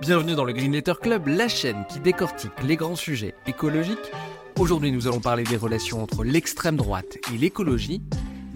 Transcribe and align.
Bienvenue 0.00 0.36
dans 0.36 0.44
le 0.44 0.52
Green 0.52 0.80
Club, 0.80 1.26
la 1.26 1.48
chaîne 1.48 1.84
qui 1.90 1.98
décortique 1.98 2.52
les 2.62 2.76
grands 2.76 2.94
sujets 2.94 3.34
écologiques. 3.48 4.12
Aujourd'hui, 4.56 4.92
nous 4.92 5.08
allons 5.08 5.18
parler 5.18 5.42
des 5.42 5.56
relations 5.56 6.00
entre 6.00 6.22
l'extrême 6.22 6.76
droite 6.76 7.18
et 7.34 7.36
l'écologie. 7.36 8.00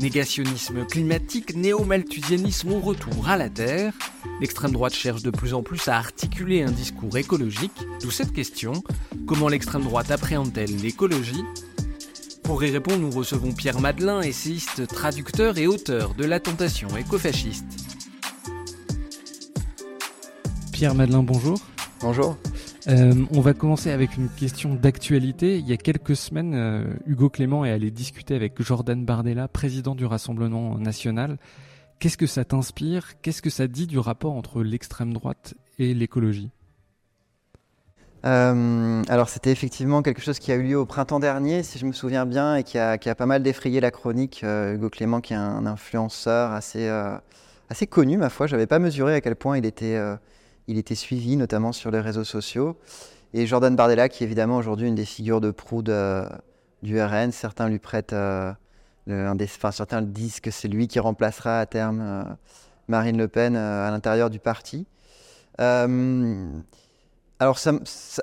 Négationnisme 0.00 0.86
climatique, 0.86 1.56
néo-malthusianisme 1.56 2.70
au 2.70 2.78
retour 2.78 3.28
à 3.28 3.36
la 3.36 3.48
Terre. 3.48 3.92
L'extrême 4.40 4.70
droite 4.70 4.94
cherche 4.94 5.24
de 5.24 5.30
plus 5.30 5.52
en 5.52 5.64
plus 5.64 5.88
à 5.88 5.96
articuler 5.96 6.62
un 6.62 6.70
discours 6.70 7.16
écologique, 7.16 7.72
d'où 8.00 8.12
cette 8.12 8.32
question 8.32 8.74
comment 9.26 9.48
l'extrême 9.48 9.82
droite 9.82 10.12
appréhende-t-elle 10.12 10.76
l'écologie? 10.76 11.42
Pour 12.44 12.62
y 12.62 12.70
répondre, 12.70 12.98
nous 12.98 13.10
recevons 13.10 13.52
Pierre 13.52 13.80
Madelin, 13.80 14.20
essayiste, 14.20 14.86
traducteur 14.86 15.58
et 15.58 15.66
auteur 15.66 16.14
de 16.14 16.24
La 16.24 16.38
Tentation 16.38 16.96
écofasciste. 16.96 17.64
Pierre 20.82 20.96
Madelin, 20.96 21.22
bonjour. 21.22 21.60
Bonjour. 22.00 22.36
Euh, 22.88 23.14
on 23.32 23.40
va 23.40 23.54
commencer 23.54 23.92
avec 23.92 24.16
une 24.16 24.28
question 24.28 24.74
d'actualité. 24.74 25.58
Il 25.58 25.68
y 25.68 25.72
a 25.72 25.76
quelques 25.76 26.16
semaines, 26.16 26.54
euh, 26.56 26.82
Hugo 27.06 27.30
Clément 27.30 27.64
est 27.64 27.70
allé 27.70 27.92
discuter 27.92 28.34
avec 28.34 28.60
Jordan 28.60 29.04
Bardella, 29.04 29.46
président 29.46 29.94
du 29.94 30.06
Rassemblement 30.06 30.76
national. 30.78 31.38
Qu'est-ce 32.00 32.18
que 32.18 32.26
ça 32.26 32.44
t'inspire? 32.44 33.12
Qu'est-ce 33.22 33.42
que 33.42 33.48
ça 33.48 33.68
dit 33.68 33.86
du 33.86 34.00
rapport 34.00 34.32
entre 34.32 34.64
l'extrême 34.64 35.12
droite 35.12 35.54
et 35.78 35.94
l'écologie? 35.94 36.50
Euh, 38.26 39.04
alors 39.08 39.28
c'était 39.28 39.52
effectivement 39.52 40.02
quelque 40.02 40.20
chose 40.20 40.40
qui 40.40 40.50
a 40.50 40.56
eu 40.56 40.64
lieu 40.64 40.78
au 40.80 40.84
printemps 40.84 41.20
dernier, 41.20 41.62
si 41.62 41.78
je 41.78 41.86
me 41.86 41.92
souviens 41.92 42.26
bien, 42.26 42.56
et 42.56 42.64
qui 42.64 42.76
a, 42.76 42.98
pas 42.98 43.26
mal 43.26 43.44
défrayé 43.44 43.78
la 43.78 43.92
chronique. 43.92 44.42
Hugo 44.42 44.90
Clément, 44.90 45.20
qui 45.20 45.32
est 45.32 45.36
un 45.36 45.64
influenceur 45.64 46.50
assez, 46.50 46.88
assez 47.70 47.86
connu, 47.86 48.16
ma 48.16 48.30
foi, 48.30 48.48
j'avais 48.48 48.66
pas 48.66 48.80
mesuré 48.80 49.14
à 49.14 49.20
quel 49.20 49.36
point 49.36 49.56
il 49.56 49.64
était 49.64 49.96
il 50.68 50.78
était 50.78 50.94
suivi 50.94 51.36
notamment 51.36 51.72
sur 51.72 51.90
les 51.90 52.00
réseaux 52.00 52.24
sociaux. 52.24 52.76
Et 53.34 53.46
Jordan 53.46 53.74
Bardella, 53.74 54.08
qui 54.08 54.22
est 54.22 54.26
évidemment 54.26 54.56
aujourd'hui 54.56 54.88
une 54.88 54.94
des 54.94 55.04
figures 55.04 55.40
de 55.40 55.50
proue 55.50 55.82
du 55.82 57.00
RN, 57.00 57.32
certains 57.32 57.68
lui 57.68 57.78
prêtent, 57.78 58.12
euh, 58.12 58.52
un 59.08 59.36
enfin, 59.40 59.72
certains 59.72 60.02
disent 60.02 60.40
que 60.40 60.50
c'est 60.50 60.68
lui 60.68 60.86
qui 60.86 61.00
remplacera 61.00 61.60
à 61.60 61.66
terme 61.66 62.00
euh, 62.00 62.22
Marine 62.88 63.16
Le 63.16 63.28
Pen 63.28 63.56
euh, 63.56 63.88
à 63.88 63.90
l'intérieur 63.90 64.30
du 64.30 64.38
parti. 64.38 64.86
alors, 65.58 67.58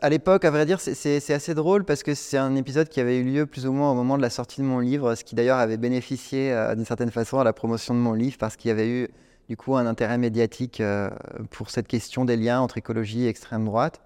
à 0.02 0.10
l'époque, 0.10 0.46
à 0.46 0.52
vrai 0.52 0.66
dire, 0.66 0.80
c'est 0.80 1.34
assez 1.34 1.54
drôle 1.54 1.84
parce 1.84 2.04
que 2.04 2.14
c'est 2.14 2.38
un 2.38 2.56
épisode 2.56 2.88
qui 2.88 3.02
avait 3.02 3.18
eu 3.18 3.24
lieu 3.24 3.46
plus 3.46 3.66
ou 3.66 3.74
moins 3.74 3.92
au 3.92 3.96
moment 3.96 4.16
de 4.16 4.22
la 4.22 4.30
sortie 4.30 4.62
de 4.62 4.66
mon 4.66 4.80
livre, 4.80 5.16
ce 5.16 5.24
qui 5.24 5.36
d'ailleurs 5.36 5.58
avait 5.58 5.78
bénéficié 5.78 6.56
d'une 6.76 6.86
certaine 6.86 7.12
façon 7.12 7.40
à 7.40 7.44
la 7.44 7.52
promotion 7.52 7.94
de 7.94 8.00
mon 8.00 8.14
livre 8.14 8.38
parce 8.38 8.56
qu'il 8.56 8.70
y 8.70 8.72
avait 8.72 8.88
eu 8.88 9.10
du 9.50 9.58
coup 9.58 9.76
un 9.76 9.88
intérêt 9.88 10.20
médiatique 10.20 10.80
euh, 10.80 11.10
pour 11.50 11.72
cette 11.72 11.88
question 11.88 12.24
des 12.24 12.38
liens 12.38 12.62
entre 12.62 12.78
écologie 12.78 13.26
et 13.26 13.28
extrême 13.28 13.66
droite. 13.66 14.00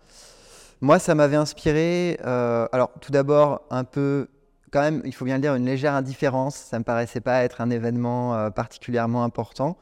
Moi, 0.80 1.00
ça 1.00 1.16
m'avait 1.16 1.36
inspiré, 1.36 2.18
euh, 2.26 2.66
alors 2.72 2.92
tout 3.02 3.12
d'abord 3.12 3.62
un 3.70 3.84
peu, 3.84 4.30
quand 4.72 4.82
même, 4.82 5.02
il 5.04 5.14
faut 5.14 5.26
bien 5.26 5.36
le 5.36 5.42
dire, 5.42 5.56
une 5.56 5.66
légère 5.66 5.94
indifférence. 5.94 6.56
Ça 6.56 6.78
ne 6.78 6.80
me 6.80 6.84
paraissait 6.86 7.22
pas 7.22 7.44
être 7.44 7.60
un 7.60 7.70
événement 7.70 8.36
euh, 8.36 8.50
particulièrement 8.50 9.26
important. 9.26 9.78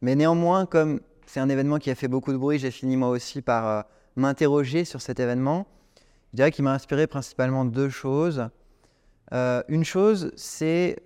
Mais 0.00 0.14
néanmoins, 0.14 0.64
comme 0.64 1.00
c'est 1.26 1.40
un 1.40 1.48
événement 1.50 1.78
qui 1.78 1.90
a 1.90 1.94
fait 1.94 2.08
beaucoup 2.08 2.32
de 2.32 2.38
bruit, 2.38 2.58
j'ai 2.58 2.70
fini 2.70 2.96
moi 2.96 3.10
aussi 3.10 3.42
par 3.42 3.84
m'interroger 4.16 4.84
sur 4.84 5.00
cet 5.02 5.20
événement. 5.20 5.66
Je 6.32 6.36
dirais 6.36 6.50
qu'il 6.50 6.64
m'a 6.64 6.72
inspiré 6.72 7.06
principalement 7.06 7.64
deux 7.64 7.88
choses. 7.88 8.48
une 9.32 9.84
chose, 9.84 10.32
c'est 10.36 10.96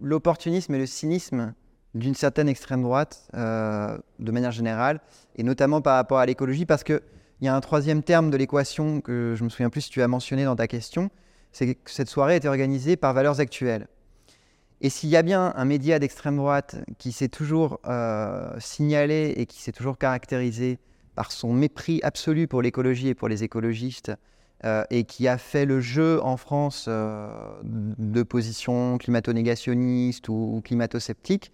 l'opportunisme 0.00 0.74
et 0.74 0.78
le 0.78 0.86
cynisme 0.86 1.54
d'une 1.94 2.14
certaine 2.14 2.48
extrême 2.48 2.82
droite 2.82 3.28
euh, 3.34 3.96
de 4.18 4.32
manière 4.32 4.52
générale, 4.52 5.00
et 5.36 5.42
notamment 5.42 5.80
par 5.80 5.96
rapport 5.96 6.18
à 6.18 6.26
l'écologie, 6.26 6.66
parce 6.66 6.84
qu'il 6.84 7.00
y 7.42 7.48
a 7.48 7.54
un 7.54 7.60
troisième 7.60 8.02
terme 8.02 8.30
de 8.30 8.36
l'équation 8.36 9.00
que 9.00 9.34
je 9.36 9.44
me 9.44 9.48
souviens 9.48 9.70
plus 9.70 9.82
si 9.82 9.90
tu 9.90 10.02
as 10.02 10.08
mentionné 10.08 10.44
dans 10.44 10.56
ta 10.56 10.66
question, 10.66 11.10
c'est 11.52 11.74
que 11.74 11.90
cette 11.90 12.08
soirée 12.08 12.36
été 12.36 12.48
organisée 12.48 12.96
par 12.96 13.12
Valeurs 13.12 13.40
Actuelles. 13.40 13.88
Et 14.80 14.90
s'il 14.90 15.10
y 15.10 15.16
a 15.16 15.22
bien 15.22 15.52
un 15.54 15.64
média 15.64 15.98
d'extrême 15.98 16.36
droite 16.36 16.76
qui 16.98 17.12
s'est 17.12 17.28
toujours 17.28 17.78
euh, 17.86 18.50
signalé 18.58 19.34
et 19.36 19.46
qui 19.46 19.60
s'est 19.62 19.70
toujours 19.70 19.96
caractérisé 19.96 20.78
par 21.14 21.30
son 21.30 21.52
mépris 21.52 22.00
absolu 22.02 22.48
pour 22.48 22.62
l'écologie 22.62 23.08
et 23.08 23.14
pour 23.14 23.28
les 23.28 23.44
écologistes, 23.44 24.12
euh, 24.64 24.84
et 24.90 25.04
qui 25.04 25.28
a 25.28 25.38
fait 25.38 25.66
le 25.66 25.80
jeu 25.80 26.20
en 26.24 26.36
France 26.36 26.88
de 26.88 28.22
positions 28.22 28.96
climato-négationnistes 28.96 30.28
ou 30.30 30.62
climato-sceptiques, 30.64 31.52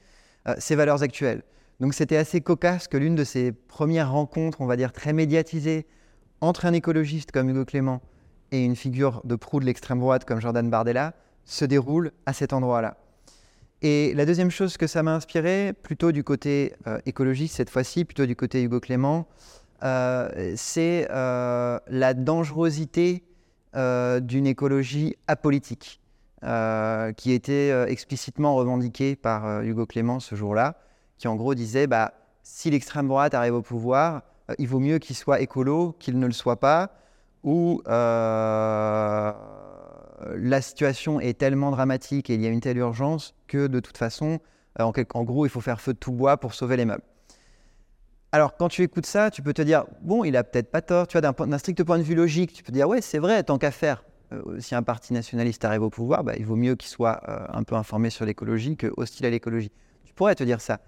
ses 0.59 0.75
euh, 0.75 0.77
valeurs 0.77 1.03
actuelles. 1.03 1.43
Donc 1.81 1.95
c'était 1.95 2.17
assez 2.17 2.41
cocasse 2.41 2.89
que 2.89 2.97
l'une 2.97 3.15
de 3.15 3.25
ces 3.25 3.53
premières 3.53 4.11
rencontres, 4.11 4.61
on 4.61 4.67
va 4.67 4.77
dire 4.77 4.93
très 4.93 5.13
médiatisées, 5.13 5.87
entre 6.41 6.67
un 6.67 6.73
écologiste 6.73 7.33
comme 7.33 7.49
Hugo 7.51 7.65
Clément 7.65 8.01
et 8.53 8.65
une 8.65 8.77
figure 8.77 9.21
de 9.25 9.37
proue 9.37 9.61
de 9.61 9.65
l'extrême 9.65 10.01
droite 10.01 10.25
comme 10.25 10.41
Jordan 10.41 10.69
Bardella 10.71 11.15
se 11.45 11.65
déroule 11.65 12.13
à 12.27 12.33
cet 12.33 12.53
endroit-là. 12.53 12.97
Et 13.83 14.13
la 14.15 14.27
deuxième 14.27 14.51
chose 14.51 14.77
que 14.77 14.89
ça 14.89 15.03
m'a 15.03 15.15
inspiré, 15.15 15.73
plutôt 15.83 16.11
du 16.11 16.25
côté 16.25 16.75
euh, 16.87 16.99
écologiste 17.07 17.57
cette 17.57 17.71
fois-ci, 17.71 18.05
plutôt 18.05 18.27
du 18.27 18.35
côté 18.35 18.63
Hugo 18.63 18.81
Clément, 18.81 19.29
euh, 19.85 20.55
c'est 20.57 21.07
la 21.11 22.15
dangerosité 22.15 23.23
d'une 23.75 24.47
écologie 24.47 25.15
apolitique. 25.29 26.01
Euh, 26.45 27.13
qui 27.15 27.33
était 27.33 27.73
euh, 27.73 27.89
explicitement 27.89 28.55
revendiqué 28.55 29.17
par 29.17 29.45
euh, 29.45 29.63
Hugo 29.63 29.87
Clément 29.87 30.21
ce 30.21 30.37
jour-là, 30.37 30.77
qui 31.17 31.27
en 31.27 31.35
gros 31.35 31.57
disait 31.57 31.89
bah, 31.89 32.15
si 32.45 32.71
l'extrême 32.71 33.09
droite 33.09 33.35
arrive 33.35 33.55
au 33.55 33.63
pouvoir, 33.63 34.23
il 34.57 34.69
vaut 34.69 34.79
mieux 34.79 35.01
qu'il 35.01 35.17
soit 35.17 35.41
écolo 35.41 35.97
qu'il 35.99 36.17
ne 36.21 36.27
le 36.29 36.33
soit 36.33 36.61
pas, 36.61 36.93
ou 37.43 37.83
la 37.85 39.35
situation 40.61 41.19
est 41.19 41.37
tellement 41.37 41.73
dramatique 41.73 42.31
et 42.31 42.35
il 42.35 42.43
y 42.43 42.47
a 42.47 42.51
une 42.51 42.61
telle 42.61 42.79
urgence 42.79 43.35
que 43.49 43.67
de 43.67 43.81
toute 43.81 43.99
façon, 43.99 44.39
en, 44.79 44.93
gros, 45.25 45.45
il 45.45 45.49
faut 45.49 45.61
faire 45.61 45.81
feu 45.81 45.93
de 45.93 45.99
tout 45.99 46.13
bois 46.13 46.37
pour 46.37 46.55
sauver 46.55 46.77
les 46.77 46.85
meubles. 46.85 47.03
Alors, 48.31 48.57
quand 48.57 48.69
tu 48.69 48.83
écoutes 48.83 49.07
ça, 49.07 49.33
tu 49.33 49.43
peux 49.43 49.53
te 49.53 49.63
dire, 49.63 49.87
bon, 50.03 50.23
il 50.23 50.37
a 50.37 50.45
peut-être 50.45 50.71
pas 50.71 50.83
tort, 50.83 51.09
tu 51.09 51.19
vois, 51.19 51.33
d'un 51.33 51.59
strict 51.59 51.83
point 51.83 51.99
de 51.99 52.05
vue 52.05 52.15
logique, 52.15 52.53
tu 52.53 52.63
peux 52.63 52.73
dire, 52.73 52.89
ouais, 52.89 53.01
c'est 53.01 53.19
vrai, 53.19 53.43
tant 53.43 53.59
qu'à 53.59 53.73
faire, 53.73 54.05
si 54.59 54.75
un 54.75 54.83
parti 54.83 55.13
nationaliste 55.13 55.65
arrive 55.65 55.83
au 55.83 55.91
pouvoir, 55.91 56.25
bah, 56.25 56.35
il 56.37 56.45
vaut 56.45 56.57
mieux 56.57 56.77
qu'il 56.77 56.89
soit 56.89 57.21
euh, 57.29 57.47
un 57.49 57.63
peu 57.63 57.75
informé 57.75 58.11
sur 58.11 58.25
l'écologie 58.25 58.77
que 58.77 58.93
hostile 58.97 59.27
à 59.27 59.31
l'écologie. 59.31 59.73
Tu 60.05 60.13
pourrais 60.13 60.35
te 60.35 60.45
dire 60.45 60.61
ça. 60.61 60.81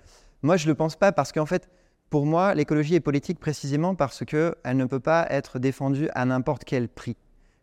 Moi, 0.42 0.56
je 0.56 0.66
ne 0.66 0.72
le 0.72 0.74
pense 0.74 0.96
pas 0.96 1.12
parce 1.12 1.32
qu'en 1.32 1.46
fait, 1.46 1.68
pour 2.10 2.26
moi, 2.26 2.54
l'écologie 2.54 2.94
est 2.94 3.00
politique 3.00 3.38
précisément 3.38 3.94
parce 3.94 4.24
qu'elle 4.24 4.76
ne 4.76 4.84
peut 4.84 5.00
pas 5.00 5.26
être 5.30 5.58
défendue 5.58 6.08
à 6.14 6.24
n'importe 6.24 6.64
quel 6.64 6.88
prix. 6.88 7.16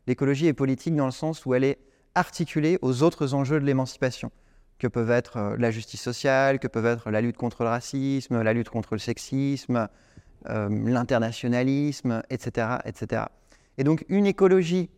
L'écologie 0.07 0.47
est 0.47 0.53
politique 0.53 0.95
dans 0.95 1.05
le 1.05 1.11
sens 1.11 1.45
où 1.45 1.53
elle 1.53 1.63
est 1.63 1.79
articulée 2.15 2.79
aux 2.81 3.03
autres 3.03 3.33
enjeux 3.33 3.59
de 3.59 3.65
l'émancipation, 3.65 4.31
que 4.79 4.87
peuvent 4.87 5.11
être 5.11 5.37
euh, 5.37 5.55
la 5.59 5.69
justice 5.69 6.01
sociale, 6.01 6.59
que 6.59 6.67
peuvent 6.67 6.85
être 6.85 7.11
la 7.11 7.21
lutte 7.21 7.37
contre 7.37 7.63
le 7.63 7.69
racisme, 7.69 8.41
la 8.41 8.53
lutte 8.53 8.69
contre 8.69 8.95
le 8.95 8.99
sexisme, 8.99 9.87
l'internationalisme, 10.45 12.21
etc., 12.29 12.77
etc. 12.85 13.23
Et 13.77 13.83
donc 13.83 14.05
une 14.07 14.25
écologie 14.25 14.89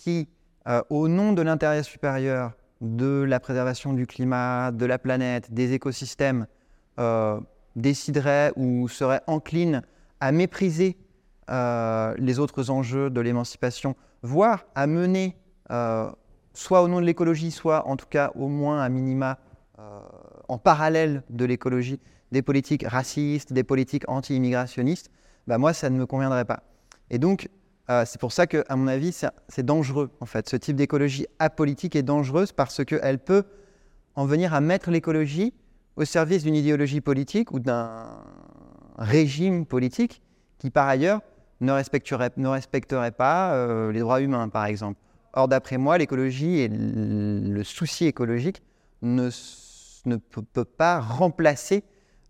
qui, 0.00 0.28
euh, 0.66 0.82
au 0.88 1.08
nom 1.08 1.34
de 1.34 1.42
l'intérêt 1.42 1.82
supérieur 1.82 2.52
de 2.80 3.22
la 3.22 3.38
préservation 3.38 3.92
du 3.92 4.06
climat, 4.06 4.72
de 4.72 4.86
la 4.86 4.98
planète, 4.98 5.52
des 5.52 5.74
écosystèmes, 5.74 6.46
euh, 6.98 7.38
déciderait 7.76 8.52
ou 8.56 8.88
serait 8.88 9.20
encline 9.26 9.82
à 10.20 10.32
mépriser 10.32 10.96
euh, 11.50 12.14
les 12.16 12.38
autres 12.38 12.70
enjeux 12.70 13.10
de 13.10 13.20
l'émancipation, 13.20 13.94
voire 14.22 14.64
à 14.74 14.86
mener, 14.86 15.36
soit 16.54 16.82
au 16.82 16.88
nom 16.88 17.00
de 17.00 17.06
l'écologie, 17.06 17.50
soit 17.50 17.86
en 17.86 17.96
tout 17.96 18.08
cas 18.08 18.32
au 18.34 18.48
moins 18.48 18.82
à 18.82 18.88
minima, 18.88 19.38
en 20.48 20.58
parallèle 20.58 21.22
de 21.30 21.44
l'écologie, 21.44 22.00
des 22.32 22.42
politiques 22.42 22.84
racistes, 22.86 23.52
des 23.52 23.62
politiques 23.62 24.08
anti-immigrationnistes, 24.08 25.10
bah 25.46 25.58
moi, 25.58 25.72
ça 25.72 25.90
ne 25.90 25.96
me 25.96 26.06
conviendrait 26.06 26.44
pas. 26.44 26.64
Et 27.08 27.18
donc, 27.18 27.48
euh, 27.90 28.04
c'est 28.06 28.20
pour 28.20 28.32
ça 28.32 28.46
que, 28.46 28.64
à 28.68 28.76
mon 28.76 28.86
avis, 28.86 29.12
c'est 29.48 29.66
dangereux, 29.66 30.10
en 30.20 30.26
fait. 30.26 30.48
Ce 30.48 30.56
type 30.56 30.76
d'écologie 30.76 31.26
apolitique 31.38 31.96
est 31.96 32.02
dangereuse 32.02 32.52
parce 32.52 32.84
qu'elle 32.84 33.18
peut 33.18 33.44
en 34.14 34.26
venir 34.26 34.54
à 34.54 34.60
mettre 34.60 34.90
l'écologie 34.90 35.52
au 35.96 36.04
service 36.04 36.44
d'une 36.44 36.54
idéologie 36.54 37.00
politique 37.00 37.52
ou 37.52 37.58
d'un 37.58 38.06
régime 38.96 39.66
politique 39.66 40.22
qui, 40.58 40.70
par 40.70 40.86
ailleurs, 40.86 41.20
ne 41.60 41.72
respecterait, 41.72 43.10
pas 43.10 43.54
euh, 43.54 43.92
les 43.92 44.00
droits 44.00 44.20
humains, 44.20 44.48
par 44.48 44.66
exemple. 44.66 44.98
Or, 45.32 45.48
d'après 45.48 45.76
moi, 45.76 45.98
l'écologie 45.98 46.60
et 46.60 46.68
le 46.68 47.62
souci 47.64 48.06
écologique 48.06 48.62
ne, 49.02 49.30
ne 50.06 50.16
peut, 50.16 50.64
pas 50.64 51.00
remplacer 51.00 51.82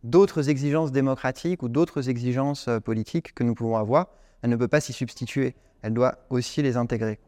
d'autres 0.04 0.48
exigences 0.48 0.92
démocratiques 0.92 1.62
ou 1.62 1.68
d'autres 1.68 2.08
exigences 2.08 2.68
euh, 2.68 2.80
politiques 2.80 3.34
que 3.34 3.44
nous 3.44 3.54
pouvons 3.54 3.76
avoir. 3.76 4.08
Elle 4.42 4.50
ne 4.50 4.56
peut 4.56 4.68
pas 4.68 4.80
s'y 4.80 4.92
substituer. 4.92 5.54
Elle 5.82 5.94
doit 5.94 6.18
aussi 6.30 6.62
les 6.62 6.76
intégrer. 6.76 7.18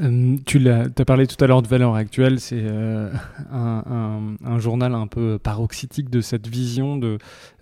Euh, 0.00 0.36
tu 0.44 0.68
as, 0.68 0.88
parlé 1.06 1.26
tout 1.26 1.42
à 1.42 1.46
l'heure 1.46 1.62
de 1.62 1.68
Valeurs 1.68 1.94
Actuelles, 1.94 2.40
c'est 2.40 2.62
euh, 2.62 3.12
un, 3.52 4.58
journal 4.58 4.94
un 4.94 5.06
peu 5.06 5.38
paroxytique 5.38 6.10
de 6.10 6.20
cette 6.20 6.48
vision 6.48 6.98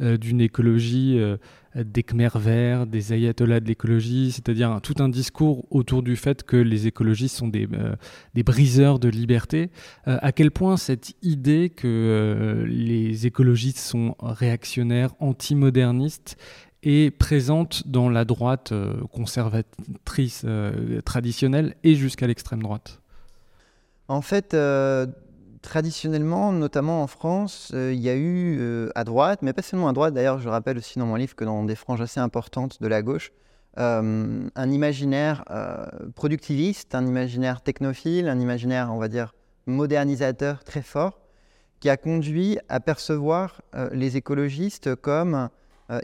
d'une 0.01 0.41
écologie 0.41 1.21
des 1.75 2.03
Khmer 2.03 2.29
verts, 2.35 2.87
des 2.87 3.13
ayatollahs 3.13 3.61
de 3.61 3.67
l'écologie, 3.67 4.33
c'est-à-dire 4.33 4.81
tout 4.83 4.95
un 4.99 5.09
discours 5.09 5.65
autour 5.71 6.03
du 6.03 6.17
fait 6.17 6.43
que 6.43 6.57
les 6.57 6.87
écologistes 6.87 7.37
sont 7.37 7.49
des, 7.49 7.67
euh, 7.73 7.95
des 8.35 8.43
briseurs 8.43 8.99
de 8.99 9.09
liberté. 9.09 9.71
Euh, 10.07 10.19
à 10.21 10.33
quel 10.33 10.51
point 10.51 10.77
cette 10.77 11.15
idée 11.23 11.71
que 11.71 11.87
euh, 11.87 12.67
les 12.67 13.27
écologistes 13.27 13.79
sont 13.79 14.15
réactionnaires, 14.21 15.15
antimodernistes, 15.21 16.37
est 16.83 17.11
présente 17.11 17.87
dans 17.87 18.09
la 18.09 18.25
droite 18.25 18.73
conservatrice 19.13 20.45
traditionnelle 21.05 21.75
et 21.85 21.95
jusqu'à 21.95 22.27
l'extrême 22.27 22.63
droite. 22.63 23.01
En 24.09 24.21
fait, 24.21 24.55
traditionnellement, 25.63 26.53
notamment 26.53 27.03
en 27.03 27.07
France, 27.07 27.71
euh, 27.73 27.93
il 27.95 28.01
y 28.01 28.11
a 28.11 28.15
eu 28.15 28.59
euh, 28.61 28.91
à 28.95 29.05
droite, 29.05 29.41
mais 29.43 29.53
pas 29.53 29.63
seulement 29.63 29.89
à 29.89 29.93
droite, 29.93 30.13
d'ailleurs 30.13 30.41
je 30.41 30.49
rappelle 30.49 30.77
aussi 30.77 30.99
dans 30.99 31.07
mon 31.07 31.15
livre 31.15 31.35
que 31.35 31.45
dans 31.45 31.65
des 31.65 31.77
franges 31.77 32.01
assez 32.01 32.21
importantes 32.21 32.83
de 32.83 32.89
la 32.89 33.01
gauche, 33.01 33.33
euh, 33.79 34.49
un 34.55 34.71
imaginaire 34.71 35.45
productiviste, 36.15 36.95
un 36.95 37.07
imaginaire 37.07 37.63
technophile, 37.63 38.29
un 38.29 38.39
imaginaire, 38.39 38.91
on 38.93 38.99
va 38.99 39.09
dire, 39.09 39.35
modernisateur 39.65 40.63
très 40.65 40.83
fort, 40.83 41.21
qui 41.81 41.89
a 41.89 41.97
conduit 41.97 42.59
à 42.69 42.81
percevoir 42.81 43.63
les 43.93 44.17
écologistes 44.17 44.95
comme, 44.97 45.49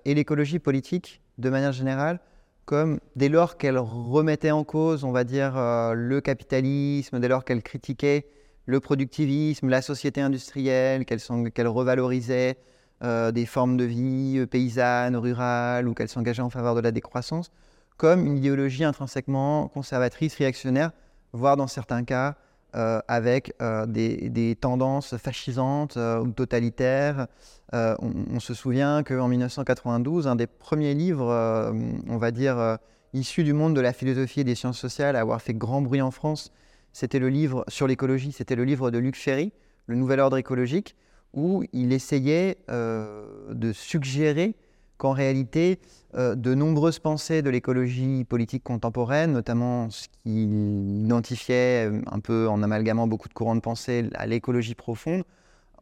et 0.05 0.15
l'écologie 0.15 0.59
politique 0.59 1.21
de 1.39 1.51
manière 1.51 1.73
générale, 1.73 2.21
comme 2.65 3.01
dès 3.17 3.29
lors 3.29 3.57
qu'elle 3.57 3.79
remettait 3.79 4.51
en 4.51 4.65
cause, 4.65 5.05
on 5.05 5.13
va 5.13 5.25
dire, 5.25 5.55
le 5.95 6.21
capitalisme, 6.21 7.21
dès 7.21 7.29
lors 7.29 7.45
qu'elle 7.45 7.63
critiquait 7.63 8.27
le 8.67 8.81
productivisme, 8.81 9.69
la 9.69 9.81
société 9.81 10.21
industrielle, 10.21 11.07
qu'elle 11.07 11.69
revalorisait 11.69 12.59
euh, 13.03 13.31
des 13.31 13.47
formes 13.47 13.77
de 13.77 13.85
vie 13.85 14.39
euh, 14.39 14.47
paysannes, 14.47 15.17
rurales, 15.17 15.87
ou 15.87 15.95
qu'elle 15.95 16.09
s'engageait 16.09 16.43
en 16.43 16.51
faveur 16.51 16.75
de 16.75 16.81
la 16.81 16.91
décroissance, 16.91 17.53
comme 17.97 18.27
une 18.27 18.37
idéologie 18.37 18.83
intrinsèquement 18.83 19.69
conservatrice, 19.69 20.35
réactionnaire, 20.35 20.91
voire 21.33 21.57
dans 21.57 21.69
certains 21.69 22.03
cas 22.03 22.37
euh, 22.75 23.01
avec 23.09 23.55
des, 23.87 24.57
tendances 24.61 25.17
fascisantes 25.17 25.97
ou 25.97 26.31
totalitaires. 26.33 27.27
On, 27.73 28.41
se 28.41 28.55
souvient 28.55 29.03
qu'en 29.03 29.29
1992, 29.29 30.27
un 30.27 30.37
des 30.37 30.47
premiers 30.47 30.95
livres, 30.95 31.73
on 32.09 32.17
va 32.17 32.31
dire, 32.31 32.79
issus 33.13 33.45
du 33.45 33.53
monde 33.53 33.75
de 33.75 33.81
la 33.81 33.93
philosophie 33.93 34.41
et 34.41 34.45
des 34.45 34.55
sciences 34.55 34.79
sociales 34.79 35.17
à 35.17 35.21
avoir 35.21 35.41
fait 35.41 35.55
grand 35.55 35.83
bruit 35.83 36.03
en 36.03 36.11
France, 36.11 36.53
c'était 36.93 37.19
le 37.19 37.29
livre 37.29 37.65
sur 37.69 37.87
l'écologie, 37.87 38.33
c'était 38.33 38.57
le 38.57 38.65
livre 38.65 38.91
de 38.91 38.99
Luc 38.99 39.17
Ferry, 39.17 39.53
Le 39.87 39.95
Nouvel 39.95 40.21
Ordre 40.21 40.37
écologique, 40.37 40.97
où 41.35 41.65
il 41.73 41.93
essayait 41.93 42.59
euh, 42.71 43.25
de 43.53 43.73
suggérer 43.73 44.57
qu'en 44.99 45.13
réalité, 45.13 45.79
euh, 46.15 46.35
de 46.35 46.55
nombreuses 46.55 46.99
pensées 46.99 47.41
de 47.41 47.51
l'écologie 47.51 48.25
politique 48.25 48.63
contemporaine, 48.63 49.33
notamment 49.33 49.89
ce 49.91 50.09
qu'il 50.23 51.05
identifiait 51.05 51.89
euh, 51.89 52.03
un 52.11 52.21
peu 52.21 52.49
en 52.49 52.63
amalgamant 52.63 53.07
beaucoup 53.07 53.29
de 53.29 53.35
courants 53.35 53.57
de 53.57 53.61
pensée 53.61 54.11
à 54.15 54.27
l'écologie 54.27 54.75
profonde, 54.75 55.25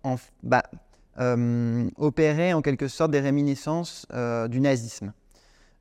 en, 0.05 0.17
bah, 0.43 0.63
opéraient 1.97 2.53
en 2.53 2.63
quelque 2.63 2.89
sorte 2.89 3.11
des 3.11 3.21
réminiscences 3.21 4.07
du 4.51 4.61
nazisme. 4.61 5.15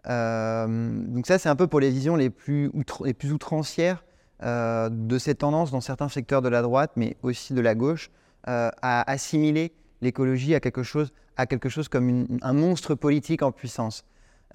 donc 0.05 1.27
ça, 1.27 1.37
c'est 1.37 1.49
un 1.49 1.57
peu 1.57 1.67
pour 1.67 1.81
les 1.81 1.91
visions 1.91 2.15
les 2.15 2.29
plus, 2.29 2.71
les 3.03 3.13
plus 3.13 3.33
outrancières 3.33 4.05
euh, 4.43 4.89
de 4.91 5.17
cette 5.17 5.39
tendance 5.39 5.71
dans 5.71 5.79
certains 5.79 6.09
secteurs 6.09 6.41
de 6.41 6.49
la 6.49 6.61
droite, 6.61 6.91
mais 6.97 7.15
aussi 7.23 7.53
de 7.53 7.61
la 7.61 7.73
gauche, 7.73 8.11
euh, 8.49 8.69
à 8.81 9.09
assimiler 9.09 9.73
l'écologie 10.01 10.53
à 10.53 10.59
quelque 10.59 10.83
chose, 10.83 11.13
à 11.37 11.45
quelque 11.45 11.69
chose 11.69 11.87
comme 11.87 12.27
un 12.41 12.53
monstre 12.53 12.95
politique 12.95 13.41
en 13.41 13.51
puissance. 13.51 14.05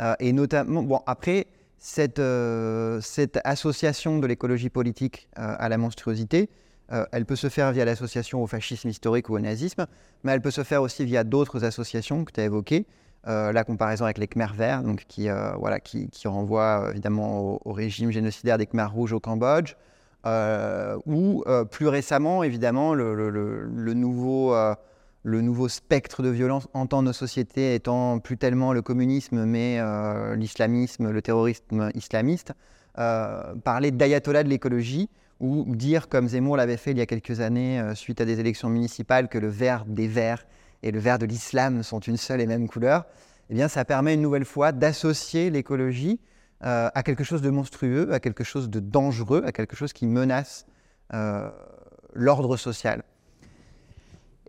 Euh, 0.00 0.14
et 0.18 0.32
notamment, 0.32 0.82
bon, 0.82 1.00
après, 1.06 1.46
cette, 1.78 2.20
cette 3.00 3.40
association 3.44 4.18
de 4.18 4.26
l'écologie 4.26 4.68
politique 4.68 5.28
à 5.34 5.68
la 5.70 5.78
monstruosité, 5.78 6.50
elle 7.10 7.24
peut 7.24 7.36
se 7.36 7.48
faire 7.48 7.72
via 7.72 7.86
l'association 7.86 8.42
au 8.42 8.46
fascisme 8.46 8.90
historique 8.90 9.30
ou 9.30 9.36
au 9.36 9.38
nazisme, 9.38 9.86
mais 10.22 10.32
elle 10.32 10.42
peut 10.42 10.50
se 10.50 10.62
faire 10.62 10.82
aussi 10.82 11.06
via 11.06 11.24
d'autres 11.24 11.64
associations 11.64 12.26
que 12.26 12.32
tu 12.32 12.40
as 12.40 12.44
évoquées, 12.44 12.86
euh, 13.28 13.52
la 13.52 13.64
comparaison 13.64 14.06
avec 14.06 14.16
les 14.16 14.26
Khmer 14.26 14.46
verts, 14.54 14.82
donc 14.82 15.04
qui, 15.06 15.28
euh, 15.28 15.52
voilà, 15.58 15.78
qui, 15.78 16.08
renvoie 16.24 16.84
euh, 16.86 16.90
évidemment 16.92 17.60
au, 17.66 17.72
régime 17.72 18.10
génocidaire 18.10 18.56
des 18.56 18.64
Khmer 18.64 18.86
rouges 18.86 19.12
au 19.12 19.20
Cambodge, 19.20 19.74
ou 21.04 21.44
plus 21.70 21.88
récemment, 21.88 22.42
évidemment, 22.42 22.94
le, 22.94 23.92
nouveau, 23.94 24.54
le 25.22 25.40
nouveau 25.40 25.68
spectre 25.68 26.22
de 26.22 26.28
violence 26.30 26.68
entend 26.72 27.02
nos 27.02 27.12
sociétés 27.12 27.74
étant 27.74 28.18
plus 28.18 28.36
tellement 28.36 28.72
le 28.72 28.82
communisme, 28.82 29.44
mais 29.44 29.80
l'islamisme, 30.36 31.10
le 31.10 31.22
terrorisme 31.22 31.90
islamiste, 31.94 32.52
parler 32.94 33.90
d'ayatollah 33.90 34.42
de 34.42 34.48
l'écologie, 34.48 35.10
ou 35.40 35.64
dire, 35.74 36.08
comme 36.08 36.28
Zemmour 36.28 36.56
l'avait 36.56 36.76
fait 36.76 36.92
il 36.92 36.98
y 36.98 37.02
a 37.02 37.06
quelques 37.06 37.40
années, 37.40 37.82
suite 37.94 38.20
à 38.20 38.24
des 38.24 38.40
élections 38.40 38.70
municipales, 38.70 39.28
que 39.28 39.38
le 39.38 39.48
vert 39.48 39.84
des 39.86 40.08
verts 40.08 40.46
et 40.82 40.90
le 40.90 40.98
vert 40.98 41.18
de 41.18 41.26
l'islam 41.26 41.82
sont 41.82 42.00
une 42.00 42.16
seule 42.16 42.40
et 42.40 42.46
même 42.46 42.68
couleur, 42.68 43.04
eh 43.50 43.54
bien, 43.54 43.68
ça 43.68 43.84
permet 43.84 44.14
une 44.14 44.22
nouvelle 44.22 44.44
fois 44.44 44.72
d'associer 44.72 45.50
l'écologie 45.50 46.20
euh, 46.64 46.88
à 46.94 47.02
quelque 47.02 47.24
chose 47.24 47.42
de 47.42 47.50
monstrueux, 47.50 48.12
à 48.12 48.20
quelque 48.20 48.44
chose 48.44 48.70
de 48.70 48.78
dangereux, 48.78 49.42
à 49.44 49.52
quelque 49.52 49.74
chose 49.74 49.92
qui 49.92 50.06
menace 50.06 50.66
euh, 51.14 51.50
l'ordre 52.14 52.56
social. 52.56 53.02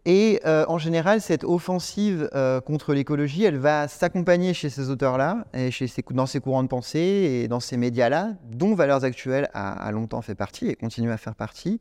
Et 0.06 0.40
euh, 0.46 0.66
en 0.68 0.80
général, 0.80 1.22
cette 1.22 1.44
offensive 1.44 2.30
contre 2.66 2.94
l'écologie, 2.94 3.44
elle 3.44 3.58
va 3.58 3.88
s'accompagner 3.88 4.54
chez 4.54 4.70
ces 4.70 4.90
auteurs-là, 4.90 5.46
chez 5.70 5.88
ces, 5.88 6.04
dans 6.12 6.26
ces 6.26 6.40
courants 6.40 6.64
de 6.64 6.68
pensée 6.68 7.00
et 7.00 7.48
dans 7.48 7.60
ces 7.60 7.78
médias-là, 7.78 8.34
dont 8.50 8.74
Valeurs 8.74 9.04
Actuelles 9.04 9.50
a, 9.54 9.92
longtemps 9.92 10.22
fait 10.22 10.36
partie 10.36 10.68
et 10.68 10.76
continue 10.76 11.12
à 11.12 11.18
faire 11.18 11.36
partie, 11.36 11.80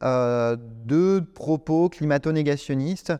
de 0.00 1.20
propos 1.34 1.90
climato-négationnistes 1.90 3.12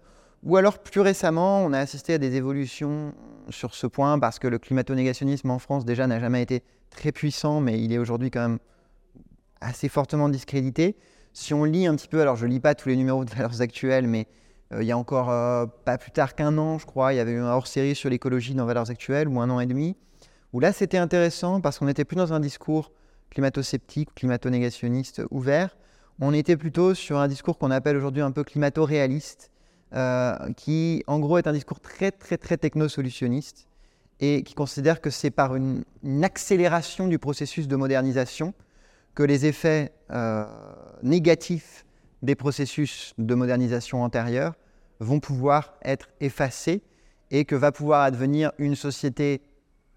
ou 0.43 0.57
alors 0.57 0.79
plus 0.79 1.01
récemment, 1.01 1.65
on 1.65 1.73
a 1.73 1.79
assisté 1.79 2.15
à 2.15 2.19
des 2.19 2.37
évolutions 2.37 3.13
sur 3.51 3.75
ce 3.75 3.87
point 3.87 4.19
parce 4.19 4.39
que 4.39 4.47
le 4.47 4.59
climato-négationnisme 4.59 5.51
en 5.51 5.59
France 5.59 5.85
déjà 5.85 6.07
n'a 6.07 6.21
jamais 6.21 6.43
été 6.43 6.63
très 6.91 7.13
puissant, 7.13 7.61
mais 7.61 7.81
il 7.81 7.93
est 7.93 7.99
aujourd'hui 7.99 8.31
quand 8.31 8.41
même 8.41 8.59
assez 9.61 9.89
fortement 9.89 10.29
discrédité. 10.29 10.97
Si 11.41 11.55
on 11.55 11.63
lit 11.63 11.87
un 11.87 11.95
petit 11.95 12.09
peu, 12.09 12.21
alors 12.21 12.35
je 12.35 12.47
ne 12.47 12.51
lis 12.51 12.59
pas 12.59 12.75
tous 12.75 12.89
les 12.89 12.97
numéros 12.97 13.25
de 13.25 13.31
valeurs 13.31 13.63
actuelles, 13.63 14.09
mais 14.09 14.27
euh, 14.73 14.83
il 14.83 14.89
y 14.89 14.91
a 14.91 14.99
encore 14.99 15.31
euh, 15.31 15.67
pas 15.85 15.97
plus 15.97 16.11
tard 16.11 16.35
qu'un 16.35 16.59
an, 16.59 16.79
je 16.79 16.85
crois, 16.85 17.15
il 17.15 17.17
y 17.17 17.21
avait 17.21 17.31
eu 17.31 17.39
un 17.39 17.53
hors-série 17.53 17.95
sur 17.95 18.11
l'écologie 18.11 18.57
dans 18.57 18.67
valeurs 18.67 18.91
actuelles, 18.91 19.29
ou 19.29 19.41
un 19.41 19.49
an 19.49 19.61
et 19.61 19.67
demi, 19.67 19.97
où 20.53 20.59
là 20.59 20.73
c'était 20.73 20.99
intéressant 20.99 21.61
parce 21.61 21.79
qu'on 21.79 21.87
n'était 21.87 22.05
plus 22.05 22.17
dans 22.17 22.33
un 22.33 22.41
discours 22.41 22.91
climato-sceptique, 23.31 24.13
climato-négationniste 24.17 25.23
ouvert, 25.31 25.77
on 26.21 26.35
était 26.35 26.57
plutôt 26.57 26.93
sur 26.93 27.19
un 27.19 27.29
discours 27.29 27.57
qu'on 27.57 27.71
appelle 27.71 27.97
aujourd'hui 27.97 28.23
un 28.23 28.33
peu 28.33 28.43
climato-réaliste, 28.43 29.53
euh, 29.95 30.35
qui 30.57 31.05
en 31.07 31.21
gros 31.21 31.39
est 31.39 31.47
un 31.47 31.53
discours 31.53 31.79
très 31.79 32.11
très 32.11 32.37
très 32.37 32.57
techno-solutionniste 32.57 33.69
et 34.19 34.43
qui 34.43 34.55
considère 34.55 35.01
que 35.01 35.11
c'est 35.11 35.31
par 35.31 35.55
une, 35.55 35.85
accélération 36.25 37.07
du 37.07 37.21
processus 37.21 37.69
de 37.69 37.77
modernisation 37.77 38.55
que 39.19 39.25
les 39.25 39.47
effets 39.47 39.91
euh, 40.13 40.45
négatifs 41.03 41.85
des 42.23 42.37
processus 42.37 43.15
de 43.19 43.35
modernisation 43.35 44.05
antérieurs 44.05 44.55
vont 45.01 45.19
pouvoir 45.19 45.75
être 45.83 46.09
effacés 46.21 46.85
et 47.33 47.45
que 47.45 47.57
va 47.57 47.73
pouvoir 47.73 48.03
advenir 48.03 48.53
une 48.59 48.77
société 48.77 49.43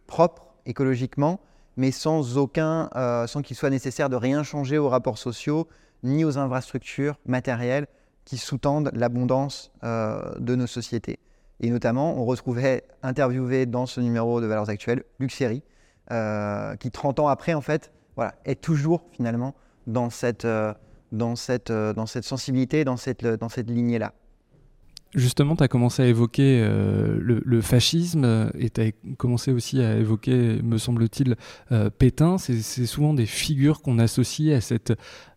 propre 0.07 0.55
écologiquement, 0.65 1.39
mais 1.77 1.91
sans 1.91 2.35
euh, 2.35 3.27
sans 3.27 3.43
qu'il 3.43 3.55
soit 3.55 3.69
nécessaire 3.69 4.09
de 4.09 4.15
rien 4.15 4.41
changer 4.41 4.79
aux 4.79 4.89
rapports 4.89 5.19
sociaux 5.19 5.67
ni 6.01 6.25
aux 6.25 6.39
infrastructures 6.39 7.19
matérielles 7.27 7.85
qui 8.25 8.37
sous-tendent 8.37 8.89
l'abondance 8.95 9.71
euh, 9.83 10.33
de 10.39 10.55
nos 10.55 10.65
sociétés. 10.65 11.19
Et 11.59 11.69
notamment, 11.69 12.17
on 12.19 12.25
retrouvait 12.25 12.85
interviewé 13.03 13.67
dans 13.67 13.85
ce 13.85 14.01
numéro 14.01 14.41
de 14.41 14.47
Valeurs 14.47 14.71
Actuelles 14.71 15.03
Luc 15.19 15.31
Serry, 15.31 15.61
euh, 16.09 16.75
qui 16.77 16.89
30 16.89 17.19
ans 17.19 17.27
après, 17.27 17.53
en 17.53 17.61
fait, 17.61 17.91
voilà, 18.15 18.35
est 18.45 18.61
toujours 18.61 19.03
finalement 19.11 19.55
dans 19.87 20.09
cette, 20.09 20.45
euh, 20.45 20.73
dans 21.11 21.35
cette, 21.35 21.71
dans 21.71 22.05
cette 22.05 22.23
sensibilité, 22.23 22.83
dans 22.83 22.97
cette, 22.97 23.25
dans 23.25 23.49
cette 23.49 23.69
lignée-là. 23.69 24.13
Justement, 25.13 25.57
tu 25.57 25.63
as 25.63 25.67
commencé 25.67 26.01
à 26.03 26.05
évoquer 26.05 26.61
euh, 26.63 27.17
le, 27.19 27.61
fascisme 27.61 28.49
et 28.57 28.69
tu 28.69 28.81
as 28.81 28.91
commencé 29.17 29.51
aussi 29.51 29.81
à 29.81 29.97
évoquer, 29.97 30.61
me 30.63 30.77
semble-t-il, 30.77 31.35
euh, 31.73 31.89
Pétain. 31.89 32.37
C'est 32.37 32.85
souvent 32.85 33.13
des 33.13 33.25
figures 33.25 33.81
qu'on 33.81 33.99
associe 33.99 34.55
à 34.55 34.61
cette 34.61 34.93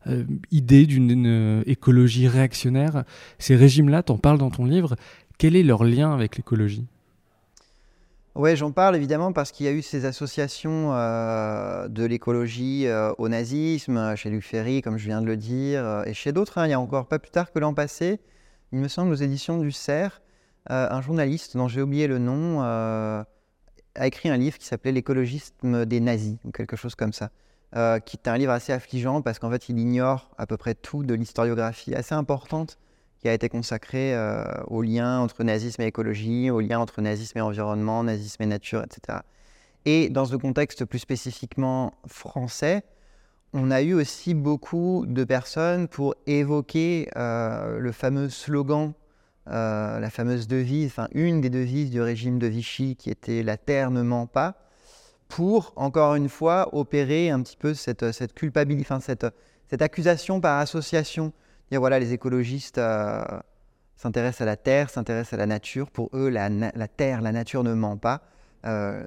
euh, 0.07 0.25
idée 0.53 0.87
d'une 0.87 1.65
écologie 1.67 2.29
réactionnaire. 2.29 3.03
Ces 3.41 3.57
régimes-là, 3.57 4.05
tu 4.05 4.13
en 4.13 4.19
parles 4.19 4.39
dans 4.39 4.51
ton 4.51 4.65
livre. 4.65 4.95
Quel 5.39 5.57
est 5.57 5.65
leur 5.65 5.83
lien 5.83 6.13
avec 6.13 6.37
l'écologie? 6.37 6.87
Oui, 8.35 8.57
j'en 8.57 8.73
parle 8.73 8.97
évidemment 8.97 9.33
parce 9.33 9.53
qu'il 9.53 9.67
y 9.67 9.69
a 9.69 9.73
eu 9.73 9.83
ces 9.83 10.05
associations 10.05 10.91
de 10.91 12.05
l'écologie 12.05 12.87
au 13.19 13.29
nazisme, 13.29 14.17
chez 14.17 14.31
Luc 14.31 14.45
Ferry, 14.45 14.83
comme 14.83 14.99
je 14.99 15.07
viens 15.07 15.21
de 15.21 15.27
le 15.27 15.37
dire, 15.37 16.03
et 16.07 16.15
chez 16.15 16.33
d'autres. 16.33 16.59
Hein. 16.59 16.67
il 16.67 16.71
y 16.71 16.75
a 16.75 16.81
encore 16.81 17.07
pas 17.07 17.19
plus 17.19 17.31
tard 17.31 17.53
que 17.53 17.59
l'an 17.59 17.75
passé, 17.75 18.21
il 18.73 18.81
me 18.81 18.89
semble, 18.89 19.13
aux 19.13 19.17
éditions 19.17 19.59
du 19.59 19.71
CERF, 19.71 20.21
euh, 20.71 20.89
un 20.91 21.03
journaliste 21.03 21.57
dont 21.57 21.69
j'ai 21.69 21.83
oublié 21.83 22.07
le 22.07 22.19
nom 22.19 22.63
euh, 22.63 23.23
a 23.95 24.07
écrit 24.07 24.31
un 24.31 24.37
livre 24.37 24.59
qui 24.59 24.65
s'appelait 24.65 24.93
L'écologisme 24.93 25.85
des 25.85 26.01
nazis, 26.01 26.39
ou 26.45 26.51
quelque 26.51 26.75
chose 26.75 26.95
comme 26.95 27.13
ça, 27.13 27.31
euh, 27.77 27.99
qui 27.99 28.17
est 28.17 28.29
un 28.29 28.39
livre 28.39 28.53
assez 28.53 28.73
affligeant 28.73 29.21
parce 29.21 29.39
qu'en 29.39 29.51
fait, 29.51 29.69
il 29.69 29.79
ignore 29.79 30.31
à 30.39 30.47
peu 30.47 30.57
près 30.57 30.75
tout 30.75 31.05
de 31.05 31.15
l'historiographie 31.15 31.95
assez 31.95 32.15
importante 32.15 32.79
qui 33.25 33.31
a 33.31 33.33
été 33.33 33.49
consacrée 33.49 34.15
au 34.67 34.83
lien 34.83 35.21
entre 35.21 35.45
nazisme 35.45 35.81
et 35.81 35.87
écologie, 35.87 36.51
au 36.51 36.61
lien 36.61 36.79
entre 36.79 37.01
nazisme 37.01 37.39
et 37.39 37.41
environnement, 37.41 38.05
nazisme 38.05 38.43
et 38.43 38.47
nature, 38.47 38.85
etc. 38.85 39.21
Et 39.87 40.11
dans 40.11 40.27
ce 40.27 40.37
contexte 40.37 40.85
plus 40.85 40.99
spécifiquement 40.99 41.95
français, 42.07 42.83
on 43.55 43.71
a 43.71 43.81
eu 43.81 43.95
aussi 43.95 44.35
beaucoup 44.35 45.07
de 45.09 45.25
personnes 45.25 45.89
pour 45.89 46.15
évoquer 46.27 47.09
euh, 47.17 47.79
le 47.79 47.93
fameux 47.93 48.29
slogan, 48.29 48.93
euh, 49.49 49.99
la 49.99 50.11
fameuse 50.11 50.47
devise, 50.47 50.89
enfin 50.89 51.09
une 51.15 51.41
des 51.41 51.49
devises 51.49 51.89
du 51.89 52.03
régime 52.03 52.39
de 52.39 52.47
Vichy 52.47 52.95
qui 52.95 53.09
était 53.09 53.43
La 53.43 53.57
terre 53.57 53.91
ne 53.91 54.03
ment 54.03 54.27
pas, 54.27 54.55
pour 55.29 55.73
encore 55.77 56.15
une 56.15 56.29
fois 56.29 56.69
opérer 56.75 57.31
un 57.31 57.41
petit 57.41 57.57
peu 57.57 57.73
cette, 57.73 58.13
cette 58.13 58.35
culpabilité, 58.35 58.95
cette 58.99 59.81
accusation 59.81 60.43
par 60.43 60.59
association. 60.59 61.33
Voilà, 61.73 61.99
les 61.99 62.13
écologistes 62.13 62.79
euh, 62.79 63.25
s'intéressent 63.97 64.43
à 64.43 64.45
la 64.45 64.57
terre, 64.57 64.91
s'intéressent 64.91 65.35
à 65.35 65.37
la 65.39 65.47
nature. 65.47 65.91
Pour 65.91 66.11
eux, 66.15 66.29
la, 66.29 66.49
terre, 66.89 67.21
la 67.21 67.33
nature 67.33 67.65
ne 67.65 67.75
ment 67.75 67.97
pas. 67.97 68.23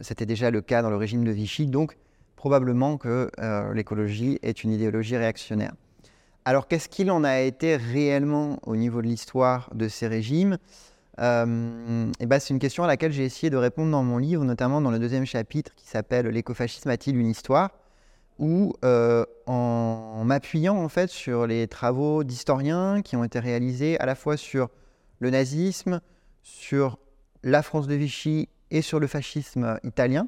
C'était 0.01 0.25
déjà 0.25 0.51
le 0.51 0.61
cas 0.61 0.81
dans 0.81 0.89
le 0.89 0.97
régime 0.97 1.23
de 1.23 1.31
Vichy. 1.31 1.65
Donc, 1.65 1.97
probablement 2.37 2.97
que 2.97 3.29
euh, 3.41 3.73
l'écologie 3.73 4.39
est 4.41 4.63
une 4.63 4.71
idéologie 4.71 5.17
réactionnaire. 5.17 5.73
Alors 6.45 6.69
qu'est-ce 6.69 6.87
qu'il 6.87 7.11
en 7.11 7.25
a 7.25 7.41
été 7.41 7.75
réellement 7.75 8.59
au 8.65 8.77
niveau 8.77 9.01
de 9.01 9.07
l'histoire 9.07 9.69
de 9.73 9.89
ces 9.89 10.07
régimes? 10.07 10.57
Euh, 11.19 12.09
et 12.21 12.25
ben, 12.25 12.39
C'est 12.39 12.53
une 12.53 12.59
question 12.59 12.85
à 12.85 12.87
laquelle 12.87 13.11
j'ai 13.11 13.25
essayé 13.25 13.49
de 13.49 13.57
répondre 13.57 13.91
dans 13.91 14.03
mon 14.03 14.17
livre, 14.17 14.45
notamment 14.45 14.79
dans 14.79 14.91
le 14.91 14.99
deuxième 14.99 15.25
chapitre 15.25 15.73
qui 15.75 15.87
s'appelle 15.87 16.27
L'écofascisme 16.27 16.89
a-t-il 16.89 17.17
une 17.17 17.27
histoire? 17.27 17.71
Où, 18.39 18.73
euh, 18.83 19.25
en, 19.45 20.23
m'appuyant 20.25 20.77
en 20.77 20.89
fait 20.89 21.09
sur 21.09 21.47
les 21.47 21.67
travaux 21.67 22.23
d'historiens 22.23 23.01
qui 23.01 23.15
ont 23.15 23.23
été 23.23 23.39
réalisés 23.39 23.99
à 23.99 24.05
la 24.05 24.15
fois 24.15 24.37
sur 24.37 24.69
le 25.19 25.29
nazisme, 25.29 26.01
sur 26.43 26.99
la 27.43 27.63
France 27.63 27.87
de 27.87 27.95
Vichy 27.95 28.49
et 28.71 28.81
sur 28.81 28.99
le 28.99 29.07
fascisme 29.07 29.79
italien, 29.83 30.27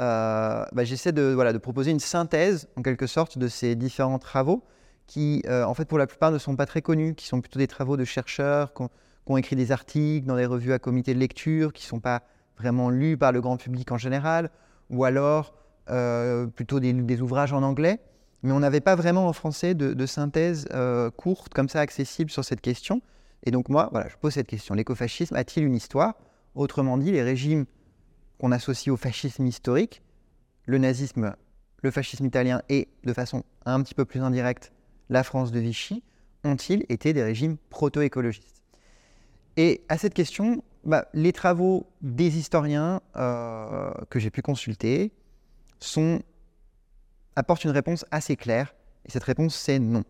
euh, 0.00 0.64
bah, 0.72 0.84
j'essaie 0.84 1.12
de, 1.12 1.32
voilà, 1.32 1.52
de 1.52 1.58
proposer 1.58 1.90
une 1.90 2.00
synthèse, 2.00 2.68
en 2.76 2.82
quelque 2.82 3.06
sorte, 3.06 3.38
de 3.38 3.48
ces 3.48 3.74
différents 3.74 4.18
travaux 4.18 4.62
qui, 5.06 5.42
euh, 5.46 5.64
en 5.64 5.74
fait, 5.74 5.86
pour 5.86 5.98
la 5.98 6.06
plupart, 6.06 6.30
ne 6.30 6.38
sont 6.38 6.56
pas 6.56 6.66
très 6.66 6.82
connus, 6.82 7.14
qui 7.14 7.26
sont 7.26 7.40
plutôt 7.40 7.58
des 7.58 7.68
travaux 7.68 7.96
de 7.96 8.04
chercheurs 8.04 8.74
qui 8.74 8.82
ont, 9.26 9.36
écrit 9.36 9.56
des 9.56 9.72
articles 9.72 10.26
dans 10.26 10.36
des 10.36 10.46
revues 10.46 10.72
à 10.72 10.78
comité 10.78 11.14
de 11.14 11.18
lecture, 11.18 11.72
qui 11.72 11.84
ne 11.84 11.88
sont 11.88 12.00
pas 12.00 12.22
vraiment 12.58 12.90
lus 12.90 13.16
par 13.16 13.32
le 13.32 13.40
grand 13.40 13.56
public 13.56 13.90
en 13.92 13.98
général, 13.98 14.50
ou 14.90 15.04
alors 15.04 15.54
plutôt 15.86 16.80
des, 16.80 17.20
ouvrages 17.20 17.52
en 17.52 17.62
anglais. 17.62 18.00
Mais 18.42 18.52
on 18.52 18.60
n'avait 18.60 18.80
pas 18.80 18.94
vraiment 18.94 19.26
en 19.26 19.32
français 19.32 19.74
de, 19.74 20.06
synthèse 20.06 20.68
courte, 21.16 21.52
comme 21.54 21.68
ça, 21.68 21.80
accessible 21.80 22.30
sur 22.30 22.44
cette 22.44 22.60
question. 22.60 23.02
Et 23.44 23.50
donc 23.50 23.68
moi, 23.68 23.88
voilà, 23.92 24.08
je 24.08 24.16
pose 24.16 24.34
cette 24.34 24.48
question. 24.48 24.74
L'écofascisme 24.74 25.36
a-t-il 25.36 25.64
une 25.64 25.74
histoire? 25.74 26.14
Autrement 26.54 26.98
dit, 26.98 27.12
les 27.12 27.22
régimes 27.22 27.66
qu'on 28.38 28.52
associe 28.52 28.92
au 28.92 28.96
fascisme 28.96 29.46
historique, 29.46 30.02
le 30.66 30.78
nazisme, 30.78 31.34
le 31.82 31.90
fascisme 31.90 32.24
italien 32.24 32.62
et, 32.68 32.88
de 33.04 33.12
façon 33.12 33.44
un 33.64 33.82
petit 33.82 33.94
peu 33.94 34.04
plus 34.04 34.20
indirecte, 34.20 34.72
la 35.08 35.22
France 35.22 35.52
de 35.52 35.60
Vichy, 35.60 36.02
ont-ils 36.44 36.84
été 36.88 37.12
des 37.12 37.22
régimes 37.22 37.56
proto-écologistes? 37.70 38.62
Et 39.56 39.82
à 39.88 39.96
cette 39.96 40.14
question, 40.14 40.62
bah, 40.84 41.06
les 41.14 41.32
travaux 41.32 41.86
des 42.02 42.38
historiens 42.38 43.00
euh, 43.16 43.90
que 44.10 44.18
j'ai 44.18 44.30
pu 44.30 44.42
consulter 44.42 45.12
sont, 45.80 46.20
apportent 47.34 47.64
une 47.64 47.70
réponse 47.70 48.04
assez 48.10 48.36
claire, 48.36 48.74
et 49.04 49.10
cette 49.10 49.24
réponse 49.24 49.54
c'est 49.54 49.78
non. 49.78 50.04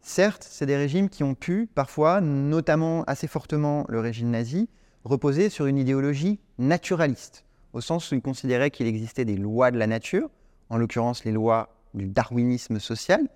Certes, 0.00 0.46
c'est 0.48 0.66
des 0.66 0.76
régimes 0.76 1.08
qui 1.08 1.24
ont 1.24 1.34
pu, 1.34 1.68
parfois, 1.74 2.20
notamment 2.20 3.02
assez 3.04 3.26
fortement 3.26 3.84
le 3.88 4.00
régime 4.00 4.30
nazi, 4.30 4.68
reposer 5.04 5.48
sur 5.48 5.66
une 5.66 5.78
idéologie 5.78 6.38
naturaliste 6.58 7.44
au 7.72 7.80
sens 7.80 8.10
où 8.10 8.14
il 8.14 8.22
considérait 8.22 8.70
qu'il 8.70 8.86
existait 8.86 9.24
des 9.24 9.36
lois 9.36 9.70
de 9.70 9.78
la 9.78 9.86
nature, 9.86 10.30
en 10.70 10.76
l'occurrence 10.76 11.24
les 11.24 11.32
lois 11.32 11.76
du 11.94 12.06
darwinisme 12.06 12.78
social, 12.78 13.28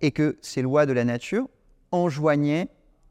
et 0.00 0.10
que 0.10 0.38
ces 0.42 0.62
lois 0.62 0.86
de 0.86 0.92
la 0.92 1.04
nature 1.04 1.48
enjoignaient 1.92 2.68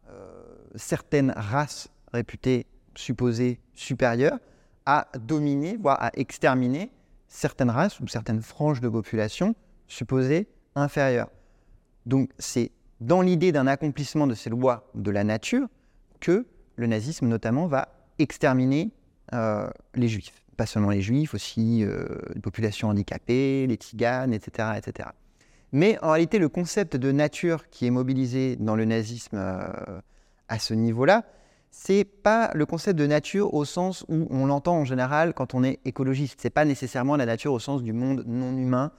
euh, 0.10 0.44
certaines 0.76 1.32
races 1.36 1.90
réputées 2.12 2.66
supposées 2.96 3.60
supérieures 3.74 4.40
à 4.86 5.08
dominer, 5.20 5.78
voire 5.78 6.02
à 6.04 6.12
exterminer 6.16 6.92
certaines 7.34 7.70
races 7.70 8.00
ou 8.00 8.08
certaines 8.08 8.42
franges 8.42 8.82
de 8.82 8.90
population 8.90 9.56
supposées 9.88 10.48
inférieures. 10.75 11.30
Donc 12.06 12.30
c'est 12.40 12.72
dans 13.02 13.22
l'idée 13.22 13.52
d'un 13.52 13.68
accomplissement 13.68 14.28
de 14.28 14.34
ces 14.34 14.50
lois 14.50 14.90
de 14.96 15.12
la 15.12 15.24
nature 15.24 15.68
que 16.20 16.46
le 16.75 16.88
nazisme 16.88 17.28
notamment 17.28 17.68
va 17.68 17.90
exterminer 18.20 18.92
euh, 19.34 19.70
les 19.96 20.08
juifs 20.08 20.44
pas 20.56 20.66
seulement 20.66 20.90
les 20.90 21.02
juifs, 21.02 21.34
aussi 21.34 21.84
euh, 21.84 22.06
les 22.34 22.42
populations 22.42 22.90
handicapées, 22.90 23.68
les 23.68 23.78
tiganes, 23.78 24.34
etc., 24.34 24.70
etc. 24.78 25.10
Mais 25.72 25.98
en 26.02 26.12
réalité, 26.12 26.38
le 26.38 26.50
concept 26.50 26.96
de 26.96 27.12
nature 27.12 27.70
qui 27.70 27.88
est 27.88 27.92
mobilisé 27.92 28.56
dans 28.58 28.75
le 28.75 28.86
nazisme 28.86 29.38
euh, 29.38 30.00
à 30.48 30.60
ce 30.60 30.74
niveau-là, 30.74 31.24
c'est 31.75 32.06
pas 32.06 32.51
le 32.53 32.68
concept 32.68 33.00
de 33.00 33.08
nature 33.08 33.53
au 33.53 33.65
sens 33.65 34.06
où 34.08 34.27
on 34.30 34.46
l'entend 34.46 34.77
en 34.77 34.86
général 34.86 35.34
quand 35.34 35.56
on 35.56 35.63
est 35.63 35.80
écologiste. 35.86 36.39
C'est 36.39 36.51
pas 36.51 36.65
nécessairement 36.65 37.15
la 37.15 37.25
nature 37.25 37.51
au 37.51 37.60
sens 37.60 37.82
du 37.82 37.94
monde 37.94 38.24
non 38.27 38.56
humain, 38.56 38.92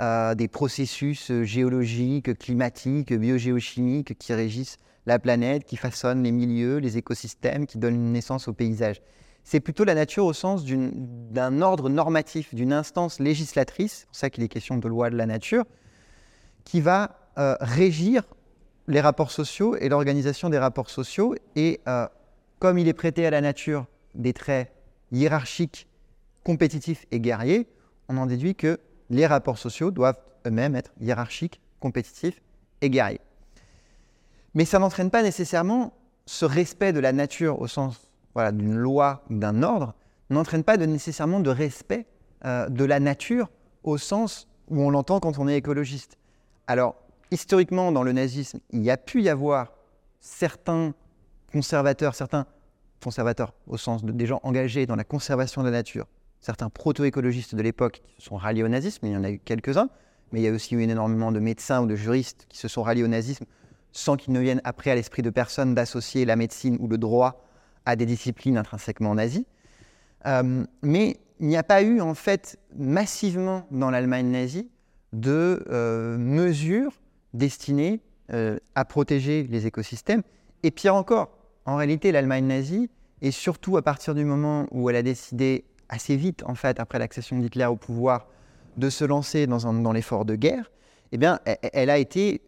euh, 0.00 0.34
des 0.34 0.48
processus 0.48 1.30
géologiques, 1.42 2.38
climatiques, 2.38 3.12
biogéochimiques 3.12 4.18
qui 4.18 4.32
régissent 4.32 4.78
la 5.04 5.18
planète, 5.18 5.64
qui 5.64 5.76
façonnent 5.76 6.22
les 6.22 6.32
milieux, 6.32 6.78
les 6.78 6.96
écosystèmes, 6.96 7.66
qui 7.66 7.76
donnent 7.76 8.12
naissance 8.12 8.48
au 8.48 8.54
paysage 8.54 9.02
c'est 9.44 9.60
plutôt 9.60 9.84
la 9.84 9.94
nature 9.94 10.24
au 10.24 10.32
sens 10.32 10.64
d'un 10.64 11.62
ordre 11.62 11.88
normatif, 11.88 12.54
d'une 12.54 12.72
instance 12.72 13.18
législatrice, 13.18 13.92
c'est 13.92 14.06
pour 14.06 14.16
ça 14.16 14.30
qu'il 14.30 14.44
est 14.44 14.48
question 14.48 14.78
de 14.78 14.88
loi 14.88 15.10
de 15.10 15.16
la 15.16 15.26
nature, 15.26 15.64
qui 16.64 16.80
va 16.80 17.18
euh, 17.38 17.56
régir 17.60 18.22
les 18.86 19.00
rapports 19.00 19.30
sociaux 19.30 19.76
et 19.76 19.88
l'organisation 19.88 20.48
des 20.48 20.58
rapports 20.58 20.90
sociaux. 20.90 21.34
Et 21.56 21.80
euh, 21.88 22.06
comme 22.62 22.78
il 22.78 22.86
est 22.86 22.92
prêté 22.92 23.26
à 23.26 23.30
la 23.30 23.40
nature 23.40 23.86
des 24.14 24.32
traits 24.32 24.72
hiérarchiques, 25.10 25.88
compétitifs 26.44 27.06
et 27.10 27.18
guerriers, 27.18 27.66
on 28.08 28.16
en 28.16 28.26
déduit 28.26 28.54
que 28.54 28.78
les 29.10 29.26
rapports 29.26 29.58
sociaux 29.58 29.90
doivent 29.90 30.20
eux-mêmes 30.46 30.76
être 30.76 30.92
hiérarchiques, 31.00 31.60
compétitifs 31.80 32.40
et 32.80 32.88
guerriers. 32.88 33.20
Mais 34.54 34.64
ça 34.64 34.78
n'entraîne 34.78 35.10
pas 35.10 35.24
nécessairement 35.24 35.92
ce 36.26 36.44
respect 36.44 36.92
de 36.92 37.00
la 37.00 37.10
nature 37.10 37.60
au 37.60 37.66
sens 37.66 38.08
d'une 38.36 38.76
loi, 38.76 39.24
d'un 39.28 39.64
ordre, 39.64 39.96
n'entraîne 40.30 40.62
pas 40.62 40.76
nécessairement 40.76 41.40
de 41.40 41.50
respect 41.50 42.06
euh, 42.44 42.68
de 42.68 42.84
la 42.84 43.00
nature 43.00 43.50
au 43.82 43.98
sens 43.98 44.46
où 44.68 44.80
on 44.80 44.90
l'entend 44.90 45.18
quand 45.18 45.40
on 45.40 45.48
est 45.48 45.56
écologiste. 45.56 46.16
Alors, 46.68 46.94
historiquement, 47.32 47.90
dans 47.90 48.04
le 48.04 48.12
nazisme, 48.12 48.60
il 48.70 48.84
y 48.84 48.90
a 48.92 48.96
pu 48.96 49.20
y 49.20 49.28
avoir 49.28 49.72
certains 50.20 50.94
conservateurs, 51.52 52.14
certains 52.14 52.46
conservateurs 53.02 53.52
au 53.66 53.76
sens 53.76 54.04
de, 54.04 54.12
des 54.12 54.26
gens 54.26 54.40
engagés 54.42 54.86
dans 54.86 54.96
la 54.96 55.04
conservation 55.04 55.62
de 55.62 55.66
la 55.68 55.72
nature, 55.72 56.06
certains 56.40 56.70
proto-écologistes 56.70 57.54
de 57.54 57.62
l'époque 57.62 58.02
qui 58.04 58.22
se 58.22 58.28
sont 58.28 58.36
ralliés 58.36 58.62
au 58.62 58.68
nazisme, 58.68 59.06
il 59.06 59.12
y 59.12 59.16
en 59.16 59.24
a 59.24 59.30
eu 59.30 59.38
quelques-uns, 59.38 59.90
mais 60.32 60.40
il 60.40 60.44
y 60.44 60.48
a 60.48 60.52
aussi 60.52 60.74
eu 60.74 60.80
énormément 60.80 61.30
de 61.30 61.40
médecins 61.40 61.82
ou 61.82 61.86
de 61.86 61.94
juristes 61.94 62.46
qui 62.48 62.58
se 62.58 62.68
sont 62.68 62.82
ralliés 62.82 63.04
au 63.04 63.08
nazisme 63.08 63.44
sans 63.92 64.16
qu'il 64.16 64.32
ne 64.32 64.40
vienne 64.40 64.60
après 64.64 64.90
à 64.90 64.94
l'esprit 64.94 65.22
de 65.22 65.30
personne 65.30 65.74
d'associer 65.74 66.24
la 66.24 66.36
médecine 66.36 66.78
ou 66.80 66.88
le 66.88 66.98
droit 66.98 67.44
à 67.84 67.94
des 67.94 68.06
disciplines 68.06 68.56
intrinsèquement 68.56 69.14
nazies. 69.14 69.46
Euh, 70.26 70.64
mais 70.82 71.18
il 71.40 71.46
n'y 71.46 71.56
a 71.56 71.62
pas 71.62 71.82
eu, 71.82 72.00
en 72.00 72.14
fait, 72.14 72.58
massivement 72.76 73.66
dans 73.70 73.90
l'Allemagne 73.90 74.30
nazie, 74.30 74.68
de 75.12 75.64
euh, 75.68 76.16
mesures 76.16 76.92
destinées 77.34 78.00
euh, 78.32 78.58
à 78.74 78.84
protéger 78.84 79.46
les 79.50 79.66
écosystèmes. 79.66 80.22
Et 80.62 80.70
pire 80.70 80.94
encore, 80.94 81.36
en 81.66 81.76
réalité, 81.76 82.12
l'Allemagne 82.12 82.46
nazie, 82.46 82.90
et 83.20 83.30
surtout 83.30 83.76
à 83.76 83.82
partir 83.82 84.14
du 84.14 84.24
moment 84.24 84.66
où 84.70 84.90
elle 84.90 84.96
a 84.96 85.02
décidé 85.02 85.64
assez 85.88 86.16
vite, 86.16 86.42
en 86.46 86.54
fait, 86.54 86.80
après 86.80 86.98
l'accession 86.98 87.38
d'Hitler 87.38 87.66
au 87.66 87.76
pouvoir, 87.76 88.26
de 88.76 88.90
se 88.90 89.04
lancer 89.04 89.46
dans, 89.46 89.92
l'effort 89.92 90.24
de 90.24 90.34
guerre, 90.34 90.70
eh 91.12 91.18
bien, 91.18 91.40
elle, 91.44 91.90
a 91.90 91.98
été 91.98 92.40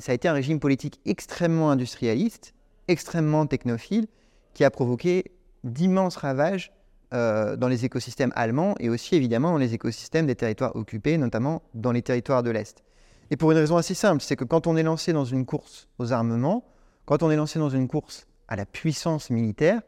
ça 0.00 0.12
a 0.12 0.14
été 0.14 0.26
un 0.26 0.32
régime 0.32 0.58
politique 0.58 1.00
extrêmement 1.04 1.70
industrialiste, 1.70 2.54
extrêmement 2.88 3.46
technophile, 3.46 4.06
qui 4.54 4.64
a 4.64 4.70
provoqué 4.70 5.32
d'immenses 5.64 6.16
ravages 6.16 6.72
euh, 7.12 7.56
dans 7.56 7.68
les 7.68 7.84
écosystèmes 7.84 8.32
allemands 8.34 8.74
et 8.80 8.88
aussi 8.88 9.16
évidemment 9.16 9.52
dans 9.52 9.58
les 9.58 9.74
écosystèmes 9.74 10.26
des 10.26 10.34
territoires 10.34 10.74
occupés, 10.76 11.18
notamment 11.18 11.62
dans 11.74 11.92
les 11.92 12.02
territoires 12.02 12.42
de 12.42 12.50
l'Est. 12.50 12.82
Et 13.30 13.36
pour 13.36 13.52
une 13.52 13.58
raison 13.58 13.76
assez 13.76 13.94
simple, 13.94 14.22
c'est 14.22 14.36
que 14.36 14.44
quand 14.44 14.66
on 14.66 14.76
est 14.76 14.82
lancé 14.82 15.12
dans 15.12 15.24
une 15.24 15.44
course 15.44 15.88
aux 15.98 16.12
armements, 16.12 16.64
quand 17.04 17.22
on 17.22 17.30
est 17.30 17.36
lancé 17.36 17.58
dans 17.58 17.68
une 17.68 17.86
course 17.86 18.26
à 18.50 18.56
la 18.56 18.66
puissance 18.66 19.30
militaire, 19.30 19.80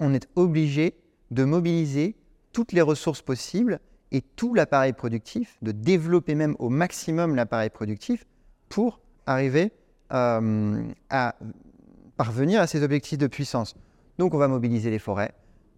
on 0.00 0.12
est 0.12 0.28
obligé 0.36 0.94
de 1.30 1.44
mobiliser 1.44 2.16
toutes 2.52 2.72
les 2.72 2.82
ressources 2.82 3.22
possibles 3.22 3.80
et 4.10 4.20
tout 4.20 4.52
l'appareil 4.52 4.92
productif, 4.92 5.56
de 5.62 5.72
développer 5.72 6.34
même 6.34 6.54
au 6.58 6.68
maximum 6.68 7.34
l'appareil 7.34 7.70
productif 7.70 8.26
pour 8.68 9.00
arriver 9.24 9.72
euh, 10.12 10.82
à 11.08 11.36
parvenir 12.18 12.60
à 12.60 12.66
ces 12.66 12.82
objectifs 12.82 13.18
de 13.18 13.26
puissance. 13.28 13.74
Donc 14.18 14.34
on 14.34 14.38
va 14.38 14.48
mobiliser 14.48 14.90
les 14.90 14.98
forêts, 14.98 15.32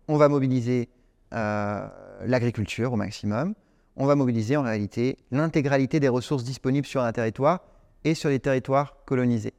on 0.09 0.17
va 0.17 0.29
mobiliser 0.29 0.89
euh, 1.33 1.87
l'agriculture 2.27 2.93
au 2.93 2.97
maximum, 2.97 3.55
on 3.97 4.07
va 4.07 4.17
mobiliser 4.17 4.57
en 4.57 4.63
réalité 4.63 5.19
l'intégralité 5.31 6.01
des 6.01 6.09
ressources 6.09 6.43
disponibles 6.43 6.87
sur 6.87 7.03
un 7.03 7.13
territoire 7.13 7.61
et 8.03 8.15
sur 8.15 8.31
les 8.31 8.41
territoires 8.41 8.97
colonisés. 9.05 9.55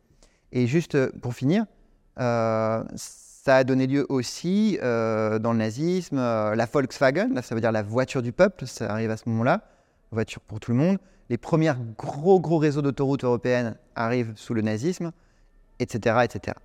Et 0.51 0.67
juste 0.67 0.95
euh, 0.95 1.11
pour 1.21 1.33
finir, 1.33 1.65
ça 3.45 3.57
a 3.57 3.63
donné 3.63 3.85
lieu 3.85 4.07
aussi 4.09 4.79
euh, 4.81 5.37
dans 5.37 5.51
le 5.51 5.59
nazisme, 5.59 6.17
euh, 6.17 6.55
la 6.55 6.65
Volkswagen, 6.65 7.29
là, 7.31 7.43
ça 7.43 7.53
veut 7.53 7.61
dire 7.61 7.71
la 7.71 7.83
voiture 7.83 8.23
du 8.23 8.31
peuple, 8.31 8.65
ça 8.65 8.91
arrive 8.91 9.11
à 9.11 9.17
ce 9.17 9.29
moment-là, 9.29 9.61
voiture 10.11 10.41
pour 10.41 10.59
tout 10.59 10.71
le 10.71 10.77
monde. 10.77 10.97
Les 11.29 11.37
premiers 11.37 11.73
gros 11.95 12.39
gros 12.39 12.57
réseaux 12.57 12.81
d'autoroutes 12.81 13.23
européennes 13.23 13.75
arrivent 13.95 14.33
sous 14.35 14.55
le 14.55 14.63
nazisme, 14.63 15.11
etc., 15.79 16.21
etc. 16.23 16.57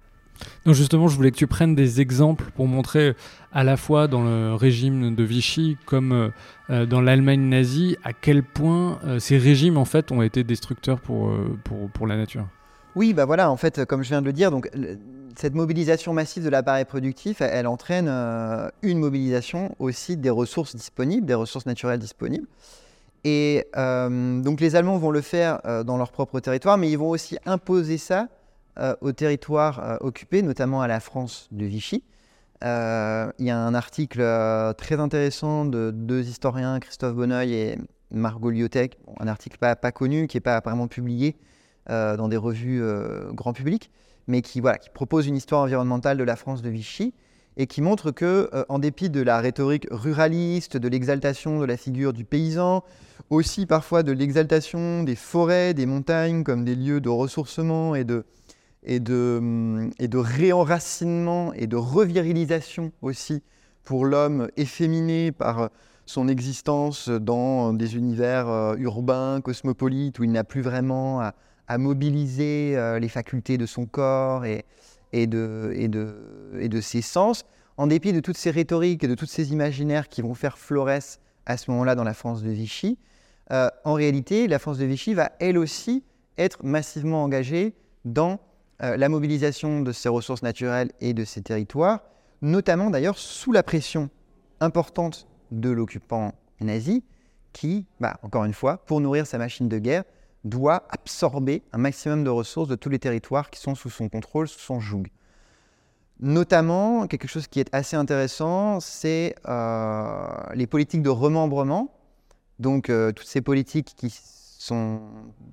Donc 0.64 0.75
justement, 0.75 1.07
je 1.09 1.16
voulais 1.16 1.30
que 1.30 1.37
tu 1.37 1.47
prennes 1.47 1.75
des 1.75 2.00
exemples 2.00 2.50
pour 2.57 2.66
montrer 2.66 3.14
à 3.52 3.62
la 3.62 3.76
fois 3.76 4.09
dans 4.09 4.23
le 4.23 4.54
régime 4.54 5.14
de 5.14 5.23
Vichy 5.23 5.76
comme 5.85 6.33
euh, 6.71 6.87
dans 6.87 7.02
l'Allemagne 7.02 7.42
nazie 7.42 7.99
à 8.04 8.14
quel 8.14 8.42
point 8.42 9.00
ces 9.19 9.37
régimes 9.37 9.76
en 9.76 9.85
fait 9.85 10.12
ont 10.12 10.23
été 10.23 10.45
destructeurs 10.45 10.99
pour, 10.99 11.30
pour, 11.62 11.90
pour 11.90 12.07
la 12.07 12.16
nature. 12.16 12.47
Oui, 12.97 13.14
bah 13.14 13.25
voilà, 13.25 13.50
en 13.50 13.56
fait, 13.56 13.85
comme 13.85 14.02
je 14.02 14.09
viens 14.09 14.20
de 14.20 14.26
le 14.26 14.32
dire, 14.32 14.50
donc 14.50 14.68
cette 15.37 15.54
mobilisation 15.54 16.12
massive 16.12 16.44
de 16.44 16.49
l'appareil 16.49 16.85
productif, 16.85 17.40
elle, 17.40 17.66
entraîne 17.66 18.09
euh, 18.09 18.68
une 18.82 18.99
mobilisation 18.99 19.75
aussi 19.78 20.16
des 20.16 20.30
ressources 20.30 20.75
disponibles, 20.75 21.26
des 21.26 21.35
ressources 21.35 21.66
naturelles 21.66 22.00
disponibles. 22.00 22.47
Et 23.25 23.66
euh, 23.76 24.40
donc 24.40 24.61
les 24.61 24.76
Allemands 24.76 24.99
vont 24.99 25.11
le 25.11 25.20
faire 25.20 25.61
euh, 25.66 25.85
dans 25.85 25.99
leur 25.99 26.11
propre 26.11 26.40
territoire, 26.40 26.78
mais 26.78 26.90
ils 26.90 26.99
vont 26.99 27.11
aussi 27.11 27.38
imposer 27.47 27.99
ça 27.99 28.28
aux 29.02 29.12
territoires 29.12 29.99
occupés, 30.00 30.40
notamment 30.40 30.80
à 30.80 30.88
la 30.88 31.00
France 31.00 31.49
de 31.52 31.66
Vichy. 31.66 32.02
Il 32.62 32.66
y 32.66 33.50
a 33.50 33.59
un 33.59 33.75
article 33.75 34.23
très 34.78 34.99
intéressant 34.99 35.66
de 35.66 35.90
deux 35.90 36.26
historiens, 36.26 36.80
Christophe 36.80 37.14
Bonneuil 37.14 37.52
et 37.52 37.78
Margot 38.11 38.49
Liotek, 38.49 38.97
un 39.18 39.28
article 39.28 39.59
pas, 39.59 39.76
pas 39.76 39.92
connu, 39.92 40.28
qui 40.28 40.38
n'est 40.38 40.40
pas 40.40 40.61
vraiment 40.61 40.88
publié 40.88 41.37
dans 41.90 42.28
des 42.28 42.37
revues 42.37 42.82
grand 43.32 43.52
public, 43.52 43.90
mais 44.26 44.42
qui, 44.42 44.61
voilà, 44.61 44.78
qui 44.78 44.90
propose 44.90 45.26
une 45.26 45.37
histoire 45.37 45.62
environnementale 45.62 46.16
de 46.16 46.25
la 46.25 46.37
France 46.37 46.62
de 46.62 46.70
Vichy 46.70 47.12
et 47.56 47.66
qui 47.66 47.82
montre 47.82 48.11
que, 48.11 48.49
euh, 48.54 48.64
en 48.68 48.78
dépit 48.78 49.11
de 49.11 49.20
la 49.20 49.40
rhétorique 49.40 49.87
ruraliste, 49.90 50.76
de 50.76 50.88
l'exaltation 50.88 51.59
de 51.59 51.64
la 51.64 51.76
figure 51.76 52.12
du 52.12 52.25
paysan, 52.25 52.82
aussi 53.28 53.66
parfois 53.66 54.02
de 54.02 54.12
l'exaltation 54.12 55.02
des 55.02 55.17
forêts, 55.17 55.75
des 55.75 55.86
montagnes 55.86 56.45
comme 56.45 56.64
des 56.64 56.75
lieux 56.75 57.00
de 57.00 57.08
ressourcement 57.08 57.95
et 57.95 58.04
de, 58.04 58.25
et 58.82 59.00
de, 59.00 59.91
et 59.99 60.08
de 60.08 60.19
réenracinement 60.19 61.52
et 61.54 61.67
de 61.67 61.76
revirilisation 61.76 62.93
aussi 63.02 63.43
pour 63.84 64.04
l'homme 64.04 64.49
efféminé 64.56 65.32
par 65.32 65.71
son 66.06 66.28
existence 66.28 67.08
dans 67.08 67.73
des 67.73 67.97
univers 67.97 68.49
euh, 68.49 68.75
urbains, 68.78 69.41
cosmopolites, 69.41 70.19
où 70.19 70.25
il 70.25 70.32
n'a 70.32 70.45
plus 70.45 70.60
vraiment 70.60 71.21
à, 71.21 71.34
à 71.71 71.78
mobiliser 71.78 72.73
euh, 72.75 72.99
les 72.99 73.09
facultés 73.09 73.56
de 73.56 73.65
son 73.65 73.87
corps 73.87 74.45
et, 74.45 74.65
de, 75.13 76.80
ses 76.80 77.00
sens, 77.00 77.45
en 77.76 77.87
dépit 77.87 78.13
de 78.13 78.19
toutes 78.19 78.37
ces 78.37 78.50
rhétoriques 78.50 79.04
et 79.04 79.06
de 79.06 79.15
toutes 79.15 79.30
ces 79.30 79.52
imaginaires 79.52 80.09
qui 80.09 80.21
vont 80.21 80.35
faire 80.35 80.59
florès 80.59 81.21
à 81.47 81.56
ce 81.56 81.71
moment-là 81.71 81.95
dans 81.95 82.02
la 82.02 82.13
France 82.13 82.43
de 82.43 82.50
Vichy, 82.50 82.99
euh, 83.52 83.69
en 83.85 83.95
réalité, 83.95 84.49
la 84.49 84.59
France 84.59 84.78
de 84.78 84.85
Vichy 84.85 85.15
va 85.15 85.30
elle 85.39 85.56
aussi 85.56 86.02
être 86.39 86.65
massivement 86.65 87.23
engagée 87.23 87.76
dans 88.04 88.41
euh, 88.83 88.97
la 88.97 89.09
mobilisation 89.09 89.80
de 89.80 89.93
ses 89.93 90.09
ressources 90.09 90.43
naturelles 90.43 90.91
et 91.00 91.15
de 91.15 91.25
ses 91.25 91.41
territoires, 91.41 92.00
notamment 92.43 92.91
d'ailleurs 92.91 93.17
sous 93.17 93.52
la 93.52 93.63
pression 93.63 94.11
importante 94.59 95.28
de 95.52 95.71
l'occupant 95.71 96.35
nazi, 96.61 97.04
qui, 97.52 97.87
bah, 98.00 98.19
encore 98.25 98.45
une 98.45 98.54
fois, 98.54 98.78
pour 98.87 99.00
nourrir 99.00 99.25
sa 99.25 99.39
machine 99.39 99.69
de 99.69 99.78
guerre, 99.78 100.02
doit 100.44 100.84
absorber 100.88 101.62
un 101.72 101.78
maximum 101.78 102.24
de 102.24 102.30
ressources 102.30 102.68
de 102.68 102.74
tous 102.74 102.88
les 102.88 102.98
territoires 102.98 103.50
qui 103.50 103.60
sont 103.60 103.74
sous 103.74 103.90
son 103.90 104.08
contrôle, 104.08 104.48
sous 104.48 104.60
son 104.60 104.80
joug. 104.80 105.04
Notamment, 106.20 107.06
quelque 107.06 107.28
chose 107.28 107.46
qui 107.46 107.60
est 107.60 107.74
assez 107.74 107.96
intéressant, 107.96 108.80
c'est 108.80 109.34
euh, 109.48 110.28
les 110.54 110.66
politiques 110.66 111.02
de 111.02 111.08
remembrement. 111.08 111.94
Donc, 112.58 112.90
euh, 112.90 113.10
toutes 113.12 113.26
ces 113.26 113.40
politiques 113.40 113.94
qui 113.96 114.10
sont 114.10 115.00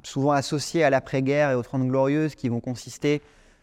souvent 0.03 0.31
associées 0.31 0.83
à 0.83 0.89
l'après-guerre 0.89 1.51
et 1.51 1.55
aux 1.55 1.63
Trente 1.63 1.87
Glorieuses, 1.87 2.35
qui 2.35 2.49
vont 2.49 2.59
consister 2.59 3.21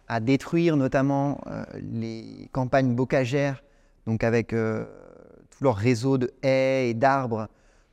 à 0.09 0.21
détruire 0.21 0.77
notamment 0.77 1.41
euh, 1.47 1.65
les 1.75 2.49
campagnes 2.53 2.95
bocagères, 2.95 3.63
donc 4.07 4.25
avec 4.25 4.49
tout 4.49 5.65
leur 5.65 5.77
réseau 5.77 6.19
de 6.19 6.33
haies 6.43 6.91
et 6.91 6.95
d'arbres, 6.95 7.49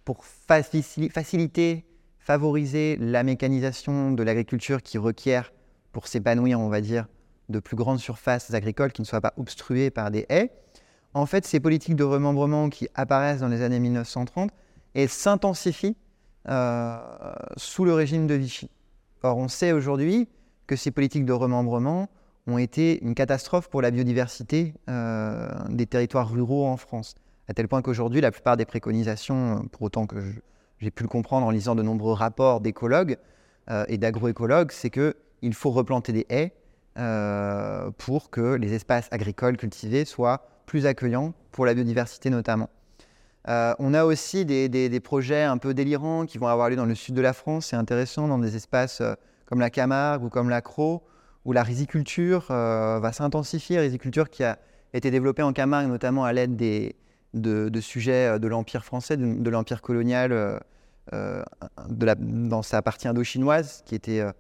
pour 0.06 0.24
faciliter 0.26 1.86
favoriser 2.22 2.98
la 2.98 3.24
mécanisation 3.24 4.12
de 4.12 4.24
l'agriculture 4.24 4.82
qui 4.84 4.98
requiert, 4.98 5.52
pour 5.92 6.08
s'épanouir, 6.08 6.60
on 6.60 6.70
va 6.70 6.80
dire, 6.80 7.08
de 7.50 7.60
plus 7.60 7.76
grandes 7.76 8.00
surfaces 8.00 8.54
agricoles 8.54 8.92
qui 8.92 9.02
ne 9.02 9.08
soient 9.08 9.22
pas 9.22 9.34
obstruées 9.38 9.90
par 9.90 10.12
des 10.12 10.26
haies. 10.30 10.52
En 11.14 11.26
fait, 11.26 11.46
ces 11.46 11.60
politiques 11.60 11.96
de 11.96 12.04
remembrement 12.04 12.70
qui 12.70 12.88
apparaissent 12.96 13.42
dans 13.42 13.50
les 13.50 13.62
années 13.62 13.80
1930, 13.80 14.52
elles 14.94 15.10
s'intensifient 15.10 15.98
euh, 16.48 16.98
sous 17.58 17.84
le 17.86 17.94
régime 17.94 18.28
de 18.28 18.36
Vichy. 18.36 18.70
Or, 19.24 19.38
on 19.38 19.48
sait 19.48 19.74
aujourd'hui 19.74 20.30
que 20.68 20.76
ces 20.76 20.92
politiques 20.92 21.26
de 21.26 21.34
remembrement 21.34 22.08
ont 22.48 22.58
été 22.58 23.04
une 23.04 23.14
catastrophe 23.14 23.68
pour 23.70 23.82
la 23.82 23.92
biodiversité 23.92 24.74
euh, 24.90 25.50
des 25.70 25.86
territoires 25.86 26.32
ruraux 26.32 26.66
en 26.66 26.78
France, 26.78 27.16
à 27.48 27.54
tel 27.54 27.68
point 27.68 27.82
qu'aujourd'hui, 27.82 28.22
la 28.22 28.32
plupart 28.32 28.58
des 28.58 28.66
préconisations, 28.66 29.68
pour 29.72 29.84
autant 29.84 30.08
que 30.08 30.22
je, 30.22 30.32
j'ai 30.82 30.92
pu 30.92 31.04
le 31.04 31.10
comprendre 31.10 31.46
en 31.46 31.52
lisant 31.52 31.76
de 31.76 31.84
nombreux 31.84 32.14
rapports 32.14 32.60
d'écologues 32.60 33.18
euh, 33.70 33.86
et 33.88 33.98
d'agroécologues, 33.98 34.72
c'est 34.72 34.90
qu'il 34.90 35.54
faut 35.54 35.70
replanter 35.70 36.12
des 36.12 36.26
haies 36.30 36.54
euh, 36.98 37.92
pour 37.98 38.32
que 38.32 38.56
les 38.56 38.74
espaces 38.74 39.08
agricoles 39.12 39.58
cultivés 39.58 40.06
soient 40.06 40.48
plus 40.66 40.86
accueillants 40.88 41.34
pour 41.52 41.66
la 41.66 41.74
biodiversité 41.74 42.30
notamment. 42.30 42.70
Euh, 43.48 43.74
on 43.80 43.94
a 43.94 44.06
aussi 44.06 44.46
des, 44.46 45.00
projets 45.00 45.44
un 45.44 45.58
peu 45.58 45.74
délirants 45.74 46.26
qui 46.26 46.38
vont 46.38 46.48
avoir 46.48 46.70
lieu 46.70 46.76
dans 46.76 46.86
le 46.86 46.96
sud 46.96 47.16
de 47.16 47.22
la 47.22 47.34
France, 47.34 47.68
c'est 47.68 47.76
intéressant, 47.76 48.28
dans 48.28 48.40
des 48.40 48.56
espaces 48.56 49.02
comme 49.46 49.60
la 49.60 49.70
Camargue 49.70 50.24
ou 50.24 50.30
comme 50.30 50.50
la 50.50 50.62
Crau, 50.62 51.04
où 51.46 51.54
la 51.54 51.64
riziculture 51.64 52.46
va 52.50 53.12
s'intensifier, 53.14 53.80
riziculture 53.80 54.30
qui 54.30 54.44
a 54.44 54.60
été 54.94 55.10
développée 55.10 55.42
en 55.42 55.54
Camargue 55.54 55.88
notamment 55.88 56.24
à 56.24 56.34
l'aide 56.34 56.56
des, 56.56 56.96
de, 57.34 57.80
sujets 57.80 58.40
de 58.40 58.48
l'Empire 58.48 58.84
français, 58.84 59.18
de 59.18 59.50
l'Empire 59.50 59.82
colonial 59.82 60.60
euh, 61.14 61.44
dans 62.20 62.62
sa 62.62 62.82
partie 62.82 63.08
indo-chinoise, 63.08 63.84
qui 63.86 63.96
était 63.96 64.22
euh, 64.22 64.32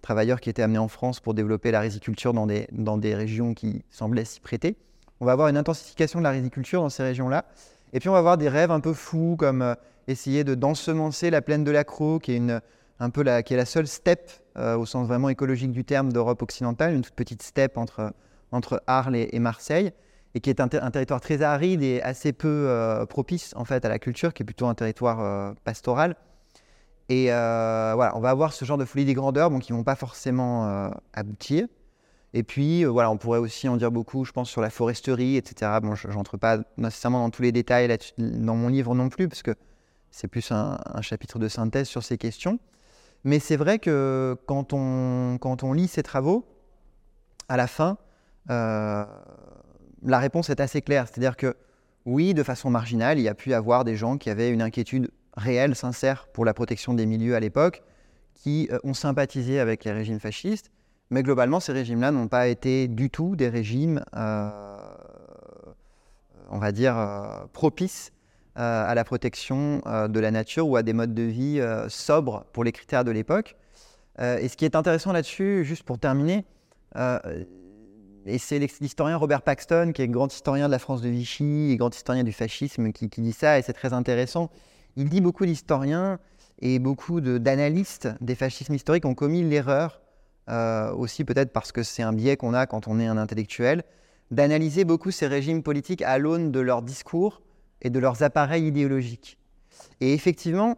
travailleurs 0.00 0.40
qui 0.40 0.48
étaient 0.48 0.62
amenés 0.62 0.78
en 0.78 0.86
France 0.86 1.18
pour 1.18 1.34
développer 1.34 1.72
la 1.72 1.80
riziculture 1.80 2.32
dans 2.34 2.46
des, 2.46 2.68
dans 2.70 2.98
des 2.98 3.14
régions 3.14 3.54
qui 3.54 3.84
semblaient 3.90 4.24
s'y 4.24 4.38
prêter. 4.38 4.76
On 5.18 5.24
va 5.24 5.32
avoir 5.32 5.48
une 5.48 5.56
intensification 5.56 6.20
de 6.20 6.24
la 6.24 6.30
riziculture 6.30 6.82
dans 6.82 6.88
ces 6.88 7.02
régions-là. 7.02 7.46
Et 7.92 7.98
puis 7.98 8.08
on 8.08 8.12
va 8.12 8.18
avoir 8.18 8.38
des 8.38 8.48
rêves 8.48 8.70
un 8.70 8.80
peu 8.80 8.92
fous, 8.92 9.34
comme 9.38 9.62
euh, 9.62 9.74
essayer 10.06 10.44
de 10.44 10.54
d'ensemencer 10.54 11.30
la 11.30 11.42
plaine 11.42 11.64
de 11.64 11.70
la 11.70 11.84
qui 11.84 12.32
est, 12.32 12.36
une, 12.36 12.60
un 13.00 13.10
peu 13.10 13.22
la, 13.22 13.42
qui 13.42 13.54
est 13.54 13.56
la 13.56 13.66
seule 13.66 13.88
steppe, 13.88 14.30
au 14.56 14.84
sens 14.84 15.06
vraiment 15.06 15.30
écologique 15.30 15.72
du 15.72 15.84
terme, 15.84 16.12
d'Europe 16.12 16.42
occidentale, 16.42 16.92
une 16.92 17.00
toute 17.00 17.14
petite 17.14 17.42
steppe 17.42 17.78
entre, 17.78 18.12
entre 18.52 18.82
Arles 18.86 19.16
et 19.16 19.38
Marseille 19.38 19.92
et 20.34 20.40
qui 20.40 20.50
est 20.50 20.60
un, 20.60 20.68
territoire 20.68 21.20
très 21.20 21.42
aride 21.42 21.82
et 21.82 22.00
assez 22.02 22.32
peu 22.32 22.48
euh, 22.48 23.04
propice 23.06 23.52
en 23.56 23.64
fait 23.64 23.84
à 23.84 23.88
la 23.88 23.98
culture, 23.98 24.32
qui 24.32 24.42
est 24.42 24.46
plutôt 24.46 24.66
un 24.66 24.74
territoire 24.74 25.20
euh, 25.20 25.52
pastoral. 25.64 26.16
Et 27.08 27.32
euh, 27.32 27.92
voilà, 27.96 28.16
on 28.16 28.20
va 28.20 28.30
avoir 28.30 28.52
ce 28.52 28.64
genre 28.64 28.78
de 28.78 28.84
folie 28.84 29.04
des 29.04 29.14
grandeurs 29.14 29.50
bon, 29.50 29.58
qui 29.58 29.72
vont 29.72 29.82
pas 29.82 29.96
forcément 29.96 30.92
aboutir. 31.12 31.66
Et 32.32 32.44
puis, 32.44 32.84
voilà, 32.84 33.10
on 33.10 33.16
pourrait 33.16 33.40
aussi 33.40 33.68
en 33.68 33.76
dire 33.76 33.90
beaucoup, 33.90 34.24
je 34.24 34.30
pense, 34.30 34.48
sur 34.48 34.60
la 34.60 34.70
foresterie, 34.70 35.36
etc. 35.36 35.72
Bon, 35.82 35.96
je 35.96 36.06
n'entre 36.06 36.36
pas 36.36 36.58
nécessairement 36.76 37.18
dans 37.18 37.30
tous 37.30 37.42
les 37.42 37.50
détails 37.50 37.88
dans 38.18 38.54
mon 38.54 38.68
livre 38.68 38.94
non 38.94 39.08
plus, 39.08 39.26
parce 39.26 39.42
que 39.42 39.56
c'est 40.12 40.28
plus 40.28 40.52
un, 40.52 40.78
chapitre 41.00 41.40
de 41.40 41.48
synthèse 41.48 41.88
sur 41.88 42.04
ces 42.04 42.16
questions. 42.16 42.60
Mais 43.24 43.40
c'est 43.40 43.56
vrai 43.56 43.80
que 43.80 44.36
quand 44.46 44.72
on, 44.72 45.38
quand 45.40 45.64
on 45.64 45.72
lit 45.72 45.88
ces 45.88 46.04
travaux, 46.04 46.46
à 47.48 47.56
la 47.56 47.66
fin, 47.66 47.98
la 50.02 50.18
réponse 50.18 50.50
est 50.50 50.60
assez 50.60 50.82
claire. 50.82 51.06
C'est-à-dire 51.08 51.36
que 51.36 51.56
oui, 52.06 52.34
de 52.34 52.42
façon 52.42 52.70
marginale, 52.70 53.18
il 53.18 53.22
y 53.22 53.28
a 53.28 53.34
pu 53.34 53.52
avoir 53.52 53.84
des 53.84 53.96
gens 53.96 54.16
qui 54.16 54.30
avaient 54.30 54.50
une 54.50 54.62
inquiétude 54.62 55.10
réelle, 55.36 55.74
sincère 55.74 56.28
pour 56.32 56.44
la 56.44 56.54
protection 56.54 56.94
des 56.94 57.06
milieux 57.06 57.34
à 57.34 57.40
l'époque, 57.40 57.82
qui 58.34 58.68
euh, 58.72 58.78
ont 58.84 58.94
sympathisé 58.94 59.60
avec 59.60 59.84
les 59.84 59.92
régimes 59.92 60.20
fascistes. 60.20 60.70
Mais 61.10 61.22
globalement, 61.22 61.60
ces 61.60 61.72
régimes-là 61.72 62.10
n'ont 62.10 62.28
pas 62.28 62.48
été 62.48 62.88
du 62.88 63.10
tout 63.10 63.36
des 63.36 63.48
régimes, 63.48 64.02
euh, 64.16 64.76
on 66.50 66.58
va 66.58 66.72
dire, 66.72 66.96
euh, 66.96 67.46
propices 67.52 68.12
à 68.56 68.94
la 68.94 69.04
protection 69.04 69.80
de 69.86 70.20
la 70.20 70.30
nature 70.30 70.68
ou 70.68 70.76
à 70.76 70.82
des 70.82 70.92
modes 70.92 71.14
de 71.14 71.22
vie 71.22 71.62
sobres 71.88 72.44
pour 72.52 72.62
les 72.62 72.72
critères 72.72 73.04
de 73.04 73.10
l'époque. 73.10 73.56
et 74.18 74.48
ce 74.48 74.56
qui 74.56 74.66
est 74.66 74.74
intéressant 74.74 75.12
là-dessus, 75.12 75.64
juste 75.64 75.84
pour 75.84 75.98
terminer, 75.98 76.44
et 78.26 78.38
c'est 78.38 78.58
l'historien 78.58 79.16
Robert 79.16 79.42
Paxton, 79.42 79.92
qui 79.94 80.02
est 80.02 80.08
grand 80.08 80.32
historien 80.32 80.66
de 80.66 80.70
la 80.70 80.78
France 80.78 81.00
de 81.00 81.08
Vichy 81.08 81.70
et 81.70 81.76
grand 81.76 81.94
historien 81.94 82.24
du 82.24 82.32
fascisme, 82.32 82.92
qui, 82.92 83.08
dit 83.08 83.32
ça, 83.32 83.58
et 83.58 83.62
c'est 83.62 83.72
très 83.72 83.92
intéressant. 83.92 84.50
Il 84.96 85.08
dit 85.08 85.20
beaucoup 85.20 85.46
d'historiens 85.46 86.18
et 86.60 86.78
beaucoup 86.78 87.20
d'analystes 87.20 88.08
des 88.20 88.34
fascismes 88.34 88.74
historiques 88.74 89.06
ont 89.06 89.14
commis 89.14 89.42
l'erreur, 89.42 90.00
euh, 90.50 90.92
aussi 90.92 91.24
peut-être 91.24 91.52
parce 91.52 91.72
que 91.72 91.82
c'est 91.82 92.02
un 92.02 92.12
biais 92.12 92.36
qu'on 92.36 92.54
a 92.54 92.66
quand 92.66 92.88
on 92.88 93.00
est 93.00 93.06
un 93.06 93.16
intellectuel, 93.16 93.84
d'analyser 94.30 94.84
beaucoup 94.84 95.10
ces 95.10 95.26
régimes 95.26 95.62
politiques 95.62 96.02
à 96.02 96.18
l'aune 96.18 96.52
de 96.52 96.60
leurs 96.60 96.82
discours 96.82 97.42
et 97.82 97.90
de 97.90 97.98
leurs 97.98 98.22
appareils 98.22 98.66
idéologiques. 98.66 99.38
Et 100.00 100.12
effectivement, 100.12 100.76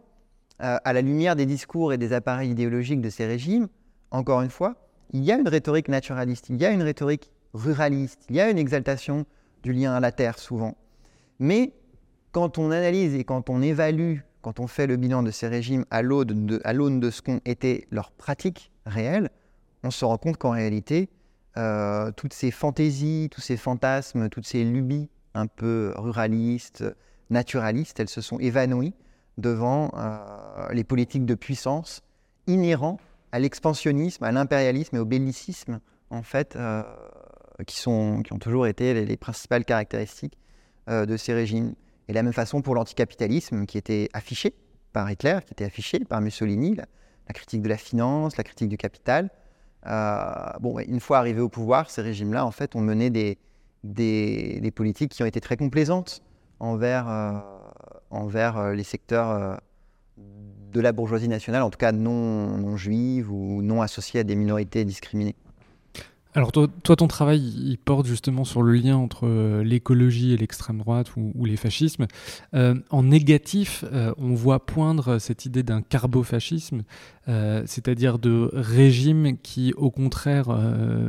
euh, 0.61 0.77
à 0.83 0.93
la 0.93 1.01
lumière 1.01 1.35
des 1.35 1.45
discours 1.45 1.91
et 1.91 1.97
des 1.97 2.13
appareils 2.13 2.51
idéologiques 2.51 3.01
de 3.01 3.09
ces 3.09 3.25
régimes, 3.25 3.67
encore 4.11 4.41
une 4.41 4.49
fois, 4.49 4.75
il 5.13 5.23
y 5.23 5.31
a 5.31 5.37
une 5.37 5.47
rhétorique 5.47 5.87
naturaliste, 5.87 6.49
il 6.49 6.59
y 6.59 6.65
a 6.65 6.71
une 6.71 6.81
rhétorique 6.81 7.31
ruraliste, 7.53 8.25
il 8.29 8.35
y 8.35 8.41
a 8.41 8.49
une 8.49 8.57
exaltation 8.57 9.25
du 9.61 9.71
lien 9.71 9.93
à 9.93 9.99
la 9.99 10.11
terre 10.11 10.39
souvent. 10.39 10.75
Mais 11.39 11.73
quand 12.31 12.57
on 12.57 12.71
analyse 12.71 13.13
et 13.13 13.23
quand 13.23 13.49
on 13.49 13.61
évalue, 13.61 14.17
quand 14.41 14.59
on 14.59 14.67
fait 14.67 14.87
le 14.87 14.97
bilan 14.97 15.23
de 15.23 15.31
ces 15.31 15.47
régimes 15.47 15.85
à 15.91 16.01
l'aune 16.01 16.99
de, 16.99 17.09
ce 17.11 17.21
qu'ont 17.21 17.41
été 17.45 17.87
leurs 17.91 18.11
pratiques 18.11 18.71
réelles, 18.85 19.29
on 19.83 19.91
se 19.91 20.03
rend 20.03 20.17
compte 20.17 20.37
qu'en 20.37 20.51
réalité, 20.51 21.09
euh, 21.57 22.11
toutes 22.11 22.33
ces 22.33 22.49
fantaisies, 22.49 23.29
tous 23.31 23.41
ces 23.41 23.55
fantasmes, 23.55 24.29
toutes 24.29 24.47
ces 24.47 24.63
lubies 24.63 25.09
un 25.35 25.45
peu 25.45 25.93
ruralistes, 25.95 26.83
naturalistes, 27.29 27.99
elles 27.99 28.09
se 28.09 28.21
sont 28.21 28.39
évanouies 28.39 28.93
devant 29.37 29.91
euh, 29.95 30.67
les 30.71 30.83
politiques 30.83 31.25
de 31.25 31.35
puissance 31.35 32.01
inhérents 32.47 32.99
à 33.33 33.39
l'expansionnisme, 33.39 34.23
à 34.23 34.31
l'impérialisme 34.31 34.95
et 34.95 34.99
au 34.99 35.05
bellicisme, 35.05 35.79
en 36.11 36.21
fait, 36.21 36.55
euh, 36.55 36.83
qui, 37.65 37.77
sont, 37.77 38.21
qui 38.23 38.31
ont 38.31 38.37
toujours 38.37 38.67
été 38.67 38.93
les, 38.93 39.17
principales 39.17 39.65
caractéristiques 39.65 40.37
euh, 40.87 41.07
de 41.07 41.17
ces 41.17 41.33
régimes. 41.33 41.73
Et 42.07 42.11
de 42.11 42.15
la 42.15 42.21
même 42.21 42.33
façon 42.33 42.61
pour 42.61 42.75
l'anticapitalisme, 42.75 43.65
qui 43.65 43.79
était 43.79 44.07
affiché 44.13 44.53
par 44.93 45.09
Hitler, 45.09 45.39
qui 45.47 45.53
était 45.53 45.65
affiché 45.65 45.97
par 46.01 46.21
Mussolini, 46.21 46.75
la, 46.75 46.85
critique 47.33 47.63
de 47.63 47.69
la 47.69 47.77
finance, 47.77 48.37
la 48.37 48.43
critique 48.43 48.69
du 48.69 48.77
capital. 48.77 49.31
Euh, 49.87 50.51
bon, 50.59 50.77
une 50.77 50.99
fois 50.99 51.17
arrivés 51.17 51.41
au 51.41 51.49
pouvoir, 51.49 51.89
ces 51.89 52.03
régimes-là, 52.03 52.45
en 52.45 52.51
fait, 52.51 52.75
ont 52.75 52.81
mené 52.81 53.09
des, 53.09 53.39
des, 53.83 54.59
des, 54.61 54.71
politiques 54.71 55.11
qui 55.11 55.23
ont 55.23 55.25
été 55.25 55.41
très 55.41 55.57
complaisantes 55.57 56.21
envers, 56.59 57.07
envers 58.11 58.73
les 58.73 58.83
secteurs 58.83 59.59
de 60.73 60.81
la 60.81 60.91
bourgeoisie 60.91 61.27
nationale, 61.27 61.61
en 61.61 61.69
tout 61.69 61.77
cas 61.77 61.91
non, 61.91 62.75
juive 62.75 63.31
ou 63.31 63.61
non 63.61 63.81
associée 63.81 64.19
à 64.19 64.23
des 64.23 64.35
minorités 64.35 64.83
discriminées. 64.85 65.35
Alors 66.35 66.51
toi, 66.51 66.67
ton 66.95 67.07
travail, 67.07 67.41
il 67.41 67.77
porte 67.77 68.07
justement 68.07 68.43
sur 68.43 68.63
le 68.63 68.73
lien 68.73 68.97
entre 68.97 69.27
euh, 69.27 69.63
l'écologie 69.63 70.33
et 70.33 70.37
l'extrême 70.37 70.79
droite 70.79 71.15
ou, 71.15 71.45
les 71.45 71.57
fascismes. 71.57 72.07
Euh, 72.55 72.73
en 72.89 73.03
négatif, 73.03 73.85
euh, 73.93 74.13
on 74.17 74.33
voit 74.33 74.65
poindre 74.65 75.19
cette 75.19 75.45
idée 75.45 75.61
d'un 75.61 75.81
carbofascisme, 75.81 76.83
c'est-à-dire 77.25 78.19
de 78.19 78.49
régimes 78.51 79.37
qui, 79.37 79.73
au 79.77 79.91
contraire, 79.91 80.49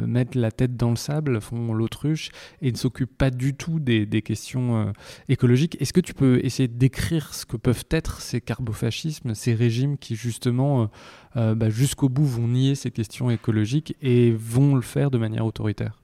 mettent 0.06 0.36
la 0.36 0.52
tête 0.52 0.76
dans 0.76 0.90
le 0.90 0.96
sable, 0.96 1.40
font 1.40 1.74
l'autruche 1.74 2.30
et 2.62 2.70
ne 2.70 2.76
s'occupent 2.76 3.18
pas 3.18 3.30
du 3.30 3.54
tout 3.54 3.80
des, 3.80 4.06
questions 4.22 4.92
écologiques. 5.28 5.76
Est-ce 5.80 5.92
que 5.92 6.00
tu 6.00 6.14
peux 6.14 6.38
essayer 6.44 6.68
de 6.68 6.78
décrire 6.78 7.34
ce 7.34 7.44
que 7.44 7.56
peuvent 7.56 7.84
être 7.90 8.20
ces 8.20 8.40
carbofascismes, 8.40 9.34
ces 9.34 9.54
régimes 9.54 9.98
qui 9.98 10.14
justement 10.14 10.88
bah, 11.34 11.68
jusqu'au 11.68 12.08
bout 12.08 12.24
vont 12.24 12.48
nier 12.48 12.74
ces 12.74 12.90
questions 12.90 13.30
écologiques 13.30 13.96
et 14.00 14.32
vont 14.32 14.74
le 14.74 14.82
faire 14.82 15.10
de 15.10 15.18
manière 15.18 15.44
autoritaire. 15.44 16.00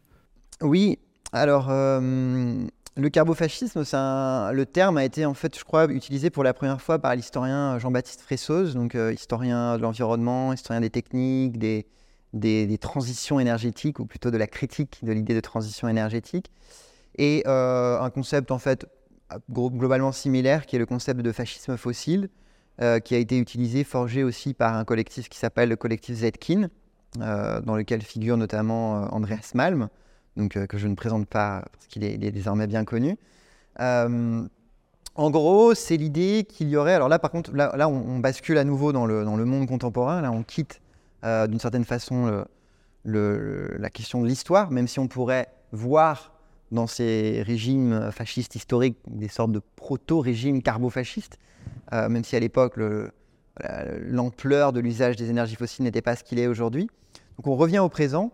Oui, 0.62 0.98
alors 1.32 1.68
euh, 1.70 2.66
le 2.96 3.08
carbofascisme, 3.08 3.80
le 3.82 4.64
terme 4.64 4.98
a 4.98 5.04
été 5.04 5.24
en 5.24 5.34
fait, 5.34 5.56
je 5.58 5.64
crois, 5.64 5.90
utilisé 5.90 6.30
pour 6.30 6.42
la 6.42 6.52
première 6.52 6.80
fois 6.80 6.98
par 6.98 7.14
l'historien 7.14 7.78
Jean-Baptiste 7.78 8.20
Fressoz, 8.20 8.74
donc 8.74 8.94
euh, 8.94 9.12
historien 9.12 9.76
de 9.76 9.82
l'environnement, 9.82 10.52
historien 10.52 10.80
des 10.80 10.90
techniques, 10.90 11.58
des, 11.58 11.86
des, 12.32 12.78
transitions 12.78 13.38
énergétiques, 13.38 14.00
ou 14.00 14.06
plutôt 14.06 14.30
de 14.30 14.36
la 14.36 14.46
critique 14.46 14.98
de 15.02 15.12
l'idée 15.12 15.34
de 15.34 15.40
transition 15.40 15.88
énergétique, 15.88 16.50
et 17.16 17.44
euh, 17.46 18.00
un 18.00 18.10
concept 18.10 18.50
en 18.50 18.58
fait 18.58 18.86
globalement 19.48 20.10
similaire 20.10 20.66
qui 20.66 20.74
est 20.74 20.80
le 20.80 20.86
concept 20.86 21.20
de 21.20 21.30
fascisme 21.30 21.76
fossile, 21.76 22.28
qui 23.04 23.14
a 23.14 23.18
été 23.18 23.38
utilisé, 23.38 23.84
forgé 23.84 24.24
aussi 24.24 24.54
par 24.54 24.74
un 24.74 24.84
collectif 24.84 25.28
qui 25.28 25.38
s'appelle 25.38 25.68
le 25.68 25.76
collectif 25.76 26.16
Zetkin, 26.16 26.70
euh, 27.18 27.60
dans 27.62 27.74
lequel 27.74 28.02
figure 28.02 28.36
notamment 28.36 29.02
euh, 29.02 29.06
Andreas 29.10 29.50
Malm, 29.54 29.88
donc, 30.36 30.56
euh, 30.56 30.66
que 30.66 30.78
je 30.78 30.86
ne 30.86 30.94
présente 30.94 31.26
pas 31.26 31.64
parce 31.72 31.88
qu'il 31.88 32.04
est, 32.04 32.16
désormais 32.18 32.68
bien 32.68 32.84
connu. 32.84 33.18
en 33.80 35.30
gros, 35.30 35.74
c'est 35.74 35.96
l'idée 35.96 36.46
qu'il 36.48 36.68
y 36.68 36.76
aurait. 36.76 36.94
Alors 36.94 37.08
là, 37.08 37.18
par 37.18 37.32
contre, 37.32 37.52
là, 37.52 37.88
on, 37.88 38.20
bascule 38.20 38.58
à 38.58 38.64
nouveau 38.64 38.92
dans 38.92 39.06
le, 39.06 39.24
dans 39.24 39.36
le, 39.36 39.44
monde 39.44 39.66
contemporain. 39.66 40.20
Là, 40.20 40.30
on 40.30 40.44
quitte 40.44 40.80
d'une 41.24 41.58
certaine 41.58 41.84
façon 41.84 42.44
la 43.04 43.90
question 43.90 44.22
de 44.22 44.28
l'histoire, 44.28 44.70
même 44.70 44.86
si 44.86 45.00
on 45.00 45.08
pourrait 45.08 45.48
voir 45.72 46.32
dans 46.70 46.86
ces 46.86 47.42
régimes 47.44 48.12
fascistes 48.12 48.54
historiques 48.54 48.98
des 49.08 49.28
sortes 49.28 49.50
de 49.50 49.60
proto-régimes 49.74 50.62
carbofascistes, 50.62 51.38
même 51.92 52.24
si 52.24 52.36
à 52.36 52.40
l'époque 52.40 52.78
l'ampleur 54.06 54.72
de 54.72 54.80
l'usage 54.80 55.16
des 55.16 55.30
énergies 55.30 55.56
fossiles 55.56 55.84
n'était 55.84 56.02
pas 56.02 56.16
ce 56.16 56.24
qu'il 56.24 56.38
est 56.38 56.46
aujourd'hui. 56.46 56.88
Donc 57.36 57.46
on 57.46 57.56
revient 57.56 57.78
au 57.78 57.88
présent. 57.88 58.32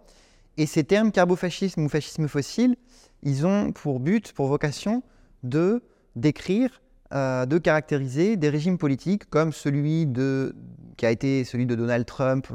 Et 0.56 0.66
ces 0.66 0.84
termes 0.84 1.12
carbofascisme 1.12 1.84
ou 1.84 1.88
fascisme 1.88 2.28
fossile, 2.28 2.76
ils 3.22 3.46
ont 3.46 3.72
pour 3.72 4.00
but, 4.00 4.32
pour 4.32 4.46
vocation, 4.46 5.02
de 5.42 5.82
décrire, 6.14 6.82
euh, 7.12 7.46
de 7.46 7.58
caractériser 7.58 8.36
des 8.36 8.48
régimes 8.48 8.78
politiques 8.78 9.28
comme 9.28 9.52
celui 9.52 10.06
de, 10.06 10.56
qui 10.96 11.06
a 11.06 11.10
été 11.10 11.44
celui 11.44 11.66
de 11.66 11.74
Donald 11.74 12.06
Trump, 12.06 12.48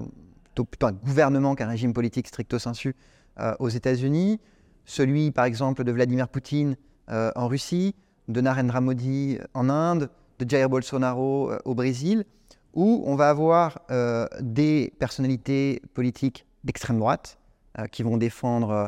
plutôt, 0.53 0.87
un 0.87 0.91
gouvernement 0.91 1.55
qu'un 1.55 1.67
régime 1.67 1.93
politique 1.93 2.27
stricto 2.27 2.59
sensu 2.59 2.95
euh, 3.39 3.53
aux 3.59 3.69
États-Unis, 3.69 4.39
celui 4.85 5.31
par 5.31 5.45
exemple 5.45 5.83
de 5.83 5.91
Vladimir 5.91 6.27
Poutine 6.27 6.75
euh, 7.09 7.31
en 7.35 7.47
Russie, 7.47 7.95
de 8.27 8.41
Narendra 8.41 8.81
Modi 8.81 9.37
en 9.53 9.69
Inde, 9.69 10.09
de 10.43 10.49
Jair 10.49 10.69
Bolsonaro 10.69 11.51
au 11.65 11.75
Brésil 11.75 12.25
où 12.73 13.03
on 13.05 13.15
va 13.15 13.29
avoir 13.29 13.81
euh, 13.91 14.27
des 14.39 14.93
personnalités 14.99 15.81
politiques 15.93 16.45
d'extrême 16.63 16.99
droite 16.99 17.37
euh, 17.79 17.87
qui 17.87 18.03
vont 18.03 18.17
défendre 18.17 18.69
euh, 18.69 18.87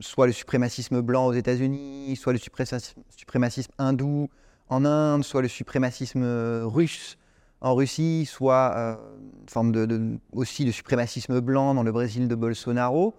soit 0.00 0.26
le 0.26 0.32
suprémacisme 0.32 1.00
blanc 1.00 1.26
aux 1.26 1.32
États-Unis, 1.32 2.16
soit 2.16 2.32
le 2.32 2.38
suprémacisme, 2.38 3.72
hindou 3.78 4.28
en 4.68 4.84
Inde, 4.84 5.24
soit 5.24 5.42
le 5.42 5.48
suprémacisme 5.48 6.24
russe 6.64 7.18
en 7.60 7.74
Russie, 7.74 8.24
soit 8.24 8.98
une 9.42 9.48
forme 9.48 10.18
aussi 10.32 10.64
de 10.64 10.70
suprémacisme 10.70 11.40
blanc 11.40 11.74
dans 11.74 11.82
le 11.82 11.92
Brésil 11.92 12.28
de 12.28 12.34
Bolsonaro, 12.34 13.14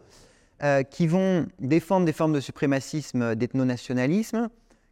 qui 0.89 1.05
vont 1.05 1.45
défendre 1.59 2.07
des 2.07 2.13
formes 2.13 2.33
de 2.33 2.39
suprémacisme 2.39 3.35
d'ethnonationalisme, 3.35 4.49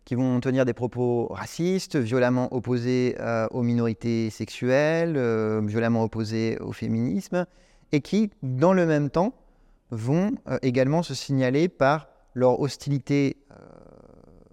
qui 0.09 0.15
vont 0.15 0.39
tenir 0.39 0.65
des 0.65 0.73
propos 0.73 1.27
racistes, 1.29 1.95
violemment 1.95 2.51
opposés 2.51 3.15
euh, 3.19 3.45
aux 3.51 3.61
minorités 3.61 4.31
sexuelles, 4.31 5.13
euh, 5.15 5.61
violemment 5.63 6.03
opposés 6.03 6.57
au 6.61 6.71
féminisme, 6.71 7.45
et 7.91 8.01
qui, 8.01 8.31
dans 8.41 8.73
le 8.73 8.87
même 8.87 9.11
temps, 9.11 9.35
vont 9.91 10.31
euh, 10.47 10.57
également 10.63 11.03
se 11.03 11.13
signaler 11.13 11.69
par 11.69 12.07
leur 12.33 12.59
hostilité 12.59 13.37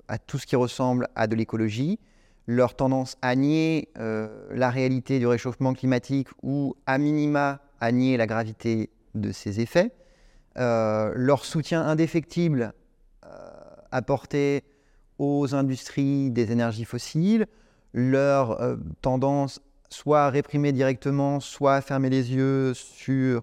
à 0.08 0.18
tout 0.18 0.36
ce 0.36 0.46
qui 0.46 0.56
ressemble 0.56 1.08
à 1.16 1.26
de 1.26 1.34
l'écologie, 1.34 2.00
leur 2.46 2.76
tendance 2.76 3.16
à 3.22 3.34
nier 3.34 3.88
la 3.96 4.70
réalité 4.70 5.18
du 5.18 5.26
réchauffement 5.26 5.72
climatique 5.72 6.28
ou 6.42 6.76
à 6.86 6.98
minima 6.98 7.60
à 7.80 7.92
nier 7.92 8.16
la 8.16 8.26
gravité 8.26 8.90
de 9.14 9.32
ses 9.32 9.60
effets, 9.60 9.90
leur 10.56 11.44
soutien 11.44 11.82
indéfectible 11.82 12.72
apporté 13.90 14.62
aux 15.18 15.54
industries 15.54 16.30
des 16.30 16.52
énergies 16.52 16.84
fossiles, 16.84 17.46
leur 17.94 18.58
tendance 19.00 19.60
soit 19.88 20.24
à 20.24 20.30
réprimer 20.30 20.72
directement, 20.72 21.40
soit 21.40 21.76
à 21.76 21.80
fermer 21.80 22.10
les 22.10 22.34
yeux 22.34 22.74
sur 22.74 23.42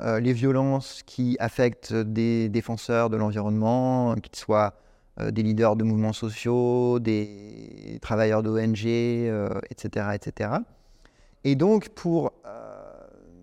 les 0.00 0.32
violences 0.32 1.02
qui 1.06 1.36
affectent 1.38 1.94
des 1.94 2.48
défenseurs 2.48 3.08
de 3.08 3.16
l'environnement, 3.16 4.14
qu'ils 4.16 4.36
soient 4.36 4.74
des 5.30 5.42
leaders 5.42 5.76
de 5.76 5.84
mouvements 5.84 6.12
sociaux, 6.12 6.98
des 6.98 7.98
travailleurs 8.02 8.42
d'ONG, 8.42 8.84
etc., 8.84 10.08
etc. 10.14 10.50
Et 11.44 11.54
donc, 11.54 11.90
pour 11.90 12.32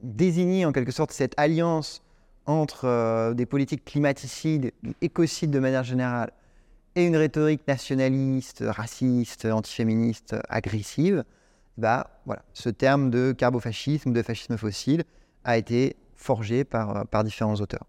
désigner 0.04 0.66
en 0.66 0.72
quelque 0.72 0.92
sorte 0.92 1.12
cette 1.12 1.34
alliance 1.38 2.04
entre 2.46 2.86
euh, 2.86 3.34
des 3.34 3.46
politiques 3.46 3.86
climaticides, 3.86 4.72
écocides 5.02 5.52
de 5.52 5.60
manière 5.60 5.84
générale, 5.84 6.32
et 6.96 7.06
une 7.06 7.16
rhétorique 7.16 7.68
nationaliste, 7.68 8.64
raciste, 8.68 9.46
antiféministe, 9.46 10.36
agressive, 10.50 11.24
bah, 11.78 12.22
voilà, 12.26 12.44
ce 12.54 12.70
terme 12.70 13.10
de 13.10 13.32
carbofascisme, 13.32 14.14
de 14.14 14.22
fascisme 14.22 14.58
fossile, 14.58 15.04
a 15.44 15.58
été 15.58 15.96
forgé 16.16 16.64
par, 16.64 17.08
par 17.08 17.24
différents 17.24 17.56
auteurs. 17.56 17.86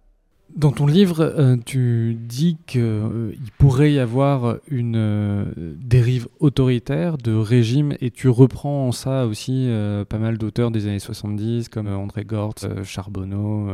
Dans 0.55 0.71
ton 0.71 0.87
livre, 0.87 1.23
euh, 1.23 1.57
tu 1.65 2.15
dis 2.15 2.59
qu'il 2.67 2.83
euh, 2.83 3.33
pourrait 3.57 3.95
y 3.95 3.99
avoir 3.99 4.59
une 4.69 4.97
euh, 4.97 5.45
dérive 5.57 6.29
autoritaire 6.41 7.17
de 7.17 7.35
régime 7.35 7.95
et 8.03 8.11
tu 8.11 8.29
reprends 8.29 8.87
en 8.87 8.93
ça 8.93 9.27
aussi 9.27 9.69
pas 10.09 10.19
mal 10.19 10.37
d'auteurs 10.37 10.71
des 10.71 10.87
années 10.87 10.99
70 10.99 11.69
comme 11.69 11.89
André 11.89 12.25
Gortz, 12.25 12.67
Charbonneau, 12.85 13.71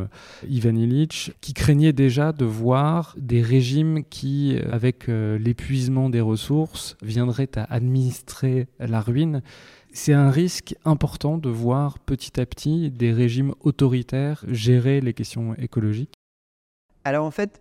Ivan 0.48 0.76
Illich, 0.76 1.32
qui 1.40 1.52
craignaient 1.52 1.92
déjà 1.92 2.32
de 2.32 2.44
voir 2.44 3.14
des 3.18 3.42
régimes 3.42 4.04
qui, 4.04 4.56
avec 4.70 5.08
l'épuisement 5.08 6.10
des 6.10 6.20
ressources, 6.20 6.96
viendraient 7.02 7.50
à 7.56 7.64
administrer 7.64 8.68
la 8.78 9.00
ruine. 9.00 9.42
C'est 9.92 10.12
un 10.12 10.30
risque 10.30 10.76
important 10.84 11.38
de 11.38 11.48
voir 11.48 11.98
petit 11.98 12.40
à 12.40 12.46
petit 12.46 12.90
des 12.90 13.12
régimes 13.12 13.54
autoritaires 13.60 14.44
gérer 14.48 15.00
les 15.00 15.14
questions 15.14 15.54
écologiques. 15.54 16.17
Alors 17.04 17.24
en 17.24 17.30
fait, 17.30 17.60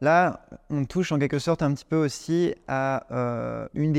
là, 0.00 0.46
on 0.68 0.84
touche 0.84 1.12
en 1.12 1.18
quelque 1.18 1.38
sorte 1.38 1.62
un 1.62 1.72
petit 1.72 1.84
peu 1.84 1.96
aussi 1.96 2.54
à 2.68 3.06
euh, 3.12 3.66
une, 3.74 3.94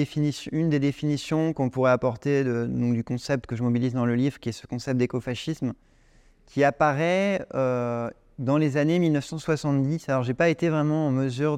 une, 0.51 0.69
des 0.69 0.79
définitions 0.79 1.53
qu'on 1.53 1.69
pourrait 1.69 1.91
apporter 1.91 2.43
du 2.43 3.03
concept 3.03 3.47
que 3.47 3.55
je 3.55 3.63
mobilise 3.63 3.93
dans 3.93 4.05
le 4.05 4.15
livre, 4.15 4.39
qui 4.39 4.49
est 4.49 4.53
ce 4.53 4.67
concept 4.67 4.97
d'écofascisme, 4.97 5.73
qui 6.45 6.63
apparaît 6.63 7.45
euh, 7.55 8.09
dans 8.37 8.57
les 8.57 8.77
années 8.77 8.99
1970. 8.99 10.09
Alors 10.09 10.23
j'ai 10.23 10.33
pas 10.33 10.49
été 10.49 10.69
vraiment 10.69 11.07
en 11.07 11.11
mesure 11.11 11.57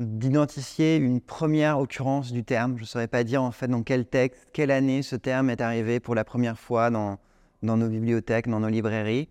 d'identifier 0.00 0.96
une 0.96 1.20
première 1.20 1.78
occurrence 1.78 2.32
du 2.32 2.42
terme. 2.42 2.76
Je 2.76 2.82
ne 2.82 2.86
saurais 2.86 3.08
pas 3.08 3.22
dire 3.22 3.42
en 3.42 3.52
fait 3.52 3.68
dans 3.68 3.82
quel 3.82 4.06
texte, 4.06 4.48
quelle 4.52 4.72
année 4.72 5.02
ce 5.02 5.16
terme 5.16 5.50
est 5.50 5.60
arrivé 5.60 6.00
pour 6.00 6.14
la 6.14 6.24
première 6.24 6.58
fois 6.58 6.90
dans 6.90 7.18
nos 7.62 7.88
bibliothèques, 7.88 8.48
dans 8.48 8.60
nos 8.60 8.68
librairies. 8.68 9.28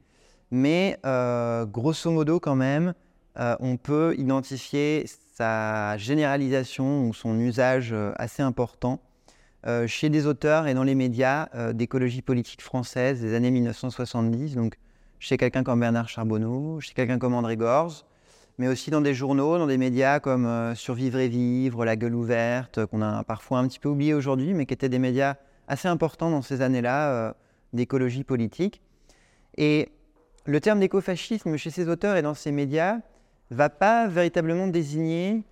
Mais 0.52 0.98
euh, 1.06 1.66
grosso 1.66 2.10
modo, 2.12 2.40
quand 2.40 2.56
même, 2.56 2.94
euh, 3.38 3.56
on 3.60 3.78
peut 3.78 4.16
identifier 4.18 5.06
sa 5.34 5.98
généralisation 5.98 7.08
ou 7.08 7.14
son 7.14 7.40
usage 7.40 7.94
euh, 7.94 8.12
assez 8.18 8.42
important 8.42 9.00
chez 9.88 10.08
des 10.08 10.26
auteurs 10.26 10.68
et 10.68 10.74
dans 10.74 10.86
les 10.86 10.96
médias 10.96 11.50
d'écologie 11.74 12.22
politique 12.22 12.62
française 12.62 13.20
des 13.20 13.34
années 13.34 13.52
1970. 13.52 14.56
Donc, 14.56 14.78
chez 15.20 15.36
quelqu'un 15.36 15.64
comme 15.64 15.82
Bernard 15.82 16.08
Charbonneau, 16.08 16.80
chez 16.80 16.94
quelqu'un 16.94 17.20
comme 17.20 17.34
André 17.34 17.58
Gorz, 17.58 18.06
mais 18.58 18.70
aussi 18.70 18.90
dans 18.90 19.02
des 19.02 19.14
journaux, 19.14 19.58
dans 19.58 19.68
des 19.68 19.78
médias 19.78 20.22
comme 20.22 20.74
Survivre 20.76 21.20
et 21.20 21.28
Vivre, 21.28 21.84
La 21.84 21.98
Gueule 21.98 22.16
Ouverte, 22.16 22.86
qu'on 22.86 23.02
a 23.02 23.26
parfois 23.26 23.60
un 23.60 23.68
petit 23.68 23.80
peu 23.80 23.90
oublié 23.90 24.14
aujourd'hui, 24.14 24.54
mais 24.54 24.66
qui 24.66 24.74
étaient 24.74 24.88
des 24.88 24.98
médias 24.98 25.36
assez 25.68 25.90
importants 25.90 26.32
dans 26.32 26.42
ces 26.42 26.62
années-là 26.62 27.36
d'écologie 27.74 28.24
politique. 28.24 28.82
Et 29.58 29.90
le 30.50 30.60
terme 30.60 30.80
d'écofascisme 30.80 31.58
chez 31.58 31.70
ces 31.70 31.88
auteurs 31.90 32.16
et 32.16 32.24
dans 32.24 32.34
ces 32.34 32.52
médias 32.52 32.98
va 33.52 33.70
pas 33.70 34.08
véritablement 34.08 34.66
désigner 34.66 35.44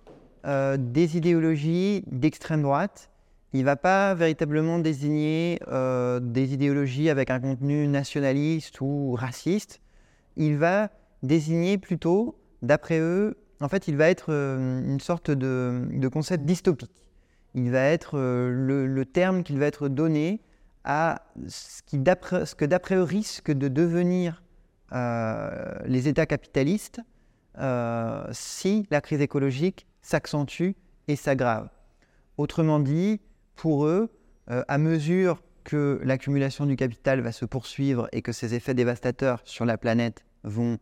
euh, 0.44 0.76
des 0.76 1.16
idéologies 1.16 2.02
d'extrême 2.08 2.62
droite. 2.62 3.08
Il 3.52 3.64
va 3.64 3.76
pas 3.76 4.14
véritablement 4.14 4.80
désigner 4.80 5.60
euh, 5.68 6.18
des 6.18 6.52
idéologies 6.52 7.10
avec 7.10 7.30
un 7.30 7.38
contenu 7.38 7.86
nationaliste 7.86 8.80
ou 8.80 9.12
raciste. 9.12 9.80
Il 10.36 10.56
va 10.56 10.90
désigner 11.22 11.78
plutôt, 11.78 12.36
d'après 12.62 12.98
eux, 12.98 13.36
en 13.60 13.68
fait, 13.68 13.86
il 13.86 13.96
va 13.96 14.08
être 14.08 14.32
euh, 14.32 14.82
une 14.84 15.00
sorte 15.00 15.30
de, 15.30 16.08
concept 16.12 16.44
dystopique. 16.44 17.06
Il 17.54 17.70
va 17.70 17.84
être 17.84 18.18
le, 18.18 19.04
terme 19.04 19.44
qu'il 19.44 19.60
va 19.60 19.66
être 19.66 19.88
donné 19.88 20.40
à 20.82 21.22
ce, 21.46 21.82
qui, 21.86 21.98
ce 21.98 22.54
que 22.56 22.64
d'après 22.64 22.96
eux 22.96 23.04
risque 23.04 23.52
de 23.52 23.68
devenir 23.68 24.42
les 24.92 26.08
États 26.08 26.26
capitalistes 26.26 27.00
euh, 27.58 28.24
si 28.30 28.86
la 28.90 29.00
crise 29.00 29.20
écologique 29.20 29.86
s'accentue 30.00 30.72
et 31.08 31.16
s'aggrave. 31.16 31.68
Autrement 32.36 32.78
dit, 32.78 33.20
pour 33.56 33.86
eux, 33.86 34.10
euh, 34.50 34.62
à 34.68 34.78
mesure 34.78 35.42
que 35.64 36.00
l'accumulation 36.04 36.66
du 36.66 36.76
capital 36.76 37.20
va 37.20 37.32
se 37.32 37.44
poursuivre 37.44 38.08
et 38.12 38.22
que 38.22 38.30
ces 38.30 38.54
effets 38.54 38.74
dévastateurs 38.74 39.40
sur 39.44 39.64
la 39.64 39.76
planète 39.76 40.24
vont 40.44 40.78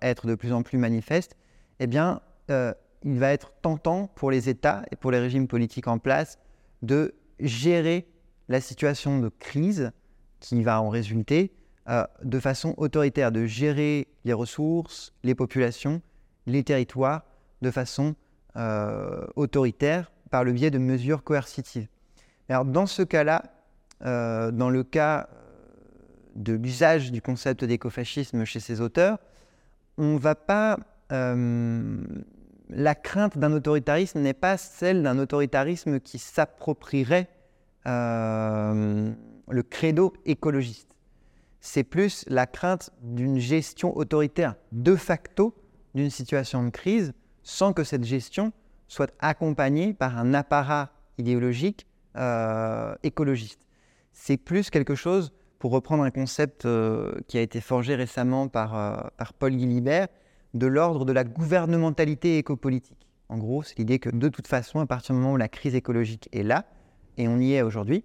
être 0.00 0.28
de 0.28 0.36
plus 0.36 0.52
en 0.52 0.62
plus 0.62 0.78
manifestes, 0.78 1.36
eh 1.80 1.88
bien, 1.88 2.20
il 2.48 3.18
va 3.18 3.32
être 3.32 3.52
tentant 3.60 4.06
pour 4.06 4.30
les 4.30 4.48
États 4.48 4.82
et 4.92 4.96
pour 4.96 5.10
les 5.10 5.18
régimes 5.18 5.48
politiques 5.48 5.88
en 5.88 5.98
place 5.98 6.38
de 6.82 7.16
gérer 7.40 8.08
la 8.48 8.60
situation 8.60 9.18
de 9.18 9.28
crise 9.28 9.90
qui 10.40 10.62
va 10.62 10.80
en 10.80 10.88
résulter 10.88 11.52
euh, 11.88 12.04
de 12.22 12.38
façon 12.38 12.74
autoritaire, 12.76 13.32
de 13.32 13.46
gérer 13.46 14.08
les 14.26 14.34
ressources, 14.34 15.14
les 15.22 15.34
populations, 15.34 16.02
les 16.46 16.62
territoires 16.62 17.22
de 17.62 17.70
façon 17.70 18.14
euh, 18.56 19.26
autoritaire 19.36 20.12
par 20.30 20.44
le 20.44 20.52
biais 20.52 20.70
de 20.70 20.76
mesures 20.76 21.24
coercitives. 21.24 21.88
Alors 22.50 22.66
dans 22.66 22.84
ce 22.84 23.00
cas-là, 23.00 23.42
euh, 24.04 24.50
dans 24.50 24.68
le 24.68 24.84
cas 24.84 25.30
de 26.34 26.52
l'usage 26.52 27.10
du 27.10 27.22
concept 27.22 27.64
d'écofascisme 27.64 28.44
chez 28.44 28.60
ces 28.60 28.82
auteurs, 28.82 29.18
on 29.96 30.18
va 30.18 30.34
pas 30.34 30.78
la 31.10 32.94
crainte 32.94 33.38
d'un 33.38 33.54
autoritarisme 33.54 34.20
n'est 34.20 34.34
pas 34.34 34.58
celle 34.58 35.02
d'un 35.02 35.18
autoritarisme 35.18 36.00
qui 36.00 36.18
s'approprierait 36.18 37.30
le 37.86 39.62
credo 39.62 40.12
écologiste 40.26 40.97
c'est 41.60 41.84
plus 41.84 42.24
la 42.28 42.46
crainte 42.46 42.90
d'une 43.02 43.38
gestion 43.38 43.96
autoritaire 43.96 44.54
de 44.72 44.94
facto 44.96 45.54
d'une 45.94 46.10
situation 46.10 46.64
de 46.64 46.70
crise 46.70 47.12
sans 47.42 47.72
que 47.72 47.84
cette 47.84 48.04
gestion 48.04 48.52
soit 48.86 49.10
accompagnée 49.18 49.94
par 49.94 50.18
un 50.18 50.34
apparat 50.34 50.90
idéologique 51.18 51.86
euh, 52.16 52.94
écologiste. 53.02 53.60
C'est 54.12 54.36
plus 54.36 54.70
quelque 54.70 54.94
chose, 54.94 55.32
pour 55.58 55.72
reprendre 55.72 56.04
un 56.04 56.10
concept 56.10 56.64
euh, 56.64 57.12
qui 57.26 57.36
a 57.36 57.40
été 57.40 57.60
forgé 57.60 57.94
récemment 57.94 58.48
par, 58.48 58.76
euh, 58.76 58.96
par 59.16 59.32
Paul 59.32 59.54
Guilibert, 59.54 60.08
de 60.54 60.66
l'ordre 60.66 61.04
de 61.04 61.12
la 61.12 61.24
gouvernementalité 61.24 62.38
écopolitique. 62.38 63.08
En 63.28 63.38
gros, 63.38 63.62
c'est 63.62 63.78
l'idée 63.78 63.98
que 63.98 64.08
de 64.08 64.28
toute 64.28 64.46
façon, 64.46 64.80
à 64.80 64.86
partir 64.86 65.14
du 65.14 65.20
moment 65.20 65.34
où 65.34 65.36
la 65.36 65.48
crise 65.48 65.74
écologique 65.74 66.28
est 66.32 66.42
là, 66.42 66.64
et 67.18 67.28
on 67.28 67.38
y 67.38 67.54
est 67.54 67.62
aujourd'hui, 67.62 68.04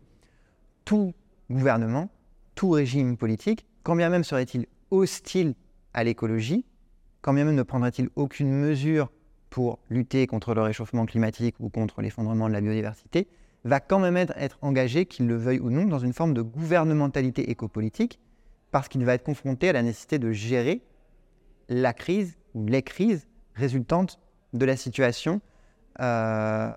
tout 0.84 1.14
gouvernement 1.50 2.10
tout 2.56 2.70
régime 2.70 3.18
politique, 3.18 3.66
quand 3.84 3.96
bien 3.96 4.10
même 4.10 4.24
serait-il 4.24 4.68
hostile 4.92 5.56
à 5.94 6.04
l'écologie, 6.04 6.66
quand 7.22 7.34
bien 7.34 7.46
même 7.46 7.56
ne 7.56 7.64
prendrait-il 7.64 8.10
aucune 8.16 8.52
mesure 8.52 9.12
pour 9.50 9.80
lutter 9.90 10.26
contre 10.28 10.54
le 10.54 10.62
réchauffement 10.62 11.06
climatique 11.06 11.56
ou 11.60 11.70
contre 11.70 12.02
l'effondrement 12.02 12.48
de 12.48 12.54
la 12.54 12.62
biodiversité, 12.62 13.28
va 13.66 13.80
quand 13.80 14.00
même 14.00 14.18
être, 14.18 14.58
engagé, 14.62 15.06
qu'il 15.06 15.28
le 15.28 15.36
veuille 15.36 15.60
ou 15.60 15.70
non, 15.70 15.86
dans 15.86 16.00
une 16.00 16.14
forme 16.14 16.34
de 16.34 16.42
gouvernementalité 16.42 17.50
écopolitique, 17.50 18.20
parce 18.72 18.88
qu'il 18.88 19.06
va 19.06 19.14
être 19.14 19.24
confronté 19.24 19.70
à 19.70 19.74
la 19.74 19.84
nécessité 19.84 20.20
de 20.20 20.32
gérer 20.32 20.82
la 21.70 21.94
crise 21.94 22.38
ou 22.56 22.66
les 22.66 22.82
crises 22.82 23.28
résultantes 23.56 24.20
de 24.54 24.66
la 24.66 24.76
situation 24.76 25.40
euh, 26.02 26.72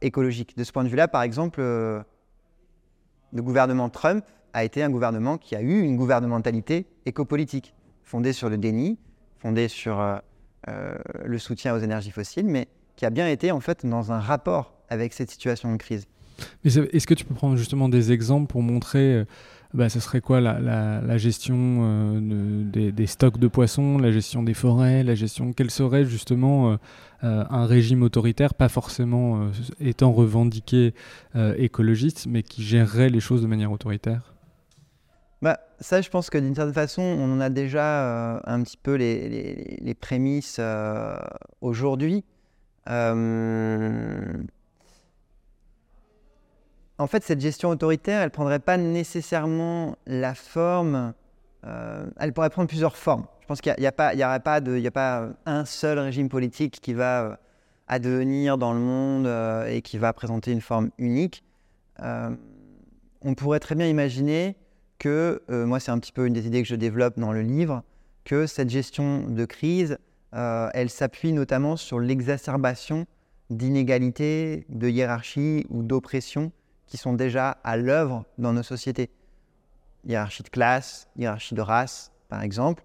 écologique. 0.00 0.56
De 0.56 0.64
ce 0.64 0.72
point 0.72 0.84
de 0.84 0.88
vue-là, 0.88 1.08
par 1.08 1.22
exemple, 1.22 1.60
euh, 1.60 2.02
le 3.32 3.42
gouvernement 3.42 3.88
Trump 3.88 4.24
a 4.52 4.64
été 4.64 4.82
un 4.82 4.90
gouvernement 4.90 5.38
qui 5.38 5.54
a 5.54 5.62
eu 5.62 5.80
une 5.80 5.96
gouvernementalité 5.96 6.86
écopolitique, 7.06 7.74
fondée 8.02 8.32
sur 8.32 8.48
le 8.48 8.58
déni, 8.58 8.98
fondée 9.38 9.68
sur 9.68 10.00
euh, 10.00 10.18
euh, 10.68 10.94
le 11.24 11.38
soutien 11.38 11.74
aux 11.74 11.78
énergies 11.78 12.10
fossiles, 12.10 12.46
mais 12.46 12.68
qui 12.96 13.06
a 13.06 13.10
bien 13.10 13.28
été 13.28 13.50
en 13.50 13.60
fait 13.60 13.86
dans 13.86 14.12
un 14.12 14.20
rapport 14.20 14.74
avec 14.88 15.12
cette 15.12 15.30
situation 15.30 15.72
de 15.72 15.76
crise. 15.76 16.06
Est-ce 16.64 17.06
que 17.06 17.14
tu 17.14 17.24
peux 17.24 17.34
prendre 17.34 17.56
justement 17.56 17.88
des 17.88 18.12
exemples 18.12 18.46
pour 18.46 18.62
montrer 18.62 19.24
bah, 19.72 19.88
ce 19.88 20.00
serait 20.00 20.20
quoi 20.20 20.40
la, 20.40 21.18
gestion 21.18 21.56
euh, 21.82 22.90
des, 22.90 23.06
stocks 23.06 23.38
de 23.38 23.46
poissons, 23.46 23.98
la 23.98 24.10
gestion 24.10 24.42
des 24.42 24.54
forêts, 24.54 25.04
la 25.04 25.14
gestion. 25.14 25.52
Quel 25.52 25.70
serait 25.70 26.04
justement 26.04 26.72
euh, 26.72 26.76
euh, 27.22 27.44
un 27.48 27.66
régime 27.66 28.02
autoritaire, 28.02 28.54
pas 28.54 28.68
forcément 28.68 29.50
étant 29.80 30.12
revendiqué 30.12 30.94
écologiste, 31.56 32.26
mais 32.28 32.42
qui 32.42 32.64
gérerait 32.64 33.10
les 33.10 33.20
choses 33.20 33.42
de 33.42 33.46
manière 33.46 33.70
autoritaire? 33.70 34.29
Bah, 35.42 35.60
ça, 35.80 36.00
je 36.02 36.10
pense 36.10 36.28
que 36.30 36.38
d'une 36.38 36.54
certaine 36.54 36.74
façon, 36.74 37.02
on 37.02 37.32
en 37.32 37.40
a 37.40 37.48
déjà 37.48 38.40
un 38.44 38.62
petit 38.62 38.76
peu 38.76 38.94
les, 38.94 39.78
les 39.80 39.94
prémices 39.94 40.60
aujourd'hui. 41.60 42.24
En 47.00 47.06
fait, 47.06 47.24
cette 47.24 47.40
gestion 47.40 47.70
autoritaire, 47.70 48.20
elle 48.20 48.26
ne 48.26 48.30
prendrait 48.30 48.58
pas 48.58 48.76
nécessairement 48.76 49.96
la 50.06 50.34
forme. 50.34 51.14
Euh, 51.64 52.04
elle 52.18 52.34
pourrait 52.34 52.50
prendre 52.50 52.68
plusieurs 52.68 52.94
formes. 52.94 53.24
Je 53.40 53.46
pense 53.46 53.62
qu'il 53.62 53.74
n'y 53.78 53.86
a, 53.86 53.92
a, 53.96 54.08
a, 54.08 54.32
a 54.34 54.40
pas 54.90 55.28
un 55.46 55.64
seul 55.64 55.98
régime 55.98 56.28
politique 56.28 56.78
qui 56.82 56.92
va 56.92 57.22
euh, 57.22 57.36
advenir 57.88 58.58
dans 58.58 58.74
le 58.74 58.80
monde 58.80 59.26
euh, 59.26 59.66
et 59.66 59.80
qui 59.80 59.96
va 59.96 60.12
présenter 60.12 60.52
une 60.52 60.60
forme 60.60 60.90
unique. 60.98 61.42
on 62.02 63.34
pourrait 63.34 63.60
très 63.60 63.76
bien 63.76 63.86
imaginer 63.86 64.56
que, 65.00 65.42
moi 65.48 65.80
c'est 65.80 65.90
un 65.90 65.98
petit 65.98 66.12
peu 66.12 66.26
une 66.26 66.32
des 66.32 66.46
idées 66.46 66.62
que 66.62 66.68
je 66.68 66.76
développe 66.76 67.18
dans 67.18 67.32
le 67.32 67.42
livre, 67.42 67.82
que 68.24 68.46
cette 68.46 68.70
gestion 68.70 69.24
de 69.26 69.44
crise, 69.44 69.98
elle 70.32 70.90
s'appuie 70.90 71.32
notamment 71.32 71.76
sur 71.76 71.98
l'exacerbation 71.98 73.06
d'inégalités, 73.50 74.64
de 74.68 74.88
hiérarchie 74.88 75.66
ou 75.70 75.82
d'oppression 75.82 76.52
qui 76.86 76.96
sont 76.96 77.12
déjà 77.12 77.50
à 77.64 77.76
l'œuvre 77.76 78.24
dans 78.38 78.52
nos 78.52 78.62
sociétés. 78.62 79.10
Hiérarchie 80.04 80.42
de 80.42 80.48
classe, 80.48 81.08
hiérarchie 81.16 81.54
de 81.54 81.60
race, 81.60 82.12
par 82.28 82.42
exemple. 82.42 82.84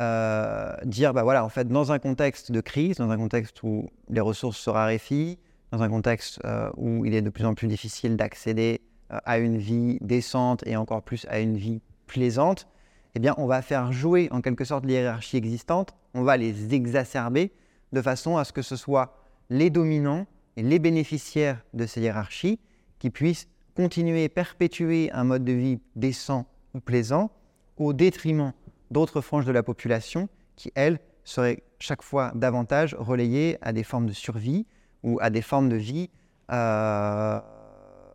Euh, 0.00 0.74
dire, 0.84 1.12
bah 1.12 1.22
voilà, 1.22 1.44
en 1.44 1.48
fait, 1.48 1.68
dans 1.68 1.92
un 1.92 1.98
contexte 1.98 2.50
de 2.50 2.60
crise, 2.60 2.96
dans 2.96 3.10
un 3.10 3.16
contexte 3.16 3.62
où 3.62 3.88
les 4.08 4.20
ressources 4.20 4.58
se 4.58 4.70
raréfient, 4.70 5.38
dans 5.72 5.82
un 5.82 5.88
contexte 5.88 6.40
euh, 6.44 6.70
où 6.76 7.04
il 7.04 7.14
est 7.14 7.22
de 7.22 7.30
plus 7.30 7.44
en 7.44 7.54
plus 7.54 7.68
difficile 7.68 8.16
d'accéder 8.16 8.80
euh, 8.80 8.93
à 9.24 9.38
une 9.38 9.58
vie 9.58 9.98
décente 10.00 10.66
et 10.66 10.76
encore 10.76 11.02
plus 11.02 11.26
à 11.28 11.40
une 11.40 11.56
vie 11.56 11.80
plaisante, 12.06 12.68
eh 13.14 13.20
bien, 13.20 13.34
on 13.38 13.46
va 13.46 13.62
faire 13.62 13.92
jouer 13.92 14.28
en 14.32 14.40
quelque 14.40 14.64
sorte 14.64 14.84
les 14.86 14.94
hiérarchies 14.94 15.36
existantes, 15.36 15.94
on 16.14 16.22
va 16.22 16.36
les 16.36 16.74
exacerber 16.74 17.52
de 17.92 18.02
façon 18.02 18.36
à 18.36 18.44
ce 18.44 18.52
que 18.52 18.62
ce 18.62 18.76
soit 18.76 19.16
les 19.50 19.70
dominants 19.70 20.26
et 20.56 20.62
les 20.62 20.78
bénéficiaires 20.78 21.62
de 21.74 21.86
ces 21.86 22.00
hiérarchies 22.00 22.58
qui 22.98 23.10
puissent 23.10 23.48
continuer, 23.76 24.28
perpétuer 24.28 25.10
un 25.12 25.24
mode 25.24 25.44
de 25.44 25.52
vie 25.52 25.80
décent 25.96 26.46
ou 26.74 26.80
plaisant 26.80 27.30
au 27.76 27.92
détriment 27.92 28.52
d'autres 28.90 29.20
franges 29.20 29.44
de 29.44 29.52
la 29.52 29.62
population 29.62 30.28
qui, 30.56 30.70
elles, 30.74 31.00
seraient 31.24 31.62
chaque 31.78 32.02
fois 32.02 32.32
davantage 32.34 32.94
relayées 32.98 33.58
à 33.62 33.72
des 33.72 33.82
formes 33.82 34.06
de 34.06 34.12
survie 34.12 34.66
ou 35.02 35.18
à 35.20 35.30
des 35.30 35.42
formes 35.42 35.68
de 35.68 35.76
vie 35.76 36.10
euh, 36.52 37.40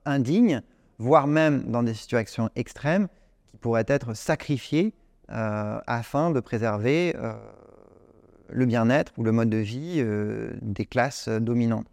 indignes, 0.06 0.62
voire 1.00 1.26
même 1.26 1.64
dans 1.72 1.82
des 1.82 1.96
situations 1.96 2.50
extrêmes 2.56 3.08
qui 3.48 3.58
pourraient 3.58 3.86
être 3.88 4.14
sacrifiées 4.14 4.94
euh, 5.32 5.80
afin 5.88 6.30
de 6.30 6.40
préserver 6.40 7.16
euh, 7.18 7.34
le 8.50 8.66
bien-être 8.66 9.14
ou 9.18 9.24
le 9.24 9.32
mode 9.32 9.50
de 9.50 9.58
vie 9.58 10.04
des 10.62 10.86
classes 10.86 11.30
dominantes. 11.30 11.88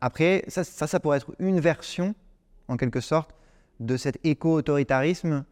Après, 0.00 0.44
ça, 0.48 0.64
ça, 0.64 1.00
pourrait 1.00 1.18
être 1.18 1.34
une 1.38 1.60
version 1.60 2.14
en 2.68 2.76
quelque 2.76 3.00
sorte, 3.00 3.34
de 3.80 3.96
cet 3.96 4.18
éco-autoritarisme 4.24 5.44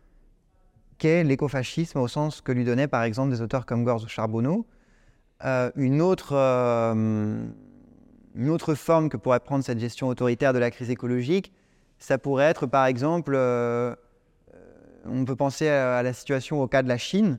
qu'est 0.99 1.25
l'écofascisme 1.25 1.99
au 1.99 2.09
sens 2.09 2.41
que 2.41 2.53
lui 2.53 2.65
donnaient 2.65 2.89
par 2.89 3.03
exemple 3.03 3.31
des 3.31 3.43
auteurs 3.43 3.67
comme 3.67 3.85
Gorz 3.85 4.05
ou 4.05 4.09
Charbonneau. 4.09 4.67
Euh, 5.45 5.71
une, 5.75 6.01
autre, 6.01 6.35
euh, 6.35 7.45
une 8.37 8.49
autre 8.49 8.75
forme 8.75 9.09
que 9.09 9.17
pourrait 9.17 9.41
prendre 9.41 9.65
cette 9.65 9.81
gestion 9.81 10.09
autoritaire 10.09 10.53
de 10.53 10.59
la 10.59 10.71
crise 10.71 10.91
écologique, 10.91 11.53
ça 12.03 12.19
pourrait 12.19 12.45
être 12.45 12.67
par 12.67 12.87
exemple, 12.87 13.33
euh, 13.35 13.95
on 15.05 15.25
peut 15.25 15.37
penser 15.37 15.69
à, 15.69 16.03
la 16.03 16.13
situation 16.13 16.63
au 16.63 16.69
cas 16.69 16.83
de 16.83 16.89
la 16.89 16.99
Chine, 16.99 17.39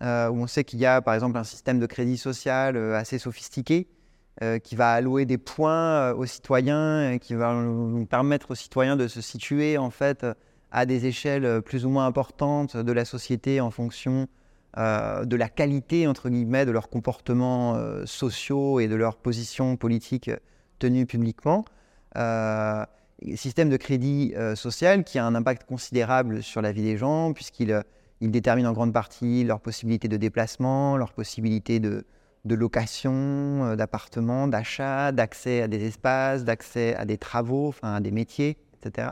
où 0.00 0.04
on 0.04 0.46
sait 0.48 0.64
qu'il 0.64 0.80
y 0.80 0.86
a 0.86 1.00
par 1.00 1.14
exemple 1.14 1.38
un 1.38 1.44
système 1.44 1.78
de 1.78 1.86
crédit 1.86 2.18
social 2.18 2.76
assez 2.94 3.18
sophistiqué, 3.18 3.88
euh, 4.40 4.58
qui 4.58 4.76
va 4.76 4.92
allouer 4.92 5.26
des 5.26 5.36
points 5.36 6.10
euh, 6.10 6.14
aux 6.14 6.24
citoyens, 6.24 7.18
qui 7.18 7.34
va 7.34 7.54
permettre 8.08 8.52
aux 8.52 8.54
citoyens 8.54 8.96
de 8.96 9.06
se 9.06 9.20
situer 9.20 9.76
en 9.76 9.90
fait 9.90 10.26
à 10.70 10.86
des 10.86 11.04
échelles 11.04 11.60
plus 11.60 11.84
ou 11.84 11.90
moins 11.90 12.06
importantes 12.06 12.74
de 12.74 12.92
la 12.92 13.04
société 13.04 13.60
en 13.60 13.70
fonction 13.70 14.28
euh, 14.78 15.26
de 15.26 15.36
la 15.36 15.50
qualité 15.50 16.06
entre 16.06 16.30
guillemets 16.30 16.64
de 16.64 16.70
leurs 16.70 16.88
comportements 16.88 17.78
sociaux 18.06 18.80
et 18.80 18.88
de 18.88 18.94
leur 18.94 19.16
position 19.16 19.76
politique 19.76 20.30
tenue 20.78 21.04
publiquement. 21.04 21.66
Système 23.36 23.68
de 23.68 23.76
crédit 23.76 24.34
social 24.54 25.04
qui 25.04 25.18
a 25.18 25.24
un 25.24 25.34
impact 25.34 25.64
considérable 25.64 26.42
sur 26.42 26.62
la 26.62 26.72
vie 26.72 26.82
des 26.82 26.96
gens 26.96 27.32
puisqu'il 27.32 27.82
il 28.22 28.30
détermine 28.30 28.68
en 28.68 28.72
grande 28.72 28.92
partie 28.92 29.42
leurs 29.42 29.60
possibilités 29.60 30.06
de 30.06 30.16
déplacement, 30.16 30.96
leurs 30.96 31.12
possibilités 31.12 31.80
de, 31.80 32.04
location 32.44 33.12
euh, 33.12 33.76
d'appartements, 33.76 34.46
d'achat, 34.46 35.10
d'accès 35.10 35.60
à 35.60 35.68
des 35.68 35.84
espaces, 35.84 36.44
d'accès 36.44 36.94
à 36.94 37.04
des 37.04 37.18
travaux, 37.18 37.74
à 37.82 38.00
des 38.00 38.12
métiers, 38.12 38.58
etc. 38.80 39.08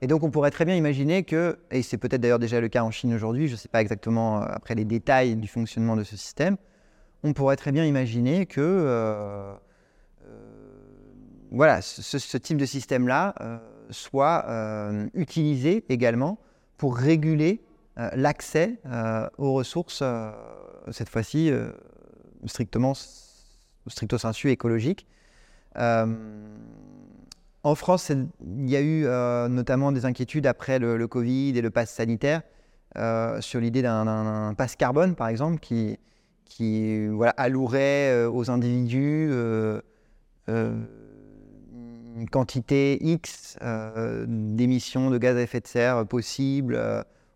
Et 0.00 0.06
donc 0.06 0.22
on 0.22 0.30
pourrait 0.30 0.50
très 0.50 0.64
bien 0.64 0.74
imaginer 0.74 1.24
que, 1.24 1.58
et 1.70 1.82
c'est 1.82 1.98
peut-être 1.98 2.22
d'ailleurs 2.22 2.38
déjà 2.38 2.58
le 2.58 2.68
cas 2.68 2.82
en 2.82 2.90
Chine 2.90 3.12
aujourd'hui, 3.12 3.48
je 3.48 3.52
ne 3.52 3.58
sais 3.58 3.68
pas 3.68 3.82
exactement 3.82 4.40
euh, 4.40 4.46
après 4.48 4.74
les 4.74 4.86
détails 4.86 5.36
du 5.36 5.46
fonctionnement 5.46 5.94
de 5.94 6.02
ce 6.02 6.16
système, 6.16 6.56
on 7.24 7.34
pourrait 7.34 7.56
très 7.56 7.70
bien 7.70 7.84
imaginer 7.84 8.46
que 8.46 8.62
euh, 8.62 9.52
voilà, 11.52 11.82
ce, 11.82 12.36
type 12.38 12.56
de 12.56 12.66
système-là 12.66 13.60
soit 13.90 14.46
utilisé 15.14 15.84
également 15.88 16.38
pour 16.78 16.96
réguler 16.96 17.62
l'accès 18.14 18.80
aux 19.38 19.52
ressources, 19.52 20.02
cette 20.90 21.08
fois-ci 21.08 21.52
strictement, 22.46 22.94
stricto 23.86 24.18
sensu 24.18 24.50
écologique. 24.50 25.06
Euh, 25.78 26.06
en 27.62 27.74
France, 27.74 28.10
il 28.10 28.68
y 28.68 28.76
a 28.76 28.80
eu 28.80 29.04
euh, 29.06 29.48
notamment 29.48 29.92
des 29.92 30.04
inquiétudes 30.04 30.46
après 30.46 30.78
le, 30.78 31.06
Covid 31.06 31.56
et 31.56 31.60
le 31.60 31.70
pass 31.70 31.90
sanitaire 31.90 32.42
euh, 32.98 33.40
sur 33.40 33.60
l'idée 33.60 33.82
d'un 33.82 34.54
pass 34.56 34.76
carbone, 34.76 35.14
par 35.14 35.28
exemple, 35.28 35.60
qui, 35.60 35.98
qui 36.44 37.06
voilà, 37.06 37.32
allouerait 37.36 38.26
aux 38.26 38.50
individus 38.50 39.30
une 42.16 42.28
quantité 42.28 42.98
X 43.04 43.56
d'émissions 44.26 45.10
de 45.10 45.18
gaz 45.18 45.36
à 45.36 45.42
effet 45.42 45.60
de 45.60 45.66
serre 45.66 46.06
possibles 46.06 46.78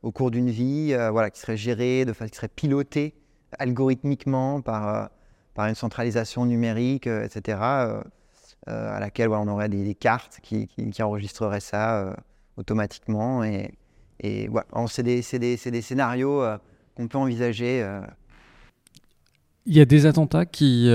au 0.03 0.13
cours 0.13 0.31
d'une 0.31 0.51
vie, 0.51 0.95
voilà, 1.11 1.31
qui 1.31 1.41
serait 1.41 1.57
gérée, 1.57 2.05
de, 2.05 2.13
qui 2.13 2.37
serait 2.37 2.49
pilotée 2.49 3.15
algorithmiquement 3.59 4.61
par, 4.61 4.89
euh, 4.89 5.07
par 5.55 5.67
une 5.67 5.75
centralisation 5.75 6.47
numérique, 6.47 7.07
euh, 7.07 7.25
etc., 7.25 7.59
euh, 7.63 8.03
à 8.69 8.99
laquelle 8.99 9.29
on 9.29 9.47
aurait 9.49 9.69
des, 9.69 9.95
cartes 9.95 10.41
qui, 10.43 10.67
qui, 10.67 11.03
enregistreraient 11.03 11.61
ça 11.61 12.17
automatiquement. 12.57 13.45
Et 13.45 14.49
voilà, 14.49 14.67
c'est 14.89 15.05
des, 15.05 15.23
des, 15.39 15.57
des, 15.57 15.83
scénarios 15.83 16.43
qu'on 16.97 17.07
peut 17.07 17.19
envisager. 17.19 17.87
Il 19.67 19.77
y 19.77 19.81
a 19.81 19.85
des 19.85 20.07
attentats 20.07 20.47
qui, 20.47 20.89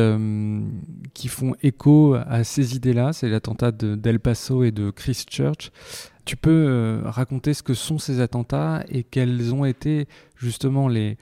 qui 1.14 1.28
font 1.28 1.56
écho 1.62 2.16
à 2.16 2.44
ces 2.44 2.76
idées-là. 2.76 3.12
C'est 3.12 3.30
l'attentat 3.30 3.72
d'El 3.72 4.20
Paso 4.20 4.64
et 4.64 4.72
de 4.72 4.92
Christchurch. 4.92 5.72
Tu 6.24 6.38
peux 6.38 7.02
raconter 7.04 7.54
ce 7.54 7.64
que 7.64 7.74
sont 7.74 7.98
ces 7.98 8.22
attentats 8.22 8.86
et 8.90 9.04
quels 9.04 9.54
ont 9.54 9.66
été 9.66 10.08
justement 10.38 10.88
les, 10.88 11.18